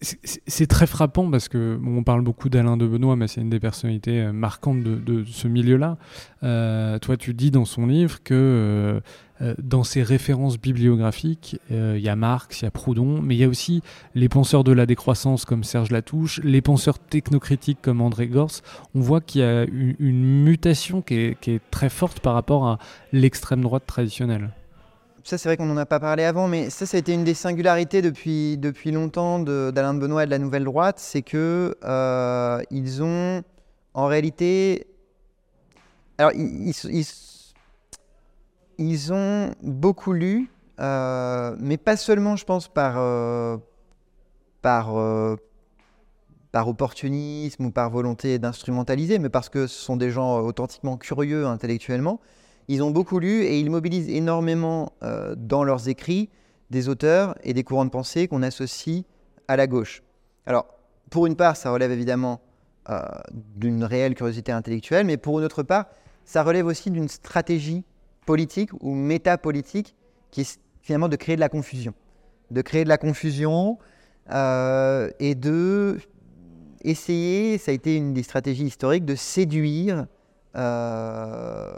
C'est 0.00 0.66
très 0.66 0.86
frappant 0.86 1.30
parce 1.30 1.48
que 1.48 1.78
on 1.84 2.02
parle 2.02 2.22
beaucoup 2.22 2.48
d'Alain 2.48 2.76
de 2.78 2.86
Benoît, 2.86 3.16
mais 3.16 3.28
c'est 3.28 3.42
une 3.42 3.50
des 3.50 3.60
personnalités 3.60 4.20
euh, 4.22 4.32
marquantes 4.32 4.82
de, 4.82 5.24
ce 5.24 5.46
milieu-là. 5.46 5.98
toi, 6.40 7.16
tu 7.18 7.34
dis 7.34 7.50
dans 7.50 7.66
son 7.66 7.86
livre 7.86 8.22
que 8.22 9.02
euh, 9.42 9.54
dans 9.62 9.84
ses 9.84 10.02
références 10.02 10.58
bibliographiques, 10.58 11.58
euh, 11.70 11.94
il 11.96 12.02
y 12.02 12.08
a 12.08 12.16
Marx, 12.16 12.60
il 12.60 12.64
y 12.64 12.68
a 12.68 12.70
Proudhon, 12.70 13.22
mais 13.22 13.36
il 13.36 13.38
y 13.38 13.44
a 13.44 13.48
aussi 13.48 13.82
les 14.14 14.28
penseurs 14.28 14.64
de 14.64 14.72
la 14.72 14.84
décroissance 14.84 15.44
comme 15.44 15.64
Serge 15.64 15.90
Latouche, 15.90 16.40
les 16.44 16.60
penseurs 16.60 16.98
technocritiques 16.98 17.78
comme 17.80 18.02
André 18.02 18.26
Gors. 18.26 18.60
On 18.94 19.00
voit 19.00 19.20
qu'il 19.20 19.40
y 19.40 19.44
a 19.44 19.64
une, 19.64 20.42
mutation 20.44 21.00
qui 21.00 21.14
est, 21.14 21.60
très 21.70 21.88
forte 21.88 22.20
par 22.20 22.34
rapport 22.34 22.66
à 22.66 22.78
l'extrême 23.12 23.62
droite 23.62 23.84
traditionnelle. 23.86 24.50
Ça, 25.24 25.38
c'est 25.38 25.48
vrai 25.48 25.56
qu'on 25.56 25.66
n'en 25.66 25.76
a 25.76 25.86
pas 25.86 26.00
parlé 26.00 26.24
avant, 26.24 26.48
mais 26.48 26.70
ça, 26.70 26.86
ça 26.86 26.96
a 26.96 27.00
été 27.00 27.12
une 27.12 27.24
des 27.24 27.34
singularités 27.34 28.00
depuis, 28.00 28.56
depuis 28.56 28.90
longtemps 28.90 29.38
d'Alain 29.38 29.94
de, 29.94 29.98
Benoît 29.98 30.22
et 30.22 30.26
de 30.26 30.30
la 30.30 30.38
Nouvelle 30.38 30.64
Droite, 30.64 30.98
c'est 30.98 31.22
que 31.22 31.76
euh, 31.84 32.62
ils 32.70 33.02
ont, 33.02 33.42
en 33.94 34.06
réalité, 34.06 34.86
alors 36.16 36.32
ils, 36.32 36.72
ils 38.78 39.12
ont 39.12 39.50
beaucoup 39.62 40.12
lu, 40.12 40.50
euh, 40.78 41.54
mais 41.58 41.76
pas 41.76 41.96
seulement, 41.96 42.36
je 42.36 42.44
pense, 42.44 42.68
par, 42.68 42.94
euh, 42.96 43.58
par, 44.62 44.96
par 46.50 46.68
opportunisme 46.68 47.66
ou 47.66 47.70
par 47.70 47.90
volonté 47.90 48.38
d'instrumentaliser, 48.38 49.18
mais 49.18 49.28
parce 49.28 49.50
que 49.50 49.66
ce 49.66 49.78
sont 49.78 49.96
des 49.96 50.10
gens 50.10 50.38
authentiquement 50.38 50.96
curieux 50.96 51.46
intellectuellement. 51.46 52.20
Ils 52.72 52.84
ont 52.84 52.92
beaucoup 52.92 53.18
lu 53.18 53.42
et 53.42 53.58
ils 53.58 53.68
mobilisent 53.68 54.08
énormément 54.08 54.92
dans 55.36 55.64
leurs 55.64 55.88
écrits 55.88 56.30
des 56.70 56.88
auteurs 56.88 57.34
et 57.42 57.52
des 57.52 57.64
courants 57.64 57.84
de 57.84 57.90
pensée 57.90 58.28
qu'on 58.28 58.44
associe 58.44 59.02
à 59.48 59.56
la 59.56 59.66
gauche. 59.66 60.04
Alors, 60.46 60.66
pour 61.10 61.26
une 61.26 61.34
part, 61.34 61.56
ça 61.56 61.72
relève 61.72 61.90
évidemment 61.90 62.40
d'une 63.56 63.82
réelle 63.82 64.14
curiosité 64.14 64.52
intellectuelle, 64.52 65.04
mais 65.04 65.16
pour 65.16 65.40
une 65.40 65.44
autre 65.44 65.64
part, 65.64 65.86
ça 66.24 66.44
relève 66.44 66.66
aussi 66.66 66.92
d'une 66.92 67.08
stratégie 67.08 67.82
politique 68.24 68.70
ou 68.80 68.94
métapolitique 68.94 69.96
qui 70.30 70.42
est 70.42 70.60
finalement 70.80 71.08
de 71.08 71.16
créer 71.16 71.34
de 71.34 71.40
la 71.40 71.48
confusion. 71.48 71.92
De 72.52 72.62
créer 72.62 72.84
de 72.84 72.88
la 72.88 72.98
confusion 72.98 73.78
euh, 74.30 75.10
et 75.18 75.34
de 75.34 75.98
essayer, 76.82 77.58
ça 77.58 77.72
a 77.72 77.74
été 77.74 77.96
une 77.96 78.14
des 78.14 78.22
stratégies 78.22 78.66
historiques, 78.66 79.04
de 79.04 79.16
séduire 79.16 80.06
euh, 80.56 81.70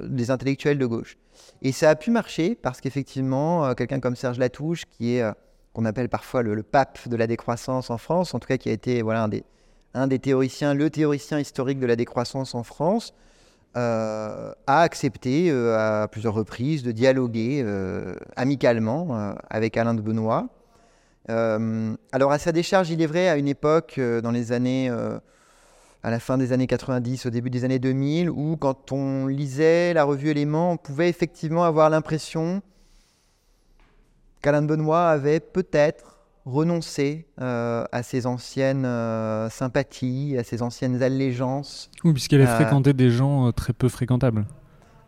les 0.00 0.32
intellectuels 0.32 0.78
de 0.78 0.86
gauche. 0.86 1.16
Et 1.62 1.70
ça 1.70 1.90
a 1.90 1.94
pu 1.94 2.10
marcher 2.10 2.56
parce 2.60 2.80
qu'effectivement, 2.80 3.66
euh, 3.66 3.74
quelqu'un 3.74 4.00
comme 4.00 4.16
Serge 4.16 4.38
Latouche, 4.38 4.82
qui 4.90 5.14
est 5.14 5.24
qu'on 5.72 5.84
appelle 5.84 6.08
parfois 6.08 6.42
le, 6.42 6.60
pape 6.64 7.08
de 7.08 7.14
la 7.14 7.28
décroissance 7.28 7.90
en 7.90 7.98
France, 7.98 8.34
en 8.34 8.40
tout 8.40 8.48
cas 8.48 8.56
qui 8.56 8.68
a 8.68 8.72
été 8.72 9.02
voilà, 9.02 9.22
un, 9.22 9.28
des, 9.28 9.44
un 9.94 10.08
des 10.08 10.18
théoriciens, 10.18 10.74
le 10.74 10.90
théoricien 10.90 11.38
historique 11.38 11.78
de 11.78 11.86
la 11.86 11.94
décroissance 11.94 12.56
en 12.56 12.64
France, 12.64 13.14
a 13.76 14.54
accepté 14.66 15.52
à 15.52 16.08
plusieurs 16.10 16.34
reprises 16.34 16.82
de 16.82 16.90
dialoguer 16.90 17.64
amicalement 18.34 19.36
avec 19.48 19.76
Alain 19.76 19.94
de 19.94 20.00
Benoît. 20.00 20.48
alors 21.28 22.32
à 22.32 22.38
sa 22.40 22.50
décharge, 22.50 22.90
il 22.90 23.00
est 23.00 23.06
vrai, 23.06 23.28
à 23.28 23.36
une 23.36 23.46
époque, 23.46 24.00
dans 24.00 24.32
les 24.32 24.50
années 24.50 24.90
à 26.02 26.10
la 26.10 26.18
fin 26.18 26.38
des 26.38 26.52
années 26.52 26.66
90, 26.66 27.26
au 27.26 27.30
début 27.30 27.50
des 27.50 27.64
années 27.64 27.78
2000, 27.78 28.30
où 28.30 28.56
quand 28.56 28.92
on 28.92 29.26
lisait 29.26 29.92
la 29.92 30.04
revue 30.04 30.30
Éléments, 30.30 30.72
on 30.72 30.76
pouvait 30.76 31.08
effectivement 31.08 31.64
avoir 31.64 31.90
l'impression 31.90 32.62
qu'Alain 34.40 34.62
Benoît 34.62 35.08
avait 35.08 35.40
peut-être 35.40 36.20
renoncé 36.46 37.26
euh, 37.40 37.84
à 37.92 38.02
ses 38.02 38.26
anciennes 38.26 38.86
euh, 38.86 39.50
sympathies, 39.50 40.36
à 40.38 40.44
ses 40.44 40.62
anciennes 40.62 41.02
allégeances. 41.02 41.90
Oui, 42.02 42.12
puisqu'il 42.14 42.40
a 42.40 42.50
euh, 42.50 42.56
fréquenté 42.56 42.94
des 42.94 43.10
gens 43.10 43.52
très 43.52 43.74
peu 43.74 43.88
fréquentables. 43.88 44.46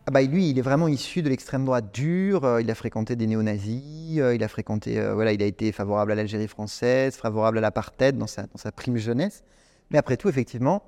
Ah 0.05 0.11
bah 0.11 0.21
lui, 0.21 0.49
il 0.49 0.59
est 0.59 0.63
vraiment 0.63 0.89
issu 0.89 1.21
de 1.21 1.29
l'extrême 1.29 1.65
droite 1.65 1.93
dure. 1.93 2.59
il 2.59 2.69
a 2.69 2.75
fréquenté 2.75 3.15
des 3.15 3.25
néo-nazis. 3.25 4.17
il 4.17 4.43
a 4.43 4.47
fréquenté, 4.49 5.01
voilà, 5.13 5.31
il 5.31 5.41
a 5.41 5.45
été 5.45 5.71
favorable 5.71 6.11
à 6.11 6.15
l'Algérie 6.15 6.49
française, 6.49 7.15
favorable 7.15 7.59
à 7.59 7.61
l'apartheid 7.61 8.17
dans 8.17 8.27
sa, 8.27 8.43
dans 8.43 8.57
sa 8.57 8.73
prime 8.73 8.97
jeunesse. 8.97 9.43
Mais 9.89 9.97
après 9.97 10.17
tout, 10.17 10.29
effectivement, 10.29 10.83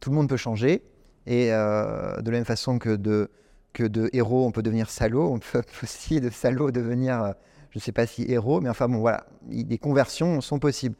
tout 0.00 0.10
le 0.10 0.16
monde 0.16 0.28
peut 0.28 0.36
changer. 0.36 0.82
Et 1.26 1.52
euh, 1.52 2.20
de 2.20 2.30
la 2.30 2.38
même 2.38 2.44
façon 2.44 2.78
que 2.78 2.96
de, 2.96 3.30
héros, 4.12 4.46
on 4.46 4.50
peut 4.50 4.62
devenir 4.62 4.90
salaud, 4.90 5.30
on 5.32 5.38
peut 5.38 5.62
aussi 5.82 6.20
de 6.20 6.30
salaud 6.30 6.70
devenir, 6.70 7.22
euh, 7.22 7.32
je 7.70 7.78
ne 7.78 7.80
sais 7.80 7.92
pas 7.92 8.06
si 8.06 8.24
héros, 8.30 8.60
mais 8.60 8.68
enfin 8.70 8.88
bon, 8.88 8.98
voilà, 8.98 9.26
des 9.42 9.78
conversions 9.78 10.40
sont 10.40 10.58
possibles. 10.58 10.96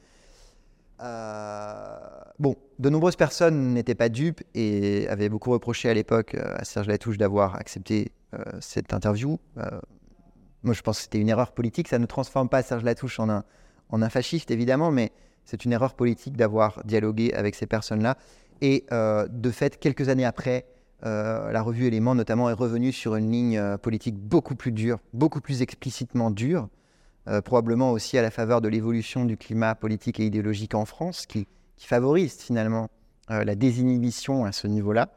Euh, 1.03 1.99
bon, 2.39 2.57
de 2.79 2.91
nombreuses 2.91 3.17
personnes 3.17 3.73
n'étaient 3.73 3.95
pas 3.95 4.11
dupes 4.11 4.43
et 4.55 5.09
avaient 5.09 5.31
beaucoup 5.31 5.51
reproché 5.51 5.89
à 5.89 5.95
l'époque 5.95 6.35
à 6.35 6.63
Serge 6.65 6.89
Latouche 6.89 7.17
d'avoir 7.17 7.57
accepté 7.57 8.13
cette 8.61 8.93
interview. 8.93 9.41
moi, 10.63 10.75
je 10.75 10.83
pense 10.83 10.99
que 10.99 11.03
c'était 11.05 11.19
une 11.19 11.31
erreur 11.31 11.53
politique. 11.53 11.89
Ça 11.89 11.99
ne 11.99 12.07
transforme 12.07 12.51
pas 12.51 12.63
Serge 12.63 12.85
Latouche 12.85 13.19
en 13.19 13.31
un, 13.31 13.45
en 13.89 14.03
un 14.03 14.11
fasciste, 14.11 14.51
évidemment, 14.51 14.91
mais 14.91 15.11
c'est 15.51 15.65
une 15.65 15.73
erreur 15.73 15.95
politique 15.95 16.37
d'avoir 16.37 16.81
dialogué 16.85 17.33
avec 17.35 17.57
ces 17.57 17.67
personnes-là. 17.67 18.17
Et 18.61 18.85
euh, 18.93 19.27
de 19.29 19.51
fait, 19.51 19.81
quelques 19.81 20.09
années 20.09 20.25
après, 20.25 20.65
euh, 21.05 21.51
la 21.51 21.61
revue 21.61 21.87
Éléments, 21.87 22.15
notamment, 22.15 22.49
est 22.51 22.55
revenue 22.55 22.93
sur 22.93 23.17
une 23.17 23.33
ligne 23.33 23.59
euh, 23.59 23.77
politique 23.77 24.17
beaucoup 24.17 24.55
plus 24.55 24.71
dure, 24.71 25.01
beaucoup 25.13 25.41
plus 25.41 25.61
explicitement 25.63 26.31
dure, 26.31 26.69
probablement 27.45 27.93
aussi 27.93 28.19
à 28.19 28.23
la 28.23 28.31
faveur 28.33 28.61
de 28.61 28.67
l'évolution 28.67 29.25
du 29.25 29.37
climat 29.37 29.77
politique 29.77 30.19
et 30.19 30.27
idéologique 30.27 30.75
en 30.75 30.85
France, 30.85 31.27
qui, 31.27 31.47
favorise 31.79 32.35
finalement 32.35 32.91
la 33.29 33.55
désinhibition 33.55 34.45
à 34.45 34.53
ce 34.53 34.67
niveau-là. 34.67 35.11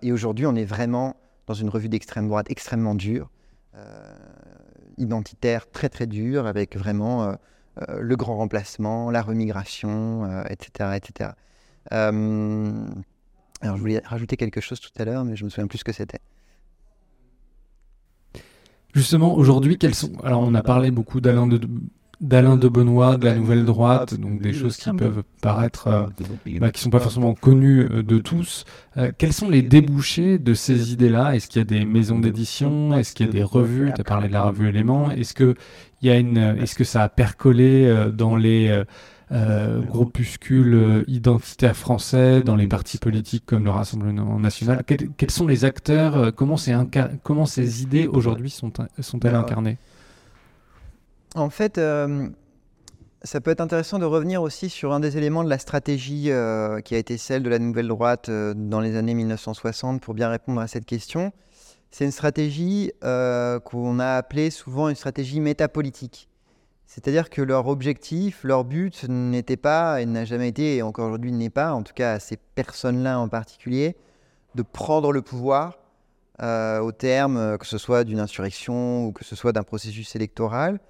et 0.00 0.10
aujourd'hui, 0.10 0.46
on 0.46 0.54
est 0.54 0.64
vraiment 0.64 1.16
dans 1.46 1.52
une 1.52 1.68
revue 1.68 1.90
d'extrême 1.90 2.28
droite 2.28 2.46
extrêmement 2.48 2.94
dure, 2.94 3.30
identitaire 4.96 5.70
très 5.70 5.90
très 5.90 6.06
dure, 6.06 6.46
avec 6.46 6.78
vraiment 6.78 7.36
le 7.88 8.16
grand 8.16 8.36
remplacement, 8.36 9.10
la 9.10 9.22
remigration, 9.22 10.44
etc. 10.48 10.70
Euh, 10.80 10.92
etc. 10.92 11.30
Euh, 11.92 12.86
alors, 13.60 13.76
je 13.76 13.80
voulais 13.80 14.02
rajouter 14.04 14.36
quelque 14.36 14.60
chose 14.60 14.80
tout 14.80 14.90
à 14.98 15.04
l'heure, 15.04 15.24
mais 15.24 15.36
je 15.36 15.44
me 15.44 15.50
souviens 15.50 15.66
plus 15.66 15.78
ce 15.78 15.84
que 15.84 15.92
c'était. 15.92 16.20
Justement, 18.94 19.34
aujourd'hui, 19.34 19.78
quels 19.78 19.94
sont. 19.94 20.12
Alors, 20.22 20.42
on 20.42 20.54
a 20.54 20.62
parlé 20.62 20.90
beaucoup 20.90 21.20
d'Alain 21.20 21.46
de, 21.46 21.60
d'Alain 22.20 22.56
de 22.56 22.68
Benoît, 22.68 23.16
de 23.16 23.24
la 23.24 23.34
Nouvelle 23.34 23.64
Droite, 23.64 24.14
donc 24.14 24.40
des 24.40 24.52
choses 24.52 24.76
qui 24.76 24.90
peuvent 24.92 25.22
paraître, 25.40 25.88
euh, 25.88 26.58
bah, 26.58 26.70
qui 26.70 26.80
sont 26.80 26.90
pas 26.90 27.00
forcément 27.00 27.34
connues 27.34 27.88
euh, 27.90 28.02
de 28.02 28.18
tous. 28.18 28.64
Euh, 28.96 29.10
quels 29.16 29.32
sont 29.32 29.50
les 29.50 29.62
débouchés 29.62 30.38
de 30.38 30.54
ces 30.54 30.92
idées-là? 30.92 31.34
Est-ce 31.34 31.48
qu'il 31.48 31.60
y 31.60 31.62
a 31.62 31.64
des 31.64 31.84
maisons 31.84 32.18
d'édition? 32.18 32.96
Est-ce 32.96 33.14
qu'il 33.14 33.26
y 33.26 33.28
a 33.28 33.32
des 33.32 33.42
revues? 33.42 33.92
Tu 33.94 34.00
as 34.00 34.04
parlé 34.04 34.28
de 34.28 34.32
la 34.32 34.42
revue 34.42 34.68
Éléments. 34.68 35.10
Est-ce 35.10 35.34
que 35.34 35.54
il 36.04 36.08
y 36.08 36.10
a 36.10 36.18
une, 36.18 36.38
est-ce 36.38 36.74
que 36.74 36.84
ça 36.84 37.02
a 37.02 37.08
percolé 37.08 37.92
dans 38.12 38.36
les 38.36 38.84
groupuscules 39.30 41.04
identitaires 41.08 41.76
français, 41.76 42.42
dans 42.42 42.56
les 42.56 42.68
partis 42.68 42.98
politiques 42.98 43.44
comme 43.46 43.64
le 43.64 43.70
Rassemblement 43.70 44.38
national? 44.38 44.84
Quels, 44.86 45.30
sont 45.30 45.46
les 45.46 45.64
acteurs 45.64 46.32
Comment, 46.34 46.56
comment 47.22 47.46
ces 47.46 47.82
idées 47.82 48.06
aujourd'hui 48.06 48.50
sont, 48.50 48.72
sont-elles 49.00 49.34
incarnées? 49.34 49.78
en 51.34 51.50
fait, 51.50 51.78
euh, 51.78 52.28
ça 53.22 53.40
peut 53.40 53.50
être 53.50 53.60
intéressant 53.60 53.98
de 53.98 54.04
revenir 54.04 54.42
aussi 54.42 54.68
sur 54.68 54.92
un 54.92 55.00
des 55.00 55.16
éléments 55.16 55.44
de 55.44 55.50
la 55.50 55.58
stratégie 55.58 56.30
euh, 56.30 56.80
qui 56.80 56.94
a 56.94 56.98
été 56.98 57.18
celle 57.18 57.42
de 57.42 57.50
la 57.50 57.58
nouvelle 57.58 57.88
droite 57.88 58.28
euh, 58.28 58.54
dans 58.54 58.80
les 58.80 58.96
années 58.96 59.14
1960 59.14 60.00
pour 60.00 60.14
bien 60.14 60.28
répondre 60.28 60.60
à 60.60 60.66
cette 60.66 60.86
question. 60.86 61.32
C'est 61.94 62.04
une 62.04 62.10
stratégie 62.10 62.90
qu'on 63.00 64.00
a 64.00 64.16
appelée 64.16 64.50
souvent 64.50 64.88
une 64.88 64.96
stratégie 64.96 65.38
métapolitique. 65.38 66.28
C'est-à-dire 66.86 67.30
que 67.30 67.40
leur 67.40 67.68
objectif, 67.68 68.42
leur 68.42 68.64
but 68.64 69.08
n'était 69.08 69.56
pas, 69.56 70.02
et 70.02 70.06
n'a 70.06 70.24
jamais 70.24 70.48
été, 70.48 70.74
et 70.74 70.82
encore 70.82 71.06
aujourd'hui 71.06 71.30
n'est 71.30 71.50
pas, 71.50 71.72
en 71.72 71.84
tout 71.84 71.92
cas 71.94 72.14
à 72.14 72.18
ces 72.18 72.36
personnes-là 72.56 73.20
en 73.20 73.28
particulier, 73.28 73.94
de 74.56 74.62
prendre 74.62 75.12
le 75.12 75.22
pouvoir 75.22 75.78
au 76.40 76.90
terme 76.90 77.58
que 77.58 77.66
ce 77.66 77.78
soit 77.78 78.02
d'une 78.02 78.18
insurrection 78.18 79.06
ou 79.06 79.12
que 79.12 79.24
ce 79.24 79.36
soit 79.36 79.52
d'un 79.52 79.62
processus 79.62 80.16
électoral, 80.16 80.80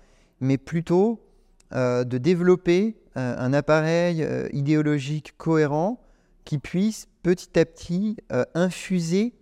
mais 0.41 0.57
plutôt 0.57 1.21
euh, 1.75 2.05
de 2.05 2.17
développer 2.17 2.97
euh, 3.19 3.35
un 3.37 3.53
appareil 3.53 4.23
euh, 4.23 4.49
idéologique 4.53 5.35
cohérent 5.37 6.01
qui 6.45 6.59
puisse 6.59 7.09
petit 7.23 7.59
à 7.59 7.65
petit 7.65 8.17
infuser 8.55 9.33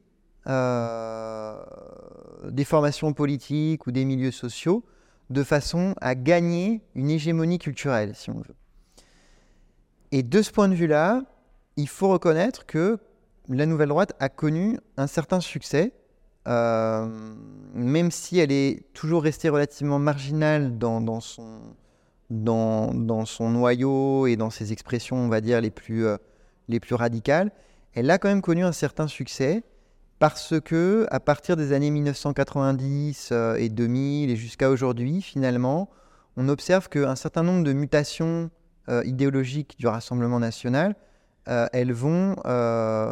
des 0.46 2.64
formations 2.64 3.12
politiques 3.12 3.86
ou 3.86 3.92
des 3.92 4.04
milieux 4.04 4.32
sociaux 4.32 4.84
de 5.30 5.44
façon 5.44 5.94
à 6.00 6.14
gagner 6.14 6.82
une 6.94 7.10
hégémonie 7.10 7.58
culturelle, 7.58 8.14
si 8.14 8.30
on 8.30 8.38
veut. 8.38 8.56
Et 10.10 10.22
de 10.22 10.42
ce 10.42 10.50
point 10.50 10.68
de 10.68 10.74
vue-là, 10.74 11.22
il 11.76 11.88
faut 11.88 12.08
reconnaître 12.08 12.66
que 12.66 12.98
la 13.48 13.66
nouvelle 13.66 13.88
droite 13.88 14.12
a 14.20 14.28
connu 14.28 14.78
un 14.96 15.06
certain 15.06 15.40
succès 15.40 15.92
euh, 16.48 17.06
même 17.74 18.10
si 18.10 18.38
elle 18.38 18.50
est 18.50 18.92
toujours 18.94 19.22
restée 19.22 19.48
relativement 19.48 19.98
marginale 19.98 20.76
dans, 20.76 21.20
son, 21.20 21.60
dans, 22.30 23.24
son 23.26 23.50
noyau 23.50 24.26
et 24.26 24.36
dans 24.36 24.50
ses 24.50 24.72
expressions, 24.72 25.16
on 25.16 25.28
va 25.28 25.40
dire, 25.40 25.60
les 25.60 25.70
plus, 25.70 26.04
euh, 26.04 26.16
les 26.68 26.80
plus 26.80 26.94
radicales, 26.94 27.52
elle 27.94 28.10
a 28.10 28.18
quand 28.18 28.28
même 28.28 28.42
connu 28.42 28.64
un 28.64 28.72
certain 28.72 29.06
succès 29.06 29.62
parce 30.22 30.54
que 30.60 31.04
à 31.10 31.18
partir 31.18 31.56
des 31.56 31.72
années 31.72 31.90
1990 31.90 33.30
euh, 33.32 33.56
et 33.56 33.68
2000 33.68 34.30
et 34.30 34.36
jusqu'à 34.36 34.70
aujourd'hui, 34.70 35.20
finalement, 35.20 35.90
on 36.36 36.48
observe 36.48 36.88
qu'un 36.88 37.16
certain 37.16 37.42
nombre 37.42 37.64
de 37.64 37.72
mutations 37.72 38.48
idéologiques 39.04 39.76
du 39.78 39.86
Rassemblement 39.86 40.40
national, 40.40 40.96
elles 41.46 41.92
vont 41.92 42.34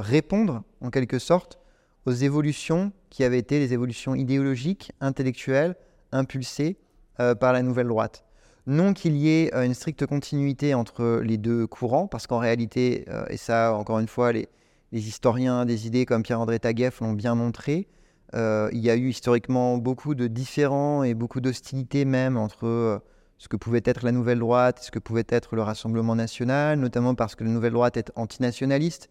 répondre 0.01 0.63
en 0.81 0.91
quelque 0.91 1.19
sorte 1.19 1.61
aux 2.07 2.13
évolutions 2.13 2.93
qui 3.11 3.25
avaient 3.25 3.39
été 3.39 3.59
les 3.59 3.73
évolutions 3.73 4.15
idéologiques, 4.15 4.93
intellectuelles, 5.01 5.77
impulsées 6.13 6.77
euh, 7.19 7.35
par 7.35 7.53
la 7.53 7.63
nouvelle 7.63 7.89
droite. 7.89 8.25
Non 8.67 8.93
qu'il 8.95 9.17
y 9.17 9.29
ait 9.29 9.55
euh, 9.55 9.65
une 9.65 9.75
stricte 9.75 10.07
continuité 10.07 10.75
entre 10.75 11.21
les 11.25 11.39
deux 11.39 11.67
courants, 11.67 12.07
parce 12.07 12.27
qu'en 12.27 12.39
réalité, 12.39 13.05
euh, 13.09 13.25
et 13.29 13.37
ça 13.37 13.75
encore 13.75 13.99
une 13.99 14.09
fois, 14.09 14.33
les, 14.33 14.49
historiens 14.99 15.65
des 15.65 15.87
idées 15.87 16.07
comme 16.07 16.23
Pierre-André 16.23 16.59
Taguieff 16.59 17.01
l'ont 17.01 17.13
bien 17.13 17.35
montré, 17.35 17.89
il 18.33 18.79
y 18.79 18.91
a 18.91 18.97
eu 18.97 19.09
historiquement 19.09 19.77
beaucoup 19.79 20.15
de 20.15 20.27
différends 20.27 21.03
et 21.03 21.15
beaucoup 21.15 21.41
d'hostilité 21.41 22.05
même 22.05 22.37
entre 22.37 23.03
ce 23.41 23.49
que 23.49 23.57
pouvait 23.57 23.81
être 23.87 24.05
la 24.05 24.13
nouvelle 24.13 24.39
droite 24.39 24.81
et 24.83 24.85
ce 24.85 24.91
que 24.91 24.99
pouvait 24.99 25.25
être 25.31 25.57
le 25.57 25.63
Rassemblement 25.63 26.15
national, 26.15 26.79
notamment 26.79 27.15
parce 27.15 27.35
que 27.35 27.43
la 27.43 27.49
nouvelle 27.49 27.73
droite 27.73 27.97
est 27.97 28.13
antinationaliste. 28.15 29.09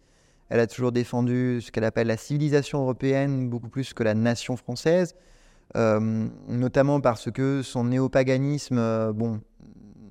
Elle 0.49 0.59
a 0.59 0.67
toujours 0.67 0.91
défendu 0.91 1.61
ce 1.61 1.71
qu'elle 1.71 1.83
appelle 1.83 2.05
la 2.05 2.15
civilisation 2.15 2.79
européenne 2.79 3.49
beaucoup 3.49 3.69
plus 3.69 3.91
que 3.95 4.03
la 4.03 4.13
nation 4.13 4.55
française, 4.55 5.15
euh, 5.75 6.27
notamment 6.47 7.01
parce 7.01 7.31
que 7.31 7.63
son 7.63 7.85
néopaganisme 7.85 8.77
euh, 8.77 9.13
bon, 9.13 9.41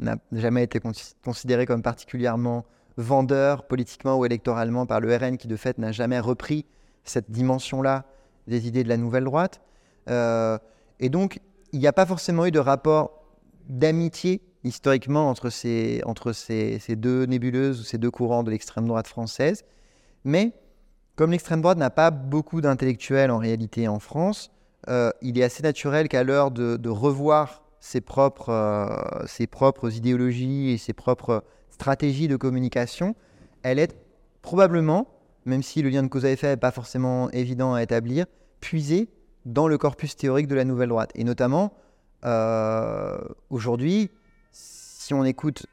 n'a 0.01 0.17
jamais 0.33 0.65
été 0.65 0.81
considéré 1.25 1.65
comme 1.65 1.83
particulièrement 1.83 2.67
vendeur 2.99 3.65
politiquement 3.65 4.19
ou 4.19 4.27
électoralement 4.27 4.85
par 4.85 5.01
le 5.01 5.15
RN, 5.17 5.39
qui 5.39 5.49
de 5.49 5.57
fait 5.57 5.79
n'a 5.79 5.93
jamais 5.93 6.19
repris 6.19 6.67
cette 7.05 7.31
dimension-là 7.31 8.05
des 8.49 8.67
idées 8.67 8.83
de 8.83 8.89
la 8.89 8.97
nouvelle 8.97 9.25
droite. 9.25 9.61
Euh, 10.11 10.59
et 10.99 11.09
donc, 11.09 11.41
il 11.73 11.79
n'y 11.79 11.87
a 11.87 11.93
pas 11.93 12.07
forcément 12.07 12.45
eu 12.45 12.51
de 12.51 12.59
rapport 12.59 13.23
d'amitié 13.69 14.43
historiquement 14.65 15.31
entre, 15.31 15.49
ces, 15.49 16.03
entre 16.05 16.33
ces, 16.33 16.81
deux 16.97 17.25
nébuleuses 17.25 17.81
ou 17.81 17.85
ces 17.85 17.99
deux 17.99 18.11
courants 18.11 18.43
de 18.43 18.51
l'extrême 18.51 18.89
droite 18.89 19.07
française. 19.07 19.65
Mais 20.25 20.53
comme 21.15 21.31
l'extrême 21.31 21.61
droite 21.61 21.79
n'a 21.79 21.91
pas 21.91 22.11
beaucoup 22.11 22.61
d'intellectuels 22.61 23.31
en 23.31 23.39
réalité 23.39 23.87
en 23.87 24.01
France, 24.01 24.51
euh, 24.89 25.11
il 25.23 25.39
est 25.39 25.45
assez 25.45 25.63
naturel 25.63 26.09
qu'à 26.09 26.25
l'heure 26.25 26.51
de, 26.51 26.89
revoir 26.89 27.63
ses 27.79 28.01
propres, 28.01 29.23
ses 29.27 29.47
propres 29.47 29.95
idéologies 29.95 30.71
et 30.71 30.79
ses 30.79 30.93
propres 30.93 31.45
stratégies 31.79 32.27
de 32.27 32.35
communication, 32.35 33.15
elle 33.63 33.79
est 33.79 33.97
probablement, 34.43 35.07
même 35.45 35.63
si 35.63 35.81
le 35.81 35.91
lien 35.91 36.03
de 36.03 36.09
cause 36.09 36.25
à 36.25 36.31
effet 36.31 36.49
n'est 36.49 36.57
pas 36.57 36.73
forcément 36.73 37.31
évident 37.31 37.75
à 37.75 37.85
établir, 37.85 38.27
puisée 38.59 39.09
dans 39.47 39.69
le 39.69 39.79
corpus 39.79 40.17
théorique 40.17 40.49
de 40.49 40.57
la 40.57 40.65
nouvelle 40.65 40.89
droite. 40.89 41.13
Et 41.15 41.23
notamment, 41.23 41.73
aujourd'hui, 43.49 44.11
si 44.51 45.15
on 45.15 45.25
écoute 45.25 45.67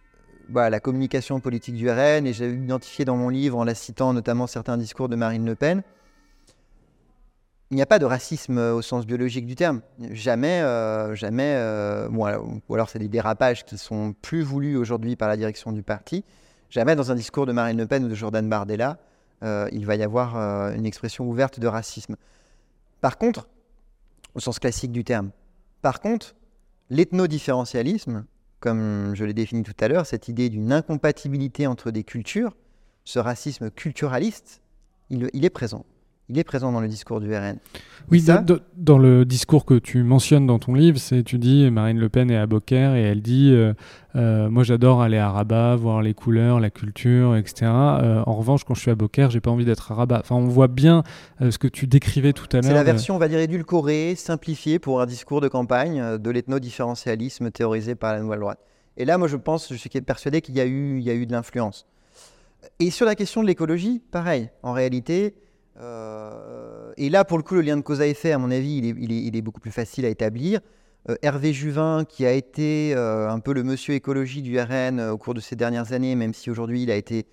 bah, 0.47 0.69
la 0.69 0.79
communication 0.79 1.39
politique 1.39 1.73
du 1.73 1.89
RN, 1.89 2.27
et 2.27 2.33
j'ai 2.33 2.51
identifié 2.53 3.03
dans 3.03 3.17
mon 3.17 3.29
livre, 3.29 3.57
en 3.57 3.63
la 3.63 3.73
citant 3.73 4.13
notamment 4.13 4.45
certains 4.45 4.77
discours 4.77 5.09
de 5.09 5.15
Marine 5.15 5.43
Le 5.43 5.55
Pen, 5.55 5.81
il 7.71 7.75
n'y 7.75 7.81
a 7.81 7.87
pas 7.87 7.99
de 7.99 8.05
racisme 8.05 8.57
euh, 8.57 8.75
au 8.75 8.81
sens 8.81 9.05
biologique 9.05 9.45
du 9.45 9.55
terme. 9.55 9.81
Jamais, 10.11 10.61
euh, 10.61 11.15
jamais, 11.15 11.55
euh, 11.57 12.07
ou 12.09 12.73
alors 12.73 12.89
c'est 12.89 12.99
des 12.99 13.07
dérapages 13.07 13.65
qui 13.65 13.77
sont 13.77 14.13
plus 14.21 14.43
voulus 14.43 14.77
aujourd'hui 14.77 15.15
par 15.15 15.27
la 15.27 15.37
direction 15.37 15.71
du 15.71 15.81
parti. 15.81 16.23
Jamais 16.69 16.95
dans 16.95 17.11
un 17.11 17.15
discours 17.15 17.45
de 17.45 17.51
Marine 17.51 17.77
Le 17.77 17.87
Pen 17.87 18.03
ou 18.05 18.07
de 18.07 18.15
Jordan 18.15 18.47
Bardella, 18.47 18.97
il 19.71 19.85
va 19.85 19.95
y 19.95 20.01
avoir 20.01 20.35
une 20.73 20.87
expression 20.87 21.29
ouverte 21.29 21.59
de 21.59 21.67
racisme. 21.67 22.15
Par 22.99 23.19
contre, 23.19 23.47
au 24.33 24.39
sens 24.39 24.57
classique 24.57 24.91
du 24.91 25.03
terme, 25.03 25.29
par 25.83 25.99
contre, 25.99 26.35
l'ethnodifférentialisme, 26.89 28.25
comme 28.59 29.13
je 29.13 29.23
l'ai 29.23 29.35
défini 29.35 29.61
tout 29.61 29.75
à 29.79 29.87
l'heure, 29.87 30.07
cette 30.07 30.27
idée 30.27 30.49
d'une 30.49 30.73
incompatibilité 30.73 31.67
entre 31.67 31.91
des 31.91 32.03
cultures, 32.03 32.57
ce 33.03 33.19
racisme 33.19 33.69
culturaliste, 33.69 34.61
il 35.11 35.45
est 35.45 35.49
présent 35.51 35.85
il 36.27 36.39
est 36.39 36.43
présent 36.43 36.71
dans 36.71 36.81
le 36.81 36.87
discours 36.87 37.21
du 37.21 37.35
RN. 37.35 37.57
Oui, 38.11 38.23
dans 38.77 38.97
le 38.97 39.25
discours 39.25 39.65
que 39.65 39.75
tu 39.75 40.03
mentionnes 40.03 40.47
dans 40.47 40.59
ton 40.59 40.73
livre, 40.73 40.97
c'est 40.97 41.23
tu 41.23 41.37
dis 41.37 41.69
Marine 41.69 41.99
Le 41.99 42.09
Pen 42.09 42.31
est 42.31 42.37
à 42.37 42.47
Beaucaire 42.47 42.95
et 42.95 43.01
elle 43.01 43.21
dit 43.21 43.51
euh, 43.53 43.73
euh, 44.15 44.49
moi 44.49 44.63
j'adore 44.63 45.01
aller 45.01 45.17
à 45.17 45.29
Rabat, 45.29 45.75
voir 45.75 46.01
les 46.01 46.13
couleurs, 46.13 46.59
la 46.59 46.69
culture, 46.71 47.35
etc. 47.35 47.65
Euh, 47.65 48.23
en 48.25 48.33
revanche, 48.33 48.63
quand 48.63 48.73
je 48.73 48.81
suis 48.81 48.91
à 48.91 48.95
Beaucaire, 48.95 49.29
j'ai 49.29 49.39
pas 49.39 49.51
envie 49.51 49.65
d'être 49.65 49.91
à 49.91 49.95
Rabat. 49.95 50.19
Enfin, 50.19 50.35
on 50.35 50.47
voit 50.47 50.67
bien 50.67 51.03
ce 51.39 51.57
que 51.57 51.67
tu 51.67 51.85
décrivais 51.87 52.33
tout 52.33 52.47
à 52.51 52.57
l'heure. 52.57 52.65
C'est 52.65 52.73
la 52.73 52.83
version, 52.83 53.15
on 53.15 53.19
va 53.19 53.27
dire, 53.27 53.39
édulcorée, 53.39 54.15
simplifiée 54.15 54.79
pour 54.79 55.01
un 55.01 55.05
discours 55.05 55.41
de 55.41 55.47
campagne 55.47 56.17
de 56.17 56.29
l'ethno-différentialisme 56.29 57.51
théorisé 57.51 57.95
par 57.95 58.13
la 58.13 58.21
nouvelle 58.21 58.39
droite. 58.39 58.59
Et 58.97 59.05
là, 59.05 59.17
moi, 59.17 59.27
je 59.27 59.37
pense, 59.37 59.71
je 59.71 59.77
suis 59.77 59.89
persuadé 59.89 60.41
qu'il 60.41 60.55
y 60.55 60.61
a 60.61 60.65
eu, 60.65 60.97
il 60.97 61.03
y 61.03 61.09
a 61.09 61.13
eu 61.13 61.25
de 61.25 61.31
l'influence. 61.31 61.85
Et 62.79 62.91
sur 62.91 63.05
la 63.05 63.15
question 63.15 63.41
de 63.41 63.47
l'écologie, 63.47 64.01
pareil. 64.11 64.49
En 64.63 64.73
réalité, 64.73 65.35
et 65.77 67.09
là, 67.09 67.25
pour 67.25 67.37
le 67.37 67.43
coup, 67.43 67.55
le 67.55 67.61
lien 67.61 67.77
de 67.77 67.81
cause 67.81 68.01
à 68.01 68.07
effet, 68.07 68.31
à 68.31 68.37
mon 68.37 68.51
avis, 68.51 68.77
il 68.77 69.35
est, 69.35 69.41
beaucoup 69.41 69.59
plus 69.59 69.71
facile 69.71 70.05
à 70.05 70.09
établir. 70.09 70.61
Euh, 71.09 71.15
Hervé 71.21 71.53
Juvin, 71.53 72.03
qui 72.05 72.25
a 72.25 72.31
été 72.31 72.93
euh, 72.95 73.29
un 73.29 73.39
peu 73.39 73.53
le 73.53 73.63
monsieur 73.63 73.93
écologie 73.93 74.41
du 74.41 74.59
RN 74.59 74.99
au 74.99 75.17
cours 75.17 75.33
de 75.33 75.39
ces 75.39 75.55
dernières 75.55 75.93
années, 75.93 76.15
même 76.15 76.33
si 76.33 76.49
aujourd'hui 76.49 76.83
il 76.83 76.91
a 76.91 76.95
été 76.95 77.27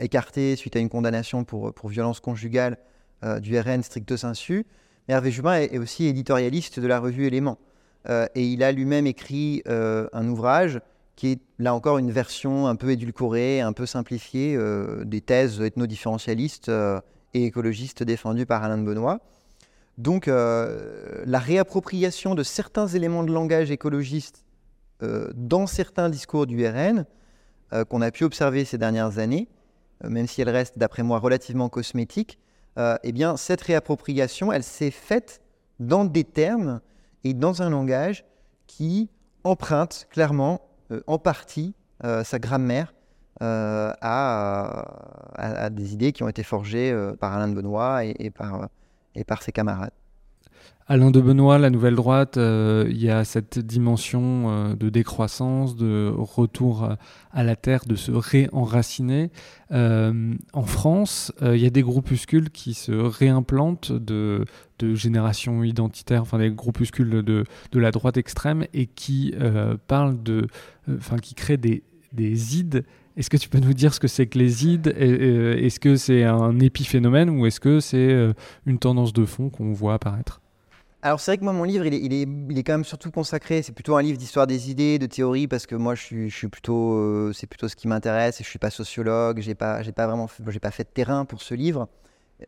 écarté 0.00 0.56
suite 0.56 0.74
à 0.74 0.80
une 0.80 0.88
condamnation 0.88 1.44
pour, 1.44 1.72
violence 1.88 2.18
conjugale 2.18 2.76
du 3.40 3.56
RN 3.56 3.84
stricto 3.84 4.16
sensu. 4.16 4.66
Hervé 5.06 5.30
Juvin 5.30 5.60
est, 5.60 5.78
aussi 5.78 6.06
éditorialiste 6.06 6.80
de 6.80 6.88
la 6.88 6.98
revue 6.98 7.24
Éléments. 7.26 7.58
et 8.08 8.42
il 8.42 8.64
a 8.64 8.72
lui-même 8.72 9.06
écrit 9.06 9.62
un 9.66 10.28
ouvrage 10.28 10.80
qui 11.14 11.28
est 11.28 11.40
là 11.60 11.72
encore 11.72 11.98
une 11.98 12.10
version 12.10 12.66
un 12.66 12.74
peu 12.74 12.90
édulcorée, 12.90 13.60
un 13.60 13.72
peu 13.72 13.86
simplifiée 13.86 14.58
des 15.04 15.20
thèses 15.20 15.60
ethnodifférentialistes 15.60 16.68
et 17.36 17.44
écologiste 17.44 18.02
défendu 18.02 18.46
par 18.46 18.64
Alain 18.64 18.78
de 18.78 18.84
Benoît. 18.84 19.20
Donc 19.98 20.28
euh, 20.28 21.22
la 21.26 21.38
réappropriation 21.38 22.34
de 22.34 22.42
certains 22.42 22.86
éléments 22.86 23.24
de 23.24 23.32
langage 23.32 23.70
écologiste 23.70 24.44
euh, 25.02 25.30
dans 25.34 25.66
certains 25.66 26.08
discours 26.08 26.46
du 26.46 26.66
RN 26.66 27.04
euh, 27.72 27.84
qu'on 27.84 28.00
a 28.00 28.10
pu 28.10 28.24
observer 28.24 28.64
ces 28.64 28.78
dernières 28.78 29.18
années, 29.18 29.48
même 30.04 30.26
si 30.26 30.40
elle 30.40 30.50
reste 30.50 30.78
d'après 30.78 31.02
moi 31.02 31.18
relativement 31.18 31.68
cosmétique, 31.68 32.38
eh 33.02 33.12
bien 33.12 33.38
cette 33.38 33.62
réappropriation, 33.62 34.52
elle 34.52 34.62
s'est 34.62 34.90
faite 34.90 35.40
dans 35.80 36.04
des 36.04 36.24
termes 36.24 36.82
et 37.24 37.32
dans 37.32 37.62
un 37.62 37.70
langage 37.70 38.26
qui 38.66 39.08
emprunte 39.44 40.06
clairement 40.10 40.60
en 41.06 41.18
partie 41.18 41.72
sa 42.02 42.38
grammaire 42.38 42.92
euh, 43.42 43.92
à, 44.00 45.68
des 45.70 45.92
idées 45.92 46.12
qui 46.12 46.22
ont 46.22 46.28
été 46.28 46.42
forgées 46.42 46.90
euh, 46.90 47.12
par 47.14 47.34
Alain 47.34 47.48
de 47.48 47.54
Benoît 47.54 48.02
et, 48.04 48.30
par, 48.30 48.68
et 49.14 49.24
par 49.24 49.42
ses 49.42 49.52
camarades. 49.52 49.90
Alain 50.88 51.10
de 51.10 51.20
Benoît, 51.20 51.58
la 51.58 51.68
nouvelle 51.68 51.96
droite, 51.96 52.38
euh, 52.38 52.86
il 52.88 53.02
y 53.02 53.10
a 53.10 53.24
cette 53.24 53.58
dimension 53.58 54.74
de 54.74 54.88
décroissance, 54.88 55.76
de 55.76 56.10
retour 56.16 56.88
à 57.32 57.42
la 57.42 57.56
terre, 57.56 57.82
de 57.86 57.96
se 57.96 58.12
réenraciner. 58.12 59.30
en 59.70 60.62
France, 60.64 61.32
il 61.42 61.58
y 61.58 61.66
a 61.66 61.70
des 61.70 61.82
groupuscules 61.82 62.50
qui 62.50 62.72
se 62.72 62.92
réimplantent 62.92 63.92
de, 63.92 64.44
de 64.78 64.94
génération 64.94 65.62
identitaire, 65.62 66.22
enfin 66.22 66.38
des 66.38 66.50
groupuscules 66.50 67.22
de, 67.22 67.44
de 67.72 67.78
la 67.78 67.90
droite 67.90 68.16
extrême 68.16 68.64
et 68.72 68.86
qui 68.86 69.34
parlent 69.88 70.22
de, 70.22 70.46
enfin 70.88 71.18
qui 71.18 71.34
créent 71.34 71.58
des, 71.58 71.82
des 72.12 72.60
ides 72.60 72.84
est-ce 73.16 73.30
que 73.30 73.36
tu 73.36 73.48
peux 73.48 73.58
nous 73.58 73.72
dire 73.72 73.94
ce 73.94 74.00
que 74.00 74.08
c'est 74.08 74.26
que 74.26 74.38
les 74.38 74.66
ides 74.66 74.88
euh, 74.88 75.56
Est-ce 75.56 75.80
que 75.80 75.96
c'est 75.96 76.24
un 76.24 76.60
épiphénomène 76.60 77.30
ou 77.30 77.46
est-ce 77.46 77.60
que 77.60 77.80
c'est 77.80 77.96
euh, 77.96 78.34
une 78.66 78.78
tendance 78.78 79.12
de 79.12 79.24
fond 79.24 79.48
qu'on 79.48 79.72
voit 79.72 79.94
apparaître? 79.94 80.42
Alors 81.02 81.20
c'est 81.20 81.30
vrai 81.30 81.38
que 81.38 81.44
moi 81.44 81.52
mon 81.52 81.64
livre 81.64 81.86
il 81.86 81.94
est, 81.94 82.00
il, 82.00 82.12
est, 82.12 82.28
il 82.50 82.58
est, 82.58 82.62
quand 82.62 82.72
même 82.72 82.84
surtout 82.84 83.10
consacré, 83.10 83.62
c'est 83.62 83.72
plutôt 83.72 83.96
un 83.96 84.02
livre 84.02 84.18
d'histoire 84.18 84.46
des 84.46 84.70
idées, 84.70 84.98
de 84.98 85.06
théorie 85.06 85.46
parce 85.46 85.66
que 85.66 85.76
moi 85.76 85.94
je 85.94 86.02
suis, 86.02 86.30
je 86.30 86.36
suis 86.36 86.48
plutôt, 86.48 86.94
euh, 86.94 87.32
c'est 87.32 87.46
plutôt 87.46 87.68
ce 87.68 87.76
qui 87.76 87.86
m'intéresse 87.86 88.40
et 88.40 88.44
je 88.44 88.48
suis 88.48 88.58
pas 88.58 88.70
sociologue, 88.70 89.40
j'ai 89.40 89.54
pas, 89.54 89.82
j'ai 89.82 89.92
pas 89.92 90.06
vraiment, 90.06 90.28
j'ai 90.48 90.58
pas 90.58 90.70
fait 90.70 90.84
de 90.84 90.88
terrain 90.88 91.24
pour 91.24 91.42
ce 91.42 91.54
livre, 91.54 91.88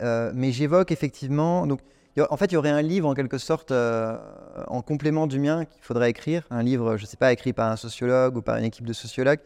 mais 0.01 0.51
j'évoque 0.51 0.91
effectivement, 0.91 1.66
donc 1.66 1.81
en 2.29 2.37
fait 2.37 2.47
il 2.47 2.55
y 2.55 2.57
aurait 2.57 2.71
un 2.71 2.83
livre 2.83 3.09
en 3.09 3.14
quelque 3.14 3.39
sorte 3.39 3.71
en 3.71 4.83
complément 4.83 5.29
du 5.29 5.39
mien 5.39 5.64
qu'il 5.64 5.83
faudrait 5.83 6.11
écrire, 6.11 6.43
un 6.51 6.62
livre 6.62 6.97
je 6.97 7.07
sais 7.07 7.16
pas 7.16 7.33
écrit 7.33 7.53
par 7.53 7.71
un 7.71 7.77
sociologue 7.77 8.37
ou 8.39 8.43
par 8.43 8.57
une 8.57 8.64
équipe 8.64 8.87
de 8.87 8.93
sociologues 8.93 9.41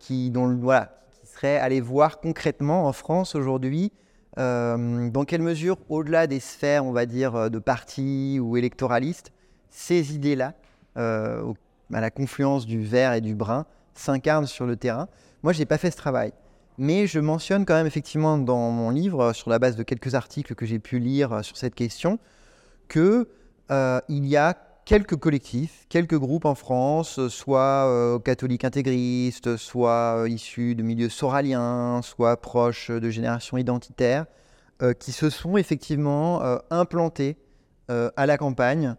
qui, 0.00 0.32
qui 0.32 1.26
serait 1.28 1.58
aller 1.58 1.80
voir 1.80 2.18
concrètement 2.18 2.88
en 2.88 2.92
France 2.92 3.36
aujourd'hui 3.36 3.92
euh, 4.38 5.10
dans 5.10 5.24
quelle 5.24 5.42
mesure, 5.42 5.76
au-delà 5.88 6.26
des 6.26 6.40
sphères, 6.40 6.84
on 6.84 6.92
va 6.92 7.06
dire, 7.06 7.34
euh, 7.34 7.48
de 7.48 7.58
partis 7.58 8.38
ou 8.40 8.56
électoralistes, 8.56 9.32
ces 9.70 10.14
idées-là, 10.14 10.54
euh, 10.96 11.52
à 11.92 12.00
la 12.00 12.10
confluence 12.10 12.66
du 12.66 12.82
vert 12.82 13.12
et 13.12 13.20
du 13.20 13.34
brun, 13.34 13.66
s'incarnent 13.94 14.46
sur 14.46 14.66
le 14.66 14.76
terrain? 14.76 15.08
Moi, 15.42 15.52
je 15.52 15.58
n'ai 15.58 15.66
pas 15.66 15.78
fait 15.78 15.90
ce 15.90 15.96
travail. 15.96 16.32
Mais 16.78 17.06
je 17.06 17.18
mentionne 17.18 17.66
quand 17.66 17.74
même 17.74 17.86
effectivement 17.86 18.38
dans 18.38 18.70
mon 18.70 18.90
livre, 18.90 19.32
sur 19.32 19.50
la 19.50 19.58
base 19.58 19.76
de 19.76 19.82
quelques 19.82 20.14
articles 20.14 20.54
que 20.54 20.64
j'ai 20.64 20.78
pu 20.78 20.98
lire 20.98 21.44
sur 21.44 21.56
cette 21.56 21.74
question, 21.74 22.18
qu'il 22.88 23.26
il 24.08 24.26
y 24.26 24.36
a 24.36 24.56
quelques 24.84 25.16
collectifs, 25.16 25.86
quelques 25.88 26.18
groupes 26.18 26.44
en 26.44 26.54
France, 26.54 27.28
soit 27.28 27.86
euh, 27.86 28.18
catholiques 28.18 28.64
intégristes, 28.64 29.56
soit 29.56 30.18
euh, 30.18 30.28
issus 30.28 30.74
de 30.74 30.82
milieux 30.82 31.08
soraliens, 31.08 32.00
soit 32.02 32.36
proches 32.40 32.90
de 32.90 33.10
générations 33.10 33.56
identitaires, 33.56 34.26
euh, 34.82 34.92
qui 34.92 35.12
se 35.12 35.30
sont 35.30 35.56
effectivement 35.56 36.42
implantés 36.70 37.36
à 37.88 38.26
la 38.26 38.38
campagne 38.38 38.94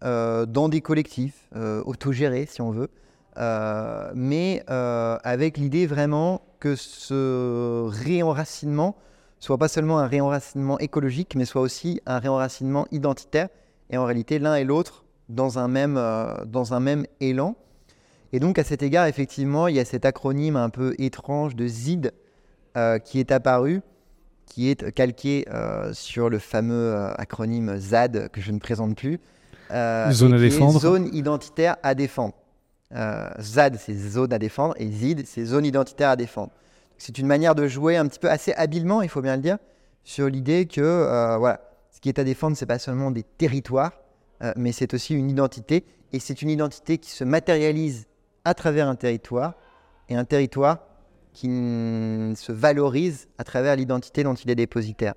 dans 0.00 0.68
des 0.70 0.80
collectifs 0.80 1.50
autogérés, 1.84 2.46
si 2.46 2.62
on 2.62 2.70
veut, 2.70 2.88
mais 4.14 4.64
avec 4.66 5.58
l'idée 5.58 5.86
vraiment 5.86 6.40
que 6.58 6.74
ce 6.74 7.86
réenracinement 7.86 8.96
soit 9.40 9.58
pas 9.58 9.68
seulement 9.68 9.98
un 9.98 10.06
réenracinement 10.06 10.78
écologique, 10.78 11.34
mais 11.34 11.44
soit 11.44 11.60
aussi 11.60 12.00
un 12.06 12.18
réenracinement 12.18 12.86
identitaire. 12.92 13.48
Et 13.90 13.98
en 13.98 14.04
réalité, 14.04 14.38
l'un 14.38 14.54
et 14.54 14.64
l'autre 14.64 15.04
dans 15.30 15.58
un 15.58 15.68
même, 15.68 15.96
euh, 15.96 16.44
dans 16.44 16.74
un 16.74 16.80
même 16.80 17.06
élan. 17.20 17.56
Et 18.32 18.40
donc 18.40 18.58
à 18.58 18.64
cet 18.64 18.82
égard, 18.82 19.06
effectivement, 19.06 19.68
il 19.68 19.76
y 19.76 19.80
a 19.80 19.84
cet 19.84 20.04
acronyme 20.04 20.56
un 20.56 20.70
peu 20.70 20.94
étrange 20.98 21.56
de 21.56 21.66
ZID 21.66 22.12
euh, 22.76 22.98
qui 22.98 23.18
est 23.18 23.32
apparu, 23.32 23.80
qui 24.46 24.68
est 24.68 24.92
calqué 24.92 25.46
euh, 25.52 25.92
sur 25.92 26.28
le 26.28 26.38
fameux 26.38 26.94
acronyme 27.18 27.78
ZAD 27.78 28.28
que 28.30 28.40
je 28.40 28.52
ne 28.52 28.58
présente 28.58 28.96
plus. 28.96 29.18
zone 29.70 30.34
à 30.34 30.38
défendre. 30.38 30.80
Zone 30.80 31.08
identitaire 31.12 31.76
à 31.82 31.94
défendre. 31.94 32.34
ZAD, 32.92 33.76
c'est 33.78 33.94
zone 33.94 34.32
à 34.32 34.38
défendre, 34.38 34.74
et 34.78 34.90
ZID, 34.90 35.24
c'est 35.24 35.44
zone 35.44 35.64
identitaire 35.64 36.10
à 36.10 36.16
défendre. 36.16 36.50
C'est 36.98 37.18
une 37.18 37.26
manière 37.26 37.54
de 37.54 37.68
jouer 37.68 37.96
un 37.96 38.06
petit 38.06 38.18
peu 38.18 38.28
assez 38.28 38.52
habilement, 38.54 39.00
il 39.02 39.08
faut 39.08 39.22
bien 39.22 39.36
le 39.36 39.42
dire, 39.42 39.58
sur 40.02 40.26
l'idée 40.26 40.66
que 40.66 41.36
voilà, 41.38 41.60
ce 41.92 42.00
qui 42.00 42.08
est 42.08 42.18
à 42.18 42.24
défendre, 42.24 42.56
c'est 42.56 42.66
pas 42.66 42.80
seulement 42.80 43.12
des 43.12 43.22
territoires, 43.22 43.92
euh, 44.42 44.52
mais 44.56 44.72
c'est 44.72 44.94
aussi 44.94 45.14
une 45.14 45.30
identité, 45.30 45.84
et 46.12 46.18
c'est 46.18 46.42
une 46.42 46.50
identité 46.50 46.98
qui 46.98 47.10
se 47.10 47.24
matérialise 47.24 48.06
à 48.44 48.54
travers 48.54 48.88
un 48.88 48.96
territoire, 48.96 49.54
et 50.08 50.16
un 50.16 50.24
territoire 50.24 50.78
qui 51.32 51.46
se 51.46 52.50
valorise 52.50 53.28
à 53.38 53.44
travers 53.44 53.76
l'identité 53.76 54.24
dont 54.24 54.34
il 54.34 54.50
est 54.50 54.56
dépositaire. 54.56 55.14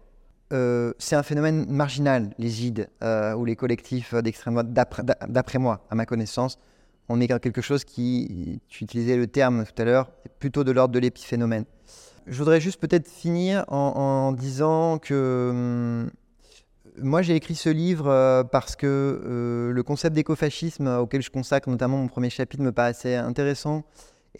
Euh, 0.51 0.93
c'est 0.99 1.15
un 1.15 1.23
phénomène 1.23 1.65
marginal, 1.67 2.29
les 2.37 2.49
GID 2.49 2.87
euh, 3.01 3.33
ou 3.33 3.45
les 3.45 3.55
collectifs 3.55 4.13
d'extrême 4.13 4.53
droite, 4.53 4.71
d'après 5.27 5.57
moi, 5.57 5.85
à 5.89 5.95
ma 5.95 6.05
connaissance. 6.05 6.59
on 7.09 7.19
est 7.19 7.27
quelque 7.27 7.61
chose 7.61 7.83
qui, 7.83 8.61
tu 8.67 8.83
utilisais 8.83 9.17
le 9.17 9.25
terme 9.25 9.65
tout 9.65 9.81
à 9.81 9.85
l'heure, 9.85 10.11
plutôt 10.39 10.63
de 10.63 10.71
l'ordre 10.71 10.93
de 10.93 10.99
l'épiphénomène. 10.99 11.65
Je 12.27 12.37
voudrais 12.37 12.61
juste 12.61 12.79
peut-être 12.79 13.09
finir 13.09 13.65
en, 13.67 14.31
disant 14.31 14.99
que 14.99 15.49
hum, 15.51 16.11
moi 17.01 17.21
j'ai 17.21 17.35
écrit 17.35 17.55
ce 17.55 17.69
livre 17.69 18.07
euh, 18.07 18.43
parce 18.43 18.75
que 18.75 18.85
euh, 18.87 19.71
le 19.71 19.83
concept 19.83 20.15
d'écofascisme 20.15 20.87
auquel 20.87 21.21
je 21.21 21.29
consacre 21.29 21.69
notamment 21.69 21.97
mon 21.97 22.07
premier 22.07 22.29
chapitre 22.29 22.63
me 22.63 22.71
paraissait 22.71 23.15
intéressant 23.15 23.83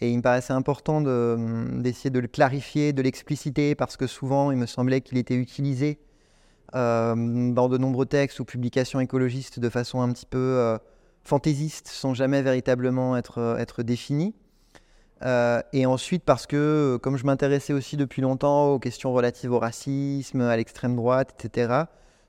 et 0.00 0.10
il 0.10 0.16
me 0.16 0.22
paraissait 0.22 0.52
important 0.52 1.04
hum, 1.04 1.82
d'essayer 1.82 2.10
de, 2.10 2.20
le 2.20 2.28
clarifier, 2.28 2.92
de 2.92 3.02
l'expliciter 3.02 3.74
parce 3.74 3.96
que 3.96 4.06
souvent 4.06 4.50
il 4.50 4.58
me 4.58 4.66
semblait 4.66 5.00
qu'il 5.00 5.18
était 5.18 5.36
utilisé 5.36 5.98
euh, 6.74 7.14
dans 7.52 7.68
de 7.68 7.78
nombreux 7.78 8.06
textes 8.06 8.40
ou 8.40 8.44
publications 8.44 9.00
écologistes 9.00 9.60
de 9.60 9.68
façon 9.68 10.00
un 10.00 10.12
petit 10.12 10.26
peu 10.26 10.78
fantaisiste 11.22 11.88
sans 11.88 12.14
jamais 12.14 12.42
véritablement 12.42 13.16
être. 13.16 13.56
Euh, 15.24 15.62
et 15.72 15.86
ensuite 15.86 16.24
parce 16.24 16.46
que, 16.46 16.98
comme 17.02 17.16
je 17.16 17.24
m'intéressais 17.24 17.72
aussi 17.72 17.96
depuis 17.96 18.20
longtemps 18.20 18.68
aux 18.68 18.78
questions 18.78 19.12
relatives 19.12 19.52
au 19.52 19.58
racisme, 19.58 20.42
à 20.42 20.56
l'extrême 20.56 20.96
droite, 20.96 21.34
etc., 21.38 21.84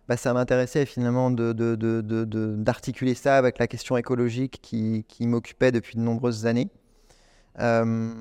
bah, 0.08 0.18
ça 0.18 0.34
m'intéressait 0.34 0.86
finalement 0.86 1.32
d'articuler 1.32 3.16
ça 3.16 3.38
avec 3.38 3.58
la 3.58 3.68
question 3.68 3.98
écologique 3.98 4.60
qui, 4.62 5.06
m'occupait 5.22 5.72
depuis 5.72 5.96
de 5.96 6.02
nombreuses 6.02 6.46
années. 6.46 6.70
Euh, 7.60 8.12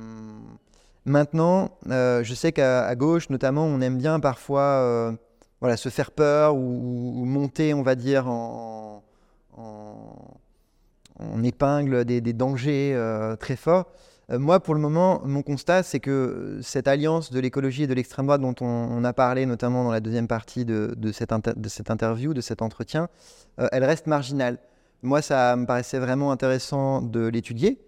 maintenant, 1.05 1.77
euh, 1.91 2.23
je 2.25 2.35
sais 2.35 2.53
qu'à 2.53 2.95
gauche, 2.95 3.29
notamment, 3.31 3.65
on 3.65 3.81
aime 3.81 3.99
bien 3.99 4.21
parfois 4.21 5.15
voilà, 5.61 5.77
se 5.77 5.89
faire 5.89 6.11
peur 6.11 6.57
ou, 6.57 7.25
monter, 7.25 7.75
on 7.75 7.83
va 7.83 7.95
dire, 7.95 8.29
en, 8.29 9.03
en, 9.57 11.43
épingle 11.43 12.05
des, 12.05 12.21
des 12.21 12.33
dangers 12.33 12.99
très 13.41 13.57
forts. 13.57 13.87
Euh, 14.31 14.39
moi, 14.39 14.61
pour 14.61 14.75
le 14.75 14.81
moment, 14.81 15.21
mon 15.25 15.43
constat, 15.43 15.83
c'est 15.83 16.01
que 16.01 16.11
euh, 16.11 16.63
cette 16.63 16.89
alliance 16.89 17.31
de 17.31 17.41
l'écologie 17.41 17.83
et 17.83 17.87
de 17.87 17.95
l'extrême 17.95 18.27
droite 18.27 18.41
dont 18.41 18.55
on, 18.61 19.05
a 19.05 19.13
parlé 19.13 19.45
notamment 19.47 19.85
dans 19.85 19.93
la 19.93 20.01
deuxième 20.01 20.29
partie 20.29 20.65
de, 20.65 20.95
cette, 21.13 21.33
interview, 21.91 22.33
de 22.33 22.41
cet 22.41 22.63
entretien, 22.63 23.09
euh, 23.61 23.69
elle 23.73 23.85
reste 23.85 24.07
marginale. 24.07 24.59
Moi, 25.03 25.21
ça 25.21 25.57
me 25.57 25.67
paraissait 25.67 25.99
vraiment 25.99 26.33
intéressant 26.33 27.03
de 27.03 27.27
l'étudier, 27.27 27.79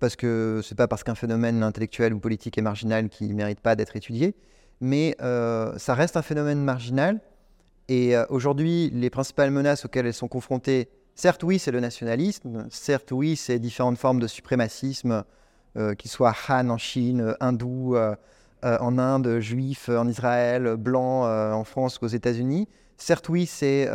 parce 0.00 0.16
que 0.16 0.60
c'est 0.64 0.74
pas 0.74 0.88
parce 0.88 1.04
qu'un 1.04 1.14
phénomène 1.14 1.62
intellectuel 1.62 2.12
ou 2.12 2.18
politique 2.18 2.58
est 2.58 2.62
marginal 2.62 3.08
qu'il 3.08 3.28
ne 3.28 3.34
mérite 3.34 3.60
pas 3.60 3.76
d'être 3.76 3.94
étudié, 3.94 4.34
mais 4.80 5.16
ça 5.20 5.94
reste 5.94 6.16
un 6.16 6.22
phénomène 6.22 6.60
marginal. 6.60 7.20
Et 7.88 8.16
aujourd'hui, 8.28 8.90
les 8.92 9.08
principales 9.08 9.52
menaces 9.52 9.84
auxquelles 9.84 10.06
elles 10.06 10.14
sont 10.14 10.26
confrontées, 10.26 10.88
certes 11.14 11.44
oui, 11.44 11.60
c'est 11.60 11.70
le 11.70 11.78
nationalisme, 11.78 12.66
certes 12.70 13.12
oui, 13.12 13.36
c'est 13.36 13.60
différentes 13.60 13.98
formes 13.98 14.18
de 14.18 14.26
suprémacisme 14.26 15.24
qu'ils 15.98 16.10
soient 16.10 16.34
Han 16.48 16.70
en 16.70 16.78
Chine, 16.78 17.20
euh, 17.20 17.34
hindous 17.40 17.96
euh, 17.96 18.14
en 18.62 18.98
Inde, 18.98 19.40
juifs 19.40 19.90
en 19.90 20.08
Israël, 20.08 20.76
blancs 20.76 21.26
en 21.26 21.64
France 21.64 22.00
ou 22.00 22.06
aux 22.06 22.08
États-Unis. 22.08 22.66
Certes, 22.96 23.28
oui, 23.28 23.44
c'est 23.44 23.86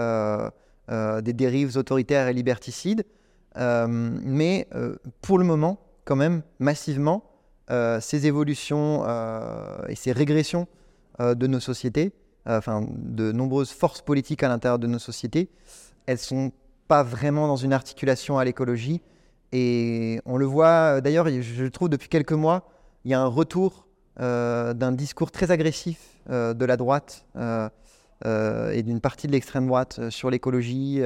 des 0.88 1.34
dérives 1.34 1.76
autoritaires 1.76 2.28
et 2.28 2.34
liberticides, 2.34 3.04
mais 3.58 4.68
pour 5.24 5.40
le 5.40 5.44
moment, 5.44 5.80
quand 6.06 6.16
même, 6.16 6.44
massivement, 6.60 7.24
ces 8.00 8.28
évolutions 8.28 9.04
et 9.88 9.96
ces 9.96 10.12
régressions 10.12 10.68
de 11.18 11.48
nos 11.48 11.60
sociétés, 11.60 12.14
enfin 12.46 12.86
de 12.88 13.32
nombreuses 13.32 13.72
forces 13.72 14.04
politiques 14.04 14.44
à 14.44 14.50
l'intérieur 14.50 14.78
de 14.78 14.86
nos 14.86 15.00
sociétés, 15.00 15.50
elles 16.06 16.20
sont 16.20 16.52
pas 16.88 17.02
vraiment 17.02 17.48
dans 17.48 17.56
une 17.56 17.74
articulation 17.74 18.38
à 18.38 18.46
l'écologie, 18.46 19.02
et 19.52 20.22
on 20.26 20.38
le 20.38 20.46
voit, 20.46 20.98
euh, 20.98 21.02
d'ailleurs, 21.02 21.28
je 21.28 21.66
trouve 21.66 21.90
depuis 21.90 22.10
quelques 22.10 22.34
mois, 22.34 22.70
il 23.06 23.12
y 23.12 23.14
a 23.14 23.22
un 23.22 23.28
retour 23.28 23.88
euh, 24.20 24.74
d'un 24.74 24.92
discours 24.92 25.32
très 25.32 25.52
agressif 25.52 26.00
euh, 26.30 26.54
de 26.54 26.66
la 26.66 26.78
droite 26.78 27.26
et 28.26 28.84
d'une 28.84 29.00
partie 29.00 29.28
de 29.28 29.32
l'extrême 29.32 29.68
droite 29.68 30.10
sur 30.10 30.30
l'écologie. 30.30 31.02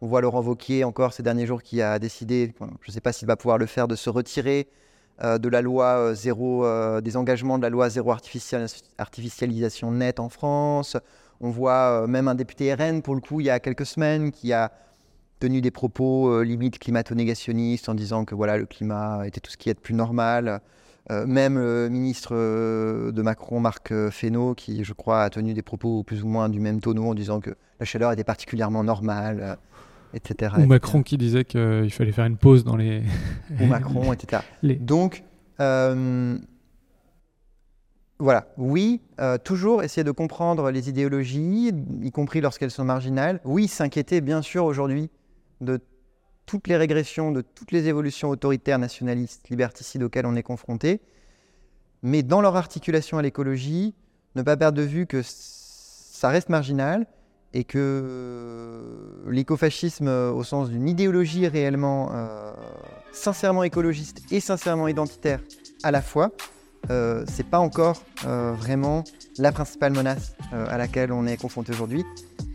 on 0.00 0.06
voit 0.06 0.20
Laurent 0.20 0.42
Wauquiez 0.42 0.84
encore 0.84 1.12
ces 1.12 1.24
derniers 1.24 1.44
jours 1.44 1.60
qui 1.60 1.82
a 1.82 1.98
décidé, 1.98 2.54
je 2.60 2.90
ne 2.90 2.92
sais 2.92 3.00
pas 3.00 3.12
s'il 3.12 3.26
va 3.26 3.34
pouvoir 3.34 3.58
le 3.58 3.66
faire, 3.66 3.88
de 3.88 3.96
se 3.96 4.08
retirer 4.08 4.68
de 5.20 5.48
la 5.48 5.60
loi 5.60 6.14
zéro, 6.14 6.64
des 7.00 7.16
engagements 7.16 7.58
de 7.58 7.64
la 7.64 7.68
loi 7.68 7.88
zéro 7.90 8.12
artificialisation 8.12 9.90
nette 9.90 10.20
en 10.20 10.28
France. 10.28 10.96
On 11.40 11.50
voit 11.50 12.06
même 12.06 12.28
un 12.28 12.36
député 12.36 12.72
RN, 12.72 13.02
pour 13.02 13.16
le 13.16 13.20
coup, 13.20 13.40
il 13.40 13.46
y 13.46 13.50
a 13.50 13.58
quelques 13.58 13.86
semaines, 13.86 14.30
qui 14.30 14.52
a 14.52 14.70
tenu 15.38 15.60
des 15.60 15.70
propos 15.70 16.28
euh, 16.28 16.42
limite 16.42 16.78
climato-négationnistes 16.78 17.88
en 17.88 17.94
disant 17.94 18.24
que 18.24 18.34
voilà, 18.34 18.56
le 18.56 18.66
climat 18.66 19.26
était 19.26 19.40
tout 19.40 19.50
ce 19.50 19.56
qui 19.56 19.70
est 19.70 19.74
de 19.74 19.80
plus 19.80 19.94
normal. 19.94 20.60
Euh, 21.10 21.24
même 21.24 21.56
le 21.56 21.88
ministre 21.88 22.30
euh, 22.32 23.12
de 23.12 23.22
Macron, 23.22 23.60
Marc 23.60 23.92
Fesneau, 24.10 24.54
qui 24.54 24.82
je 24.82 24.92
crois 24.92 25.22
a 25.22 25.30
tenu 25.30 25.54
des 25.54 25.62
propos 25.62 26.02
plus 26.02 26.24
ou 26.24 26.28
moins 26.28 26.48
du 26.48 26.58
même 26.58 26.80
tonneau 26.80 27.10
en 27.10 27.14
disant 27.14 27.40
que 27.40 27.50
la 27.78 27.86
chaleur 27.86 28.10
était 28.10 28.24
particulièrement 28.24 28.82
normale, 28.82 29.58
etc. 30.14 30.54
Ou 30.58 30.64
Macron 30.64 31.02
qui 31.02 31.16
disait 31.16 31.44
qu'il 31.44 31.92
fallait 31.92 32.12
faire 32.12 32.24
une 32.24 32.38
pause 32.38 32.64
dans 32.64 32.76
les... 32.76 33.02
Ou 33.60 33.66
Macron, 33.66 34.12
etc. 34.12 34.42
Donc, 34.80 35.22
voilà, 38.18 38.48
oui, 38.56 39.02
toujours 39.44 39.84
essayer 39.84 40.02
de 40.02 40.10
comprendre 40.10 40.70
les 40.70 40.88
idéologies, 40.88 41.70
y 42.02 42.10
compris 42.10 42.40
lorsqu'elles 42.40 42.70
sont 42.72 42.84
marginales. 42.84 43.40
Oui, 43.44 43.68
s'inquiéter, 43.68 44.20
bien 44.22 44.42
sûr, 44.42 44.64
aujourd'hui 44.64 45.10
de 45.60 45.80
toutes 46.46 46.68
les 46.68 46.76
régressions, 46.76 47.32
de 47.32 47.40
toutes 47.40 47.72
les 47.72 47.88
évolutions 47.88 48.28
autoritaires, 48.28 48.78
nationalistes, 48.78 49.48
liberticides 49.48 50.02
auxquelles 50.02 50.26
on 50.26 50.36
est 50.36 50.42
confronté, 50.42 51.00
mais 52.02 52.22
dans 52.22 52.40
leur 52.40 52.56
articulation 52.56 53.18
à 53.18 53.22
l'écologie, 53.22 53.94
ne 54.36 54.42
pas 54.42 54.56
perdre 54.56 54.78
de 54.78 54.82
vue 54.82 55.06
que 55.06 55.22
ça 55.24 56.28
reste 56.28 56.48
marginal 56.48 57.06
et 57.52 57.64
que 57.64 59.24
l'écofascisme, 59.28 60.08
au 60.08 60.44
sens 60.44 60.70
d'une 60.70 60.88
idéologie 60.88 61.48
réellement 61.48 62.10
euh, 62.12 62.52
sincèrement 63.12 63.62
écologiste 63.62 64.20
et 64.30 64.40
sincèrement 64.40 64.88
identitaire 64.88 65.40
à 65.82 65.90
la 65.90 66.02
fois, 66.02 66.32
euh, 66.90 67.24
c'est 67.28 67.46
pas 67.46 67.58
encore 67.58 68.02
euh, 68.26 68.52
vraiment 68.56 69.04
la 69.38 69.52
principale 69.52 69.92
menace 69.92 70.34
à 70.52 70.78
laquelle 70.78 71.12
on 71.12 71.26
est 71.26 71.36
confronté 71.36 71.72
aujourd'hui. 71.72 72.04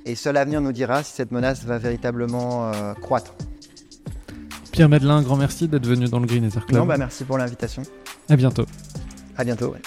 Et 0.05 0.15
seul 0.15 0.33
l'avenir 0.33 0.61
nous 0.61 0.71
dira 0.71 1.03
si 1.03 1.13
cette 1.13 1.31
menace 1.31 1.63
va 1.63 1.77
véritablement 1.77 2.71
euh, 2.71 2.93
croître. 2.93 3.35
Pierre 4.71 4.89
Madelin, 4.89 5.17
un 5.17 5.21
grand 5.21 5.35
merci 5.35 5.67
d'être 5.67 5.85
venu 5.85 6.07
dans 6.07 6.19
le 6.19 6.25
Green 6.25 6.43
Ether 6.43 6.61
Club. 6.61 6.79
Non, 6.79 6.85
bah 6.85 6.97
merci 6.97 7.23
pour 7.23 7.37
l'invitation. 7.37 7.83
À 8.29 8.35
bientôt. 8.35 8.65
À 9.37 9.43
bientôt, 9.43 9.71
ouais. 9.71 9.81